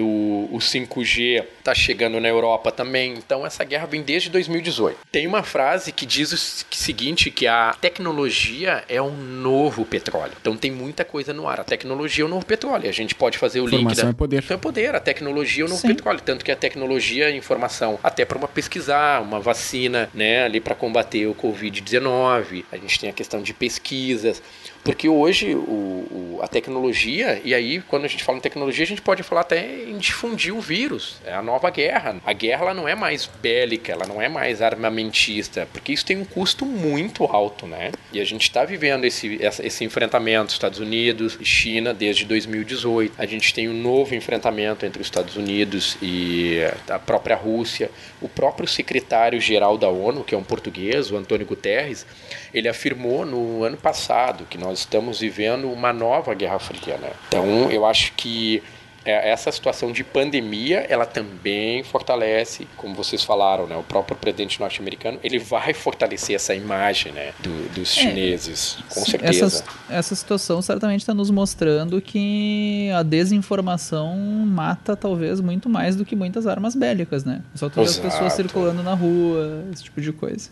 O, 0.00 0.48
o 0.52 0.58
5G 0.58 1.44
está 1.58 1.74
chegando 1.74 2.20
na 2.20 2.28
Europa 2.28 2.72
também, 2.72 3.14
então 3.14 3.46
essa 3.46 3.64
guerra 3.64 3.86
vem 3.86 4.02
desde 4.02 4.30
2018. 4.30 4.98
Tem 5.10 5.26
uma 5.26 5.42
frase 5.42 5.92
que 5.92 6.06
diz 6.06 6.32
o 6.32 6.36
seguinte, 6.74 7.30
que 7.30 7.46
a 7.46 7.74
tecnologia 7.80 8.84
é 8.88 9.00
um 9.00 9.14
novo 9.14 9.84
petróleo. 9.84 10.32
Então 10.40 10.56
tem 10.56 10.70
muita 10.70 11.04
coisa 11.04 11.32
no 11.32 11.48
ar. 11.48 11.60
A 11.60 11.64
tecnologia 11.64 12.24
é 12.24 12.26
o 12.26 12.28
novo 12.28 12.44
petróleo. 12.44 12.88
A 12.88 12.92
gente 12.92 13.14
pode 13.14 13.38
fazer 13.38 13.60
o 13.60 13.66
link 13.66 13.80
Informação 13.80 14.04
da... 14.04 14.10
é 14.10 14.14
poder. 14.14 14.42
Então 14.42 14.54
é 14.56 14.60
poder, 14.60 14.94
a 14.94 15.00
tecnologia 15.00 15.64
é 15.64 15.66
o 15.66 15.68
novo 15.68 15.80
Sim. 15.80 15.88
petróleo, 15.88 16.20
tanto 16.24 16.44
que 16.44 16.52
a 16.52 16.56
tecnologia 16.56 17.30
é 17.30 17.36
informação 17.36 17.98
até 18.02 18.24
para 18.24 18.38
uma 18.38 18.48
pesquisar, 18.48 19.22
uma 19.22 19.40
vacina, 19.40 20.08
né, 20.14 20.44
ali 20.44 20.60
para 20.60 20.74
combater 20.74 21.26
o 21.26 21.34
COVID-19. 21.34 22.64
A 22.70 22.76
gente 22.76 23.00
tem 23.00 23.10
a 23.10 23.12
questão 23.12 23.42
de 23.42 23.52
pesquisas, 23.52 24.42
porque 24.82 25.08
hoje 25.08 25.54
o, 25.54 25.58
o- 25.58 26.38
a 26.42 26.48
tecnologia, 26.48 27.40
e 27.44 27.54
aí 27.54 27.82
quando 27.82 28.06
a 28.06 28.08
gente 28.08 28.24
fala 28.24 28.38
em 28.38 28.40
tecnologia, 28.40 28.82
a 28.82 28.86
gente 28.86 29.02
pode 29.02 29.22
falar 29.22 29.42
até 29.42 29.84
em 29.84 29.98
difundir 29.98 30.54
o 30.56 30.60
vírus, 30.60 31.16
é 31.26 31.34
a 31.34 31.42
nova 31.42 31.68
guerra. 31.68 32.16
A 32.24 32.32
guerra 32.32 32.62
ela 32.62 32.74
não 32.74 32.88
é 32.88 32.94
mais 32.94 33.28
bélica, 33.42 33.92
ela 33.92 34.06
não 34.06 34.22
é 34.22 34.28
mais 34.28 34.62
armamentista, 34.62 35.68
porque 35.72 35.92
isso 35.92 36.06
tem 36.06 36.16
um 36.16 36.24
custo 36.24 36.64
muito 36.64 37.24
alto, 37.24 37.66
né? 37.66 37.92
E 38.12 38.20
a 38.20 38.24
gente 38.24 38.42
está 38.44 38.64
vivendo 38.64 39.04
esse, 39.04 39.38
essa- 39.44 39.66
esse 39.66 39.84
enfrentamento 39.84 40.52
Estados 40.52 40.78
Unidos 40.78 41.36
e 41.40 41.44
China 41.44 41.92
desde 41.92 42.24
2018. 42.24 43.12
A 43.18 43.26
gente 43.26 43.52
tem 43.52 43.68
um 43.68 43.74
novo 43.74 44.14
enfrentamento 44.14 44.86
entre 44.86 45.00
os 45.02 45.06
Estados 45.06 45.36
Unidos 45.36 45.98
e 46.00 46.58
a 46.88 46.98
própria 46.98 47.36
Rússia. 47.36 47.90
O 48.20 48.28
próprio 48.28 48.66
secretário-geral 48.66 49.76
da 49.76 49.88
ONU, 49.88 50.24
que 50.24 50.34
é 50.34 50.38
um 50.38 50.42
português, 50.42 51.10
o 51.10 51.16
Antônio 51.16 51.46
Guterres, 51.46 52.06
ele 52.52 52.68
afirmou 52.68 53.24
no 53.26 53.62
ano 53.64 53.76
passado 53.76 54.46
que 54.48 54.56
nós 54.58 54.69
estamos 54.78 55.20
vivendo 55.20 55.70
uma 55.70 55.92
nova 55.92 56.34
Guerra 56.34 56.58
Fria, 56.58 56.96
né? 56.98 57.10
Então, 57.28 57.70
eu 57.70 57.84
acho 57.84 58.12
que 58.12 58.62
é, 59.02 59.30
essa 59.30 59.50
situação 59.50 59.92
de 59.92 60.04
pandemia, 60.04 60.80
ela 60.86 61.06
também 61.06 61.82
fortalece, 61.82 62.68
como 62.76 62.94
vocês 62.94 63.24
falaram, 63.24 63.66
né? 63.66 63.74
O 63.74 63.82
próprio 63.82 64.14
presidente 64.14 64.60
norte-americano, 64.60 65.18
ele 65.24 65.38
vai 65.38 65.72
fortalecer 65.72 66.36
essa 66.36 66.54
imagem, 66.54 67.10
né? 67.12 67.32
do- 67.38 67.68
dos 67.74 67.88
chineses, 67.94 68.76
com 68.90 69.00
Sim, 69.00 69.10
certeza. 69.12 69.46
Essa, 69.46 69.64
essa 69.88 70.14
situação 70.14 70.60
certamente 70.60 71.00
está 71.00 71.14
nos 71.14 71.30
mostrando 71.30 71.98
que 72.02 72.90
a 72.94 73.02
desinformação 73.02 74.14
mata 74.46 74.94
talvez 74.94 75.40
muito 75.40 75.68
mais 75.68 75.96
do 75.96 76.04
que 76.04 76.14
muitas 76.14 76.46
armas 76.46 76.74
bélicas, 76.74 77.24
né? 77.24 77.42
Só 77.54 77.70
tu 77.70 77.76
vê 77.76 77.82
as 77.82 77.98
pessoas 77.98 78.34
circulando 78.34 78.82
na 78.82 78.92
rua, 78.94 79.64
esse 79.72 79.84
tipo 79.84 80.00
de 80.02 80.12
coisa. 80.12 80.50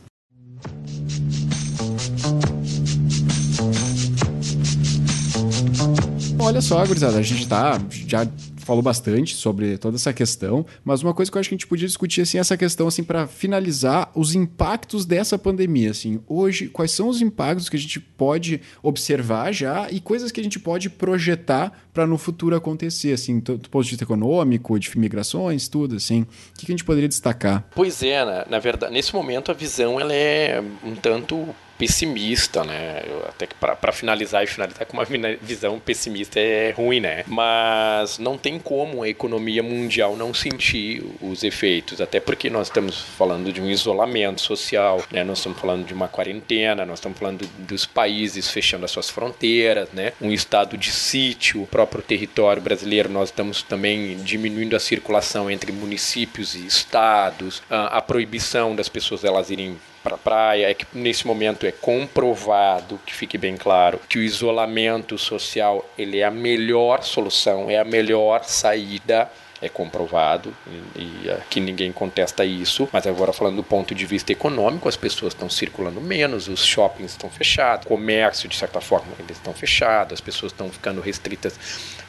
Olha 6.48 6.62
só, 6.62 6.82
gurizada, 6.86 7.18
a 7.18 7.22
gente 7.22 7.46
tá 7.46 7.78
já 8.06 8.26
falou 8.56 8.82
bastante 8.82 9.34
sobre 9.34 9.76
toda 9.76 9.96
essa 9.96 10.14
questão, 10.14 10.64
mas 10.82 11.02
uma 11.02 11.12
coisa 11.12 11.30
que 11.30 11.36
eu 11.36 11.40
acho 11.40 11.48
que 11.50 11.54
a 11.54 11.58
gente 11.58 11.66
podia 11.66 11.86
discutir 11.86 12.22
assim 12.22 12.38
essa 12.38 12.56
questão 12.56 12.88
assim 12.88 13.04
para 13.04 13.26
finalizar 13.26 14.10
os 14.14 14.34
impactos 14.34 15.04
dessa 15.04 15.38
pandemia, 15.38 15.90
assim. 15.90 16.20
Hoje, 16.26 16.68
quais 16.68 16.90
são 16.90 17.08
os 17.08 17.20
impactos 17.20 17.68
que 17.68 17.76
a 17.76 17.78
gente 17.78 18.00
pode 18.00 18.62
observar 18.82 19.52
já 19.52 19.90
e 19.90 20.00
coisas 20.00 20.32
que 20.32 20.40
a 20.40 20.42
gente 20.42 20.58
pode 20.58 20.88
projetar 20.88 21.70
para 21.92 22.06
no 22.06 22.16
futuro 22.16 22.56
acontecer, 22.56 23.12
assim, 23.12 23.40
do, 23.40 23.58
ponto 23.58 23.84
de 23.84 23.90
vista 23.90 24.04
econômico, 24.04 24.78
de 24.78 24.98
migrações, 24.98 25.68
tudo 25.68 25.96
assim. 25.96 26.22
O 26.22 26.58
que, 26.58 26.64
a 26.66 26.70
gente 26.70 26.84
poderia 26.84 27.10
destacar? 27.10 27.68
Pois 27.74 28.02
é, 28.02 28.24
na, 28.24 28.46
na 28.48 28.58
verdade, 28.58 28.90
nesse 28.90 29.14
momento 29.14 29.50
a 29.50 29.54
visão 29.54 30.00
ela 30.00 30.14
é 30.14 30.62
um 30.82 30.94
tanto 30.94 31.46
pessimista, 31.78 32.64
né? 32.64 33.02
Eu, 33.06 33.24
até 33.28 33.46
que 33.46 33.54
para 33.54 33.92
finalizar 33.92 34.42
e 34.42 34.46
finalizar 34.46 34.84
com 34.86 34.96
uma 34.96 35.06
visão 35.40 35.78
pessimista 35.78 36.40
é 36.40 36.72
ruim, 36.72 37.00
né? 37.00 37.24
Mas 37.26 38.18
não 38.18 38.36
tem 38.36 38.58
como 38.58 39.02
a 39.02 39.08
economia 39.08 39.62
mundial 39.62 40.16
não 40.16 40.34
sentir 40.34 41.04
os 41.22 41.44
efeitos, 41.44 42.00
até 42.00 42.18
porque 42.18 42.50
nós 42.50 42.66
estamos 42.66 43.00
falando 43.00 43.52
de 43.52 43.60
um 43.60 43.70
isolamento 43.70 44.40
social, 44.40 45.02
né? 45.10 45.22
Nós 45.22 45.38
estamos 45.38 45.58
falando 45.58 45.86
de 45.86 45.94
uma 45.94 46.08
quarentena, 46.08 46.84
nós 46.84 46.98
estamos 46.98 47.18
falando 47.18 47.48
dos 47.58 47.86
países 47.86 48.50
fechando 48.50 48.84
as 48.84 48.90
suas 48.90 49.08
fronteiras, 49.08 49.88
né? 49.92 50.12
Um 50.20 50.32
estado 50.32 50.76
de 50.76 50.90
sítio, 50.90 51.62
o 51.62 51.66
próprio 51.66 52.02
território 52.02 52.60
brasileiro, 52.60 53.08
nós 53.08 53.28
estamos 53.28 53.62
também 53.62 54.16
diminuindo 54.18 54.74
a 54.74 54.80
circulação 54.80 55.50
entre 55.50 55.70
municípios 55.70 56.54
e 56.54 56.66
estados, 56.66 57.62
a, 57.70 57.98
a 57.98 58.02
proibição 58.02 58.74
das 58.74 58.88
pessoas 58.88 59.24
elas 59.24 59.50
irem 59.50 59.76
para 60.02 60.14
a 60.14 60.18
praia, 60.18 60.70
é 60.70 60.74
que 60.74 60.86
nesse 60.94 61.26
momento 61.26 61.66
é 61.66 61.72
comprovado, 61.72 63.00
que 63.04 63.14
fique 63.14 63.36
bem 63.36 63.56
claro, 63.56 64.00
que 64.08 64.18
o 64.18 64.22
isolamento 64.22 65.18
social 65.18 65.88
ele 65.96 66.18
é 66.18 66.24
a 66.24 66.30
melhor 66.30 67.02
solução, 67.02 67.70
é 67.70 67.78
a 67.78 67.84
melhor 67.84 68.44
saída 68.44 69.30
é 69.60 69.68
comprovado 69.68 70.54
e, 70.96 71.30
aqui 71.30 71.60
ninguém 71.60 71.92
contesta 71.92 72.44
isso. 72.44 72.88
Mas 72.92 73.06
agora 73.06 73.32
falando 73.32 73.56
do 73.56 73.62
ponto 73.62 73.94
de 73.94 74.06
vista 74.06 74.32
econômico, 74.32 74.88
as 74.88 74.96
pessoas 74.96 75.32
estão 75.32 75.48
circulando 75.50 76.00
menos, 76.00 76.48
os 76.48 76.64
shoppings 76.64 77.12
estão 77.12 77.30
fechados, 77.30 77.86
o 77.86 77.88
comércio 77.88 78.48
de 78.48 78.56
certa 78.56 78.80
forma 78.80 79.08
eles 79.18 79.36
estão 79.36 79.52
fechados, 79.52 80.14
as 80.14 80.20
pessoas 80.20 80.52
estão 80.52 80.70
ficando 80.70 81.00
restritas 81.00 81.58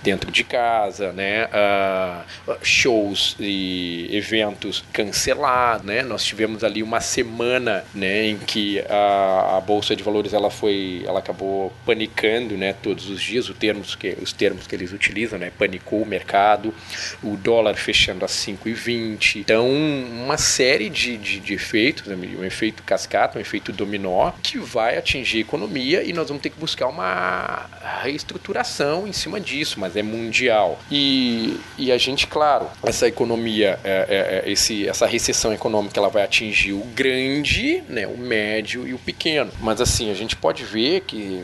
dentro 0.01 0.31
de 0.31 0.43
casa, 0.43 1.11
né? 1.11 1.45
Uh, 1.47 2.57
shows 2.61 3.35
e 3.39 4.07
eventos 4.11 4.83
cancelados, 4.93 5.85
né? 5.85 6.01
Nós 6.01 6.23
tivemos 6.23 6.63
ali 6.63 6.81
uma 6.81 7.01
semana, 7.01 7.83
né, 7.93 8.25
em 8.25 8.37
que 8.37 8.79
a, 8.89 9.57
a 9.57 9.61
bolsa 9.61 9.95
de 9.95 10.03
valores 10.03 10.33
ela 10.33 10.49
foi, 10.49 11.03
ela 11.05 11.19
acabou 11.19 11.73
panicando, 11.85 12.57
né? 12.57 12.73
Todos 12.73 13.09
os 13.09 13.21
dias, 13.21 13.49
os 13.49 13.57
termos 13.57 13.95
que 13.95 14.17
os 14.21 14.31
termos 14.31 14.67
que 14.67 14.75
eles 14.75 14.93
utilizam, 14.93 15.37
né? 15.37 15.51
Panicou 15.57 16.01
o 16.01 16.05
mercado, 16.05 16.73
o 17.21 17.35
dólar 17.39 17.75
fechando 17.75 18.25
a 18.25 18.27
5,20. 18.27 19.37
Então, 19.37 19.69
uma 19.69 20.37
série 20.37 20.89
de, 20.89 21.17
de, 21.17 21.39
de 21.39 21.53
efeitos, 21.53 22.05
né? 22.05 22.15
um 22.15 22.43
efeito 22.43 22.83
cascata, 22.83 23.37
um 23.37 23.41
efeito 23.41 23.71
dominó, 23.71 24.31
que 24.43 24.57
vai 24.57 24.97
atingir 24.97 25.39
a 25.39 25.41
economia 25.41 26.03
e 26.03 26.13
nós 26.13 26.27
vamos 26.27 26.41
ter 26.41 26.49
que 26.49 26.59
buscar 26.59 26.87
uma 26.87 27.69
reestruturação 28.03 29.07
em 29.07 29.13
cima 29.13 29.39
disso, 29.39 29.79
mas 29.79 29.95
é 29.95 30.03
mundial. 30.03 30.79
E, 30.91 31.59
e 31.77 31.91
a 31.91 31.97
gente, 31.97 32.27
claro, 32.27 32.67
essa 32.83 33.07
economia, 33.07 33.79
é, 33.83 34.43
é, 34.45 34.51
esse, 34.51 34.87
essa 34.87 35.05
recessão 35.05 35.53
econômica, 35.53 35.99
ela 35.99 36.09
vai 36.09 36.23
atingir 36.23 36.73
o 36.73 36.83
grande, 36.95 37.83
né, 37.87 38.07
o 38.07 38.17
médio 38.17 38.87
e 38.87 38.93
o 38.93 38.99
pequeno. 38.99 39.51
Mas 39.59 39.81
assim, 39.81 40.11
a 40.11 40.13
gente 40.13 40.35
pode 40.35 40.63
ver 40.63 41.01
que 41.01 41.43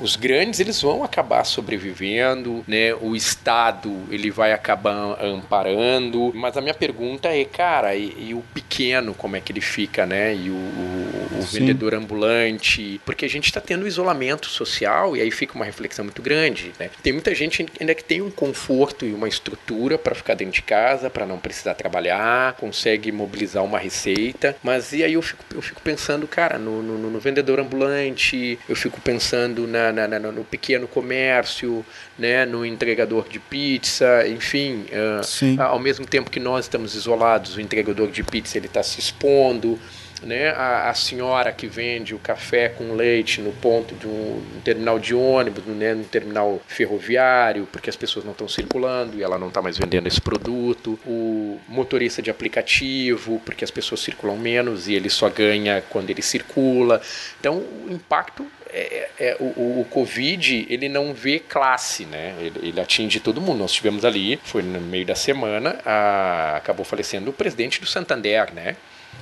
os 0.00 0.16
grandes 0.16 0.60
eles 0.60 0.80
vão 0.80 1.04
acabar 1.04 1.44
sobrevivendo, 1.44 2.64
né? 2.66 2.94
O 2.94 3.14
Estado 3.14 3.92
ele 4.10 4.30
vai 4.30 4.52
acabar 4.52 5.22
amparando. 5.22 6.32
Mas 6.34 6.56
a 6.56 6.60
minha 6.60 6.74
pergunta 6.74 7.28
é, 7.28 7.44
cara, 7.44 7.94
e, 7.94 8.28
e 8.28 8.34
o 8.34 8.42
pequeno 8.54 9.14
como 9.14 9.36
é 9.36 9.40
que 9.40 9.52
ele 9.52 9.60
fica, 9.60 10.06
né? 10.06 10.34
E 10.34 10.50
o, 10.50 10.54
o, 10.54 11.38
o 11.38 11.42
vendedor 11.42 11.94
ambulante, 11.94 13.00
porque 13.04 13.24
a 13.24 13.28
gente 13.28 13.46
está 13.46 13.60
tendo 13.60 13.86
isolamento 13.86 14.46
social 14.46 15.16
e 15.16 15.20
aí 15.20 15.30
fica 15.30 15.54
uma 15.54 15.64
reflexão 15.64 16.04
muito 16.04 16.22
grande, 16.22 16.72
né? 16.78 16.90
Tem 17.02 17.12
muita 17.12 17.34
gente 17.34 17.66
ainda 17.80 17.94
que 17.94 18.04
tem 18.04 18.22
um 18.22 18.30
conforto 18.30 19.04
e 19.04 19.12
uma 19.12 19.28
estrutura 19.28 19.98
para 19.98 20.14
ficar 20.14 20.34
dentro 20.34 20.54
de 20.54 20.62
casa, 20.62 21.10
para 21.10 21.26
não 21.26 21.38
precisar 21.38 21.74
trabalhar, 21.74 22.54
consegue 22.54 23.10
mobilizar 23.12 23.64
uma 23.64 23.78
receita, 23.78 24.56
mas 24.62 24.92
e 24.92 25.02
aí 25.02 25.14
eu 25.14 25.22
fico, 25.22 25.44
eu 25.54 25.62
fico 25.62 25.80
pensando, 25.82 26.26
cara, 26.26 26.58
no, 26.58 26.82
no, 26.82 27.10
no 27.10 27.18
vendedor 27.18 27.60
ambulante, 27.60 28.58
eu 28.68 28.76
fico 28.76 29.00
pensando 29.00 29.66
na, 29.74 30.06
na, 30.06 30.06
na, 30.06 30.32
no 30.32 30.44
pequeno 30.44 30.86
comércio, 30.86 31.84
né, 32.16 32.46
no 32.46 32.64
entregador 32.64 33.28
de 33.28 33.40
pizza, 33.40 34.26
enfim, 34.28 34.86
uh, 34.92 35.60
ao 35.60 35.80
mesmo 35.80 36.06
tempo 36.06 36.30
que 36.30 36.38
nós 36.38 36.66
estamos 36.66 36.94
isolados, 36.94 37.56
o 37.56 37.60
entregador 37.60 38.10
de 38.10 38.22
pizza 38.22 38.56
ele 38.56 38.66
está 38.66 38.82
se 38.82 39.00
expondo, 39.00 39.78
né, 40.22 40.50
a, 40.50 40.88
a, 40.88 40.94
senhora 40.94 41.52
que 41.52 41.66
vende 41.66 42.14
o 42.14 42.18
café 42.18 42.68
com 42.68 42.94
leite 42.94 43.42
no 43.42 43.52
ponto 43.52 43.94
de 43.94 44.06
um, 44.06 44.42
um 44.56 44.60
terminal 44.62 44.98
de 44.98 45.14
ônibus, 45.14 45.64
né, 45.66 45.92
no 45.92 46.04
terminal 46.04 46.62
ferroviário, 46.66 47.68
porque 47.70 47.90
as 47.90 47.96
pessoas 47.96 48.24
não 48.24 48.32
estão 48.32 48.48
circulando 48.48 49.18
e 49.18 49.22
ela 49.22 49.38
não 49.38 49.48
está 49.48 49.60
mais 49.60 49.76
vendendo 49.76 50.06
esse 50.06 50.20
produto, 50.20 50.98
o 51.04 51.58
motorista 51.68 52.22
de 52.22 52.30
aplicativo, 52.30 53.42
porque 53.44 53.64
as 53.64 53.70
pessoas 53.70 54.00
circulam 54.00 54.38
menos 54.38 54.88
e 54.88 54.94
ele 54.94 55.10
só 55.10 55.28
ganha 55.28 55.82
quando 55.90 56.08
ele 56.08 56.22
circula. 56.22 57.02
Então, 57.38 57.56
o 57.58 57.88
impacto 57.90 58.46
é, 58.74 59.10
é, 59.20 59.36
o, 59.38 59.80
o, 59.80 59.86
Covid 59.88 60.66
ele 60.68 60.88
não 60.88 61.14
vê 61.14 61.38
classe, 61.38 62.04
né? 62.04 62.34
Ele, 62.40 62.68
ele, 62.68 62.80
atinge 62.80 63.20
todo 63.20 63.40
mundo. 63.40 63.60
Nós 63.60 63.72
tivemos 63.72 64.04
ali, 64.04 64.40
foi 64.42 64.62
no 64.62 64.80
meio 64.80 65.06
da 65.06 65.14
semana, 65.14 65.78
a, 65.84 66.56
acabou 66.56 66.84
falecendo 66.84 67.30
o 67.30 67.32
presidente 67.32 67.80
do 67.80 67.86
Santander, 67.86 68.52
né? 68.52 68.76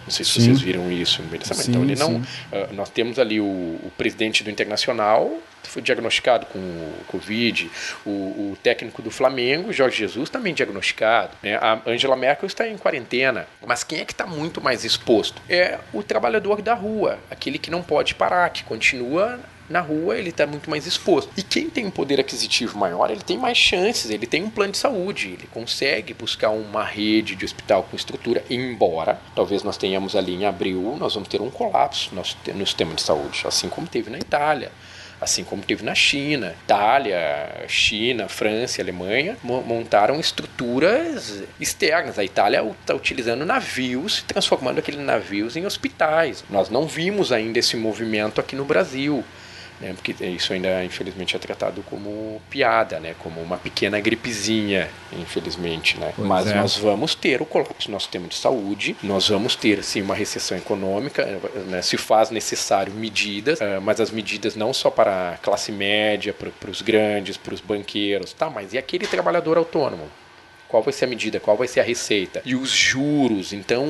Não 0.05 0.11
sei 0.11 0.25
se 0.25 0.33
sim. 0.33 0.41
vocês 0.41 0.61
viram 0.61 0.91
isso. 0.91 1.23
Sim, 1.53 1.71
então 1.71 1.83
ele 1.83 1.97
não. 1.97 2.17
Uh, 2.17 2.73
nós 2.73 2.91
temos 2.91 3.19
ali 3.19 3.41
o, 3.41 3.45
o 3.45 3.93
presidente 3.97 4.43
do 4.43 4.51
Internacional 4.51 5.39
foi 5.73 5.81
diagnosticado 5.81 6.47
com 6.47 6.59
o 6.59 7.05
Covid, 7.09 7.71
o, 8.05 8.11
o, 8.11 8.59
técnico 8.63 9.01
do 9.01 9.11
Flamengo, 9.11 9.73
Jorge 9.73 9.99
Jesus, 9.99 10.29
também 10.29 10.53
diagnosticado. 10.53 11.31
Né? 11.43 11.55
A 11.57 11.81
Angela 11.87 12.15
Merkel 12.15 12.47
está 12.47 12.69
em 12.69 12.77
quarentena. 12.77 13.47
Mas 13.67 13.83
quem 13.83 14.01
é 14.01 14.05
que 14.05 14.13
está 14.13 14.27
muito 14.27 14.61
mais 14.61 14.85
exposto? 14.85 15.41
É 15.49 15.79
o 15.93 16.03
trabalhador 16.03 16.61
da 16.61 16.75
rua, 16.75 17.19
aquele 17.31 17.59
que 17.59 17.71
não 17.71 17.83
pode 17.83 18.15
parar, 18.15 18.51
que 18.51 18.63
continua 18.65 19.41
na 19.69 19.81
rua 19.81 20.17
ele 20.17 20.31
está 20.31 20.47
muito 20.47 20.69
mais 20.69 20.87
exposto. 20.87 21.31
E 21.37 21.43
quem 21.43 21.71
tem 21.71 21.87
um 21.87 21.91
poder 21.91 22.21
aquisitivo 22.21 22.79
maior, 22.79 23.11
ele 23.11 23.23
tem 23.23 23.39
mais 23.39 23.57
chances, 23.57 24.11
ele 24.11 24.27
tem 24.27 24.43
um 24.43 24.51
plano 24.51 24.73
de 24.73 24.79
saúde, 24.79 25.29
ele 25.29 25.49
consegue 25.51 26.15
buscar 26.15 26.51
uma 26.51 26.85
rede 26.85 27.35
de 27.35 27.45
hospital 27.45 27.85
com 27.85 27.97
estrutura, 27.97 28.45
embora 28.51 29.21
talvez 29.35 29.63
nós 29.63 29.77
tenhamos 29.77 30.15
ali 30.15 30.35
em 30.35 30.45
abril, 30.45 30.97
nós 30.99 31.15
vamos 31.15 31.29
ter 31.29 31.41
um 31.41 31.51
colapso 31.51 32.15
no, 32.15 32.67
sistema 32.67 32.95
de 32.95 33.03
saúde, 33.03 33.43
assim 33.47 33.69
como 33.69 33.87
teve 33.87 34.11
na 34.11 34.19
Itália 34.19 34.71
assim 35.23 35.45
como 35.45 35.63
teve 35.63 35.85
na 35.85 35.95
China. 35.95 36.53
Itália, 36.65 37.65
China, 37.69 38.29
França, 38.29 38.83
Alemanha 38.83 39.37
montaram 39.45 40.19
estruturas 40.19 41.45
externas. 41.61 42.19
A 42.19 42.25
Itália 42.25 42.61
está 42.81 42.93
utilizando 42.93 43.47
navios, 43.47 44.25
transformando 44.27 44.81
aqueles 44.81 45.01
navios 45.01 45.57
em 45.57 45.65
hospitais. 45.65 46.45
Nós 46.51 46.69
não 46.69 46.89
vimos 46.89 47.31
ainda 47.31 47.61
esse 47.61 47.77
movimento 47.77 48.41
aqui 48.41 48.57
no 48.57 48.65
Brasil 48.65 49.25
né? 49.83 49.93
porque 49.93 50.15
isso 50.25 50.53
ainda 50.53 50.85
infelizmente 50.85 51.35
é 51.35 51.39
tratado 51.39 51.83
como 51.83 52.41
piada, 52.49 53.01
né? 53.01 53.15
como 53.19 53.41
uma 53.41 53.59
pequena 53.59 54.01
gripezinha, 54.01 54.89
infelizmente. 55.13 55.99
Né? 55.99 56.15
Mas 56.17 56.47
é. 56.47 56.55
nós 56.55 56.77
vamos 56.77 57.15
ter 57.15 57.43
o 57.43 57.45
colapso 57.45 57.89
do 57.89 57.93
nosso 57.93 58.05
sistema 58.05 58.29
de 58.29 58.37
saúde, 58.37 58.97
nós 59.03 59.29
vamos 59.29 59.57
ter 59.57 59.83
sim 59.83 60.01
uma 60.01 60.15
recessão 60.15 60.57
econômica, 60.57 61.27
né? 61.67 61.83
se 61.83 61.97
faz 61.97 62.31
necessário 62.31 62.93
medidas, 62.93 63.59
uh, 63.61 63.81
mas 63.83 64.01
as 64.01 64.11
medidas 64.11 64.55
não 64.55 64.73
só 64.73 64.91
para 64.91 65.33
a 65.33 65.37
classe 65.39 65.73
média, 65.73 66.33
para 66.33 66.71
os 66.71 66.81
grandes, 66.81 67.37
para 67.37 67.53
os 67.53 67.61
banqueiros, 67.61 68.33
tá? 68.33 68.49
mas 68.49 68.73
e 68.73 68.79
aquele 68.79 69.07
trabalhador 69.07 69.59
autônomo? 69.59 70.09
Qual 70.73 70.83
vai 70.83 70.93
ser 70.95 71.05
a 71.05 71.09
medida, 71.09 71.39
qual 71.39 71.55
vai 71.55 71.69
ser 71.69 71.81
a 71.81 71.83
receita 71.83 72.41
e 72.47 72.55
os 72.55 72.71
juros. 72.71 73.53
Então 73.53 73.87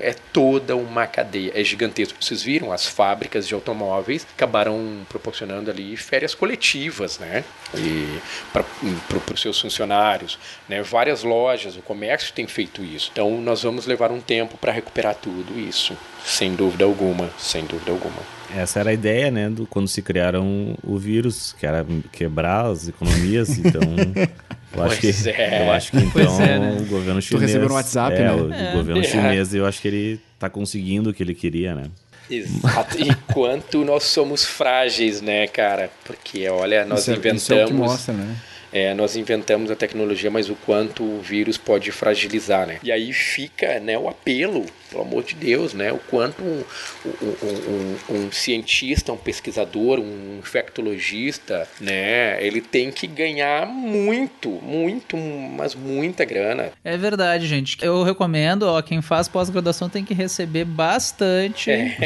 é 0.00 0.12
toda 0.32 0.74
uma 0.74 1.06
cadeia, 1.06 1.52
é 1.54 1.62
gigantesco. 1.62 2.18
Vocês 2.20 2.42
viram 2.42 2.72
as 2.72 2.84
fábricas 2.84 3.46
de 3.46 3.54
automóveis 3.54 4.26
acabaram 4.34 5.06
proporcionando 5.08 5.70
ali 5.70 5.96
férias 5.96 6.34
coletivas, 6.34 7.20
né? 7.20 7.44
E 7.76 8.18
para 8.52 9.32
os 9.32 9.40
seus 9.40 9.60
funcionários, 9.60 10.36
né? 10.68 10.82
Várias 10.82 11.22
lojas, 11.22 11.76
o 11.76 11.82
comércio 11.82 12.32
tem 12.34 12.48
feito 12.48 12.82
isso. 12.82 13.10
Então 13.12 13.40
nós 13.40 13.62
vamos 13.62 13.86
levar 13.86 14.10
um 14.10 14.20
tempo 14.20 14.58
para 14.58 14.72
recuperar 14.72 15.14
tudo 15.14 15.56
isso, 15.56 15.96
sem 16.24 16.56
dúvida 16.56 16.84
alguma, 16.84 17.30
sem 17.38 17.64
dúvida 17.64 17.92
alguma. 17.92 18.35
Essa 18.54 18.80
era 18.80 18.90
a 18.90 18.92
ideia, 18.92 19.30
né, 19.30 19.50
do, 19.50 19.66
quando 19.66 19.88
se 19.88 20.02
criaram 20.02 20.76
o 20.82 20.96
vírus, 20.98 21.54
que 21.58 21.66
era 21.66 21.84
quebrar 22.12 22.66
as 22.66 22.88
economias, 22.88 23.58
então 23.58 23.80
Eu 24.76 24.82
acho, 24.82 25.00
que, 25.00 25.30
é. 25.30 25.66
eu 25.66 25.72
acho 25.72 25.90
que 25.90 25.96
então 25.98 26.42
é, 26.42 26.58
né? 26.58 26.76
o 26.78 26.84
governo 26.84 27.22
chinês. 27.22 27.28
Tu 27.28 27.46
recebeu 27.46 27.68
no 27.68 27.74
WhatsApp, 27.74 28.14
é, 28.16 28.18
né? 28.18 28.32
O, 28.32 28.52
é. 28.52 28.72
governo 28.72 29.02
chinês, 29.04 29.54
eu 29.54 29.64
acho 29.64 29.80
que 29.80 29.88
ele 29.88 30.20
está 30.34 30.50
conseguindo 30.50 31.10
o 31.10 31.14
que 31.14 31.22
ele 31.22 31.34
queria, 31.34 31.74
né? 31.74 31.84
Exato. 32.28 33.00
E 33.00 33.14
quanto 33.32 33.84
nós 33.84 34.02
somos 34.02 34.44
frágeis, 34.44 35.22
né, 35.22 35.46
cara? 35.46 35.90
Porque, 36.04 36.46
olha, 36.48 36.84
nós 36.84 37.00
isso 37.02 37.12
inventamos. 37.12 37.42
Isso 37.42 37.52
é 37.54 37.64
o 37.64 37.68
que 37.68 37.72
mostra, 37.72 38.14
né? 38.14 38.36
É, 38.76 38.92
nós 38.92 39.16
inventamos 39.16 39.70
a 39.70 39.74
tecnologia, 39.74 40.30
mas 40.30 40.50
o 40.50 40.54
quanto 40.54 41.02
o 41.02 41.22
vírus 41.22 41.56
pode 41.56 41.90
fragilizar, 41.90 42.66
né? 42.66 42.78
E 42.82 42.92
aí 42.92 43.10
fica, 43.10 43.80
né, 43.80 43.96
o 43.96 44.06
apelo, 44.06 44.66
pelo 44.90 45.00
amor 45.00 45.24
de 45.24 45.34
Deus, 45.34 45.72
né, 45.72 45.90
o 45.90 45.98
quanto 45.98 46.42
um, 46.44 46.62
um, 47.06 47.96
um, 48.10 48.16
um 48.16 48.30
cientista, 48.30 49.14
um 49.14 49.16
pesquisador, 49.16 49.98
um 49.98 50.40
infectologista, 50.40 51.66
né, 51.80 52.36
ele 52.44 52.60
tem 52.60 52.90
que 52.90 53.06
ganhar 53.06 53.66
muito, 53.66 54.50
muito, 54.50 55.16
mas 55.16 55.74
muita 55.74 56.26
grana. 56.26 56.70
É 56.84 56.98
verdade, 56.98 57.46
gente. 57.46 57.78
Eu 57.80 58.02
recomendo, 58.02 58.64
ó, 58.64 58.82
quem 58.82 59.00
faz 59.00 59.26
pós-graduação 59.26 59.88
tem 59.88 60.04
que 60.04 60.12
receber 60.12 60.66
bastante. 60.66 61.70
É. 61.70 61.96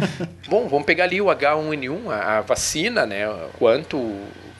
Bom, 0.48 0.66
vamos 0.66 0.86
pegar 0.86 1.04
ali 1.04 1.20
o 1.20 1.26
H1N1, 1.26 2.08
a, 2.08 2.38
a 2.38 2.40
vacina, 2.40 3.04
né? 3.04 3.28
Quanto 3.58 3.98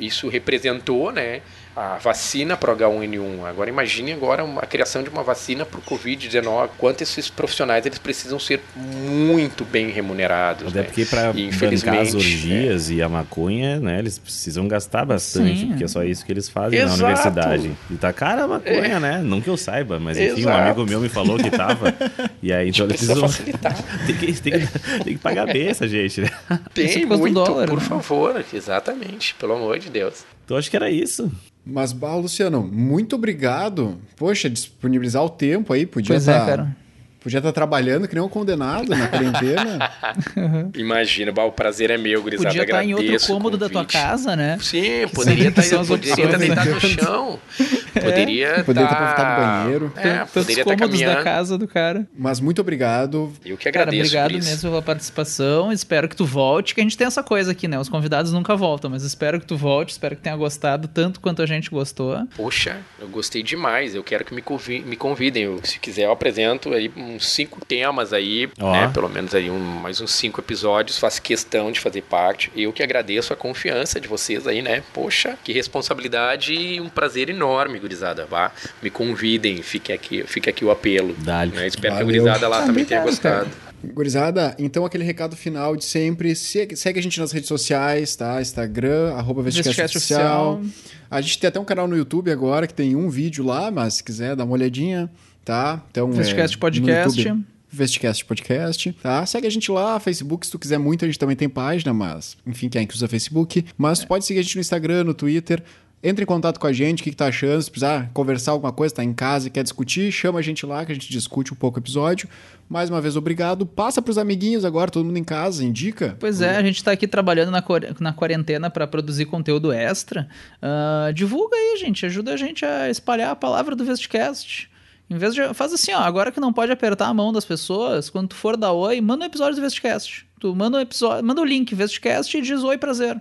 isso 0.01 0.28
representou, 0.28 1.12
né? 1.12 1.42
A 1.81 1.97
vacina 1.97 2.59
para 2.59 2.74
o 2.74 2.76
H1N1. 2.76 3.47
Agora 3.47 3.70
imagine 3.70 4.12
agora 4.12 4.45
uma, 4.45 4.61
a 4.61 4.66
criação 4.66 5.03
de 5.03 5.09
uma 5.09 5.22
vacina 5.22 5.64
para 5.64 5.81
o 5.81 5.83
Covid-19. 5.83 6.68
Quanto 6.76 7.01
esses 7.01 7.31
profissionais 7.31 7.87
eles 7.87 7.99
precisam 7.99 8.39
ser 8.39 8.61
muito 8.76 9.64
bem 9.64 9.89
remunerados. 9.89 10.68
Até 10.68 10.81
né? 10.81 10.85
porque 10.85 11.07
para 11.07 11.33
bancar 11.33 12.01
as 12.01 12.14
orgias 12.14 12.91
e 12.91 13.01
a 13.01 13.09
maconha, 13.09 13.81
né, 13.81 13.99
eles 13.99 14.18
precisam 14.18 14.68
gastar 14.68 15.07
bastante, 15.07 15.61
Sim. 15.61 15.68
porque 15.68 15.85
é 15.85 15.89
só 15.89 16.05
isso 16.05 16.22
que 16.26 16.31
eles 16.31 16.51
fazem 16.51 16.81
Exato. 16.81 16.99
na 16.99 17.07
universidade. 17.07 17.72
E 17.91 17.95
tá 17.95 18.12
cara 18.12 18.45
a 18.45 18.49
maconha, 18.49 19.01
né? 19.01 19.22
Não 19.24 19.41
que 19.41 19.49
eu 19.49 19.57
saiba, 19.57 19.99
mas 19.99 20.18
enfim, 20.18 20.33
um 20.33 20.39
Exato. 20.39 20.59
amigo 20.59 20.85
meu 20.85 21.01
me 21.01 21.09
falou 21.09 21.39
que 21.39 21.51
tava. 21.51 21.95
E 22.43 22.53
aí, 22.53 22.68
então 22.68 22.85
eles 22.85 22.97
precisa 22.97 23.14
precisam... 23.14 23.28
facilitar. 23.28 23.74
tem, 24.07 24.16
que, 24.16 24.41
tem, 24.41 24.53
que, 24.53 25.05
tem 25.05 25.14
que 25.14 25.18
pagar 25.18 25.47
bem 25.47 25.68
essa 25.68 25.89
gente, 25.89 26.20
né? 26.20 26.31
Tem 26.74 27.07
muito, 27.07 27.33
dólar, 27.33 27.66
por 27.68 27.81
né? 27.81 27.85
favor. 27.87 28.45
Exatamente, 28.53 29.35
pelo 29.37 29.55
amor 29.55 29.78
de 29.78 29.89
Deus. 29.89 30.26
Então 30.51 30.59
acho 30.59 30.68
que 30.68 30.74
era 30.74 30.90
isso. 30.90 31.30
Mas, 31.64 31.92
bah, 31.92 32.16
Luciano, 32.16 32.61
muito 32.61 33.14
obrigado. 33.14 33.96
Poxa, 34.16 34.51
disponibilizar 34.51 35.22
o 35.24 35.28
tempo 35.30 35.72
aí, 35.72 35.86
podia 35.86 36.12
Pois 36.16 36.26
é, 36.26 36.32
estar. 36.32 36.44
cara. 36.44 36.76
Podia 37.20 37.38
estar 37.38 37.52
trabalhando 37.52 38.08
que 38.08 38.14
nem 38.14 38.24
um 38.24 38.28
condenado 38.28 38.88
na 38.88 39.06
quarentena. 39.08 39.90
Imagina, 40.74 41.30
bah, 41.32 41.44
o 41.44 41.52
prazer 41.52 41.90
é 41.90 41.98
meu, 41.98 42.22
gurizada. 42.22 42.48
Podia 42.48 42.62
estar 42.62 42.84
em 42.84 42.94
outro 42.94 43.26
cômodo 43.26 43.56
da 43.58 43.68
tua 43.68 43.84
casa, 43.84 44.34
né? 44.34 44.58
Sim, 44.60 45.06
poderia 45.14 45.48
estar 45.48 45.60
as 45.62 45.86
poderia 45.86 46.12
estar 46.24 46.38
né? 46.38 46.46
deitado 46.46 46.70
no 46.70 46.80
chão. 46.80 47.38
Poderia 47.92 48.62
Poderia 48.64 48.84
estar 48.84 48.84
estar 48.84 48.96
pra 48.96 49.08
ficar 49.10 49.24
no 49.24 49.64
banheiro. 49.64 49.92
É, 49.96 50.02
Tantos 50.18 50.32
poderia 50.32 50.62
estar 50.62 50.76
cômodos 50.76 51.00
da 51.00 51.22
casa 51.24 51.58
do 51.58 51.66
cara. 51.66 52.06
Mas 52.16 52.38
muito 52.38 52.60
obrigado. 52.60 53.32
Eu 53.44 53.56
que 53.56 53.64
Cara, 53.70 53.82
agradeço 53.90 54.02
obrigado 54.10 54.30
por 54.30 54.38
isso. 54.38 54.48
mesmo 54.48 54.70
pela 54.70 54.82
participação. 54.82 55.72
Espero 55.72 56.08
que 56.08 56.14
tu 56.14 56.24
volte, 56.24 56.72
que 56.72 56.80
a 56.80 56.84
gente 56.84 56.96
tem 56.96 57.06
essa 57.08 57.20
coisa 57.22 57.50
aqui, 57.50 57.66
né? 57.66 57.78
Os 57.80 57.88
convidados 57.88 58.32
nunca 58.32 58.54
voltam, 58.54 58.90
mas 58.90 59.02
espero 59.02 59.40
que 59.40 59.46
tu 59.46 59.56
volte, 59.56 59.90
espero 59.90 60.14
que 60.14 60.22
tenha 60.22 60.36
gostado 60.36 60.86
tanto 60.86 61.18
quanto 61.20 61.42
a 61.42 61.46
gente 61.46 61.68
gostou. 61.68 62.16
Poxa, 62.36 62.78
eu 63.00 63.08
gostei 63.08 63.42
demais. 63.42 63.92
Eu 63.94 64.04
quero 64.04 64.24
que 64.24 64.32
me, 64.34 64.40
convi- 64.40 64.82
me 64.82 64.94
convidem. 64.94 65.42
Eu, 65.42 65.60
se 65.64 65.80
quiser, 65.80 66.04
eu 66.04 66.12
apresento 66.12 66.72
aí 66.72 66.88
uns 67.16 67.28
cinco 67.28 67.64
temas 67.64 68.12
aí, 68.12 68.48
Ó. 68.61 68.72
né? 68.72 68.88
Pelo 68.92 69.08
menos 69.08 69.34
aí 69.34 69.50
um, 69.50 69.58
mais 69.58 70.00
uns 70.00 70.12
cinco 70.12 70.40
episódios. 70.40 70.98
Faço 70.98 71.20
questão 71.22 71.70
de 71.72 71.80
fazer 71.80 72.02
parte. 72.02 72.50
Eu 72.56 72.72
que 72.72 72.82
agradeço 72.82 73.32
a 73.32 73.36
confiança 73.36 74.00
de 74.00 74.08
vocês 74.08 74.46
aí, 74.46 74.62
né? 74.62 74.82
Poxa, 74.94 75.38
que 75.44 75.52
responsabilidade 75.52 76.54
e 76.54 76.80
um 76.80 76.88
prazer 76.88 77.28
enorme, 77.28 77.78
gurizada. 77.78 78.24
Vá, 78.26 78.52
me 78.82 78.90
convidem. 78.90 79.62
Fique 79.62 79.92
aqui, 79.92 80.24
fique 80.26 80.48
aqui 80.48 80.64
o 80.64 80.70
apelo. 80.70 81.14
Dá-lhe. 81.18 81.54
né? 81.54 81.66
Espero 81.66 81.94
que 81.96 82.00
a 82.02 82.04
Valeu. 82.04 82.22
gurizada 82.22 82.48
lá 82.48 82.62
Ah, 82.62 82.66
também 82.66 82.84
tenha 82.84 83.02
gostado. 83.02 83.48
Gurizada, 83.82 84.54
então 84.58 84.84
aquele 84.84 85.04
recado 85.04 85.34
final 85.34 85.74
de 85.74 85.84
sempre. 85.86 86.36
Segue, 86.36 86.76
segue 86.76 86.98
a 86.98 87.02
gente 87.02 87.18
nas 87.18 87.32
redes 87.32 87.48
sociais, 87.48 88.14
tá? 88.14 88.40
Instagram, 88.40 89.14
arroba 89.14 89.42
Vesticast 89.42 89.96
Oficial. 89.96 90.54
Oficial. 90.58 90.86
A 91.11 91.20
gente 91.22 91.38
tem 91.38 91.48
até 91.48 91.58
um 91.58 91.64
canal 91.64 91.88
no 91.88 91.96
YouTube 91.96 92.30
agora 92.30 92.66
que 92.66 92.74
tem 92.74 92.94
um 92.94 93.08
vídeo 93.08 93.42
lá, 93.44 93.70
mas 93.70 93.94
se 93.94 94.04
quiser 94.04 94.36
dar 94.36 94.44
uma 94.44 94.52
olhadinha, 94.52 95.11
tá? 95.45 95.82
Então, 95.91 96.11
é, 96.12 96.16
no 96.16 96.59
Podcast. 96.59 97.18
YouTube, 97.18 97.45
Vesticast 97.72 98.24
Podcast, 98.24 98.93
tá? 98.95 99.24
Segue 99.24 99.47
a 99.47 99.51
gente 99.51 99.70
lá, 99.70 100.01
Facebook, 100.01 100.45
se 100.45 100.53
tu 100.53 100.59
quiser 100.59 100.78
muito, 100.78 101.05
a 101.05 101.09
gente 101.09 101.18
também 101.18 101.36
tem 101.36 101.49
página, 101.49 101.95
mas, 101.95 102.36
enfim, 102.47 102.68
quem 102.68 102.82
é 102.82 102.86
que 102.86 102.95
usa 102.95 103.07
Facebook. 103.07 103.64
Mas 103.78 104.01
tu 104.01 104.09
pode 104.09 104.24
seguir 104.24 104.41
a 104.41 104.43
gente 104.43 104.57
no 104.57 104.61
Instagram, 104.61 105.05
no 105.05 105.14
Twitter. 105.14 105.62
Entre 106.03 106.22
em 106.24 106.26
contato 106.26 106.59
com 106.59 106.66
a 106.66 106.72
gente, 106.72 107.03
o 107.03 107.05
que, 107.05 107.11
que 107.11 107.16
tá 107.16 107.26
achando, 107.26 107.61
se 107.61 107.70
precisar 107.70 108.11
conversar 108.14 108.53
alguma 108.53 108.72
coisa, 108.72 108.95
tá 108.95 109.05
em 109.05 109.12
casa 109.12 109.49
e 109.49 109.51
quer 109.51 109.62
discutir, 109.62 110.11
chama 110.11 110.38
a 110.38 110.43
gente 110.43 110.64
lá 110.64 110.82
que 110.82 110.93
a 110.93 110.95
gente 110.95 111.11
discute 111.11 111.53
um 111.53 111.57
pouco 111.57 111.78
o 111.78 111.82
episódio. 111.82 112.26
Mais 112.70 112.88
uma 112.88 113.03
vez, 113.03 113.16
obrigado. 113.16 113.66
Passa 113.66 114.01
pros 114.01 114.16
amiguinhos 114.16 114.64
agora, 114.64 114.91
todo 114.91 115.05
mundo 115.05 115.18
em 115.18 115.24
casa, 115.24 115.62
indica. 115.62 116.16
Pois 116.18 116.41
é, 116.41 116.57
a 116.57 116.62
gente 116.62 116.82
tá 116.82 116.93
aqui 116.93 117.07
trabalhando 117.07 117.51
na, 117.51 117.62
na 118.01 118.12
quarentena 118.14 118.70
para 118.70 118.86
produzir 118.86 119.26
conteúdo 119.26 119.70
extra. 119.72 120.26
Ah, 120.62 121.11
divulga 121.14 121.55
aí, 121.55 121.76
gente. 121.78 122.07
Ajuda 122.07 122.32
a 122.32 122.36
gente 122.36 122.64
a 122.64 122.88
espalhar 122.88 123.32
a 123.32 123.36
palavra 123.36 123.76
do 123.76 123.84
Vestcast. 123.84 124.69
Em 125.11 125.18
vez 125.18 125.34
de. 125.34 125.52
Faz 125.52 125.72
assim, 125.72 125.92
ó. 125.92 125.98
Agora 125.98 126.30
que 126.30 126.38
não 126.38 126.52
pode 126.52 126.70
apertar 126.70 127.08
a 127.08 127.14
mão 127.14 127.32
das 127.32 127.44
pessoas, 127.44 128.08
quando 128.08 128.28
tu 128.28 128.36
for 128.36 128.56
dar 128.56 128.72
oi, 128.72 129.00
manda 129.00 129.24
um 129.24 129.26
episódio 129.26 129.56
do 129.56 129.62
Vestcast. 129.62 130.24
Tu 130.38 130.54
manda 130.54 130.78
um 130.78 130.80
episódio, 130.80 131.24
manda 131.24 131.40
o 131.40 131.44
link, 131.44 131.74
Vestcast, 131.74 132.38
e 132.38 132.40
diz 132.40 132.62
oi, 132.62 132.78
prazer. 132.78 133.20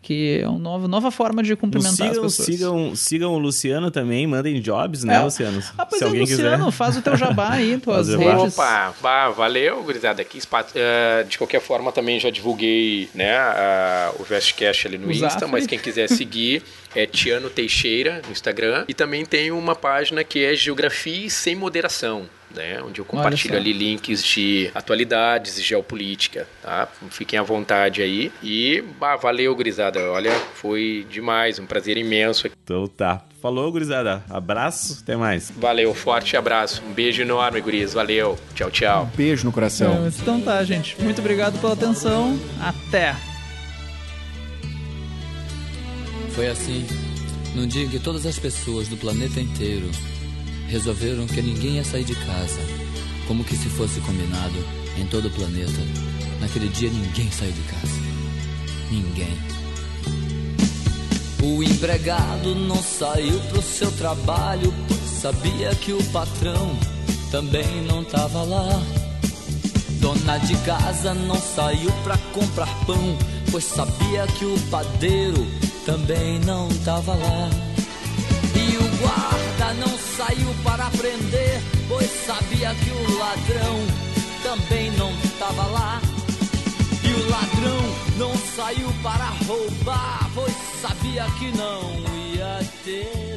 Que 0.00 0.40
é 0.42 0.48
uma 0.48 0.58
nova, 0.58 0.88
nova 0.88 1.10
forma 1.10 1.42
de 1.42 1.54
cumprimentar 1.56 2.08
sigam, 2.08 2.24
as 2.24 2.36
pessoas. 2.36 2.46
sigam, 2.46 2.96
sigam 2.96 3.32
o 3.34 3.38
Luciano 3.38 3.90
também, 3.90 4.26
mandem 4.26 4.60
jobs, 4.60 5.02
né, 5.04 5.16
É. 5.16 5.18
Luciano? 5.20 5.62
Ah, 5.76 5.84
pois 5.84 5.98
Se 5.98 6.04
é, 6.04 6.06
alguém 6.06 6.20
Luciano, 6.22 6.56
quiser. 6.66 6.70
faz 6.72 6.96
o 6.96 7.02
teu 7.02 7.16
jabá 7.16 7.50
aí, 7.54 7.76
tuas 7.82 8.08
redes. 8.08 8.54
Opa, 8.56 8.94
bah, 9.02 9.28
valeu, 9.30 9.82
gurizada. 9.82 10.22
Aqui, 10.22 10.38
espaço. 10.38 10.70
Eh, 10.76 11.26
de 11.28 11.36
qualquer 11.36 11.60
forma, 11.60 11.90
também 11.92 12.18
já 12.20 12.30
divulguei 12.30 13.08
né, 13.12 13.36
a- 13.36 14.12
o 14.18 14.22
Vestcast 14.22 14.86
ali 14.86 14.96
no 14.98 15.08
O 15.08 15.10
Insta, 15.10 15.28
Zafre. 15.30 15.48
mas 15.50 15.66
quem 15.66 15.78
quiser 15.78 16.08
seguir 16.08 16.62
é 16.94 17.04
Tiano 17.04 17.50
Teixeira 17.50 18.22
no 18.24 18.32
Instagram. 18.32 18.84
E 18.88 18.94
também 18.94 19.26
tem 19.26 19.50
uma 19.50 19.74
página 19.74 20.22
que 20.24 20.44
é 20.44 20.54
Geografia 20.54 21.28
Sem 21.28 21.56
Moderação. 21.56 22.26
Né, 22.54 22.80
onde 22.82 22.98
eu 22.98 23.04
compartilho 23.04 23.56
ali 23.56 23.74
links 23.74 24.24
de 24.24 24.70
atualidades 24.74 25.58
e 25.58 25.62
geopolítica, 25.62 26.48
tá? 26.62 26.88
Fiquem 27.10 27.38
à 27.38 27.42
vontade 27.42 28.00
aí. 28.00 28.32
E 28.42 28.82
bah, 28.98 29.16
valeu, 29.16 29.54
gurizada. 29.54 30.10
Olha, 30.10 30.32
foi 30.54 31.06
demais, 31.10 31.58
um 31.58 31.66
prazer 31.66 31.98
imenso. 31.98 32.48
Então 32.64 32.86
tá. 32.86 33.22
Falou, 33.40 33.70
gurizada. 33.70 34.24
Abraço, 34.28 35.00
até 35.02 35.16
mais. 35.16 35.52
Valeu, 35.56 35.94
forte 35.94 36.36
abraço. 36.36 36.82
Um 36.88 36.92
beijo 36.92 37.22
enorme, 37.22 37.60
guris. 37.60 37.92
Valeu. 37.92 38.36
Tchau, 38.54 38.70
tchau. 38.70 39.10
Beijo 39.14 39.44
no 39.44 39.52
coração. 39.52 40.08
Então 40.08 40.40
tá, 40.40 40.64
gente. 40.64 41.00
Muito 41.00 41.20
obrigado 41.20 41.60
pela 41.60 41.74
atenção. 41.74 42.36
Até. 42.60 43.14
Foi 46.30 46.48
assim, 46.48 46.86
num 47.54 47.66
dia 47.66 47.84
em 47.84 47.88
que 47.88 47.98
todas 47.98 48.24
as 48.26 48.38
pessoas 48.38 48.88
do 48.88 48.96
planeta 48.96 49.40
inteiro 49.40 49.88
resolveram 50.68 51.26
que 51.26 51.42
ninguém 51.42 51.76
ia 51.76 51.84
sair 51.84 52.04
de 52.04 52.14
casa, 52.14 52.60
como 53.26 53.44
que 53.44 53.56
se 53.56 53.68
fosse 53.68 54.00
combinado 54.00 54.64
em 54.98 55.06
todo 55.06 55.28
o 55.28 55.30
planeta. 55.30 55.80
Naquele 56.40 56.68
dia 56.68 56.90
ninguém 56.90 57.30
saiu 57.30 57.52
de 57.52 57.62
casa. 57.62 57.94
Ninguém. 58.90 59.36
O 61.42 61.62
empregado 61.62 62.54
não 62.54 62.82
saiu 62.82 63.38
pro 63.48 63.62
seu 63.62 63.90
trabalho, 63.92 64.72
pois 64.86 65.00
sabia 65.00 65.74
que 65.74 65.92
o 65.92 66.02
patrão 66.04 66.76
também 67.30 67.82
não 67.82 68.04
tava 68.04 68.42
lá. 68.42 68.82
Dona 70.00 70.38
de 70.38 70.56
casa 70.58 71.14
não 71.14 71.36
saiu 71.36 71.90
pra 72.04 72.16
comprar 72.32 72.68
pão, 72.86 73.16
pois 73.50 73.64
sabia 73.64 74.26
que 74.38 74.44
o 74.44 74.58
padeiro 74.70 75.46
também 75.84 76.38
não 76.40 76.68
tava 76.84 77.14
lá. 77.14 77.50
E 78.54 78.76
o 78.76 78.96
guarda 78.98 79.74
não 79.74 79.98
saiu 80.16 80.47
prender, 80.90 81.60
pois 81.88 82.10
sabia 82.26 82.74
que 82.74 82.90
o 82.90 83.18
ladrão 83.18 83.76
também 84.42 84.90
não 84.92 85.12
tava 85.38 85.66
lá. 85.66 86.00
E 87.02 87.12
o 87.12 87.30
ladrão 87.30 87.82
não 88.16 88.36
saiu 88.56 88.92
para 89.02 89.26
roubar, 89.46 90.30
pois 90.34 90.54
sabia 90.80 91.24
que 91.38 91.56
não 91.56 91.82
ia 92.34 92.60
ter. 92.84 93.27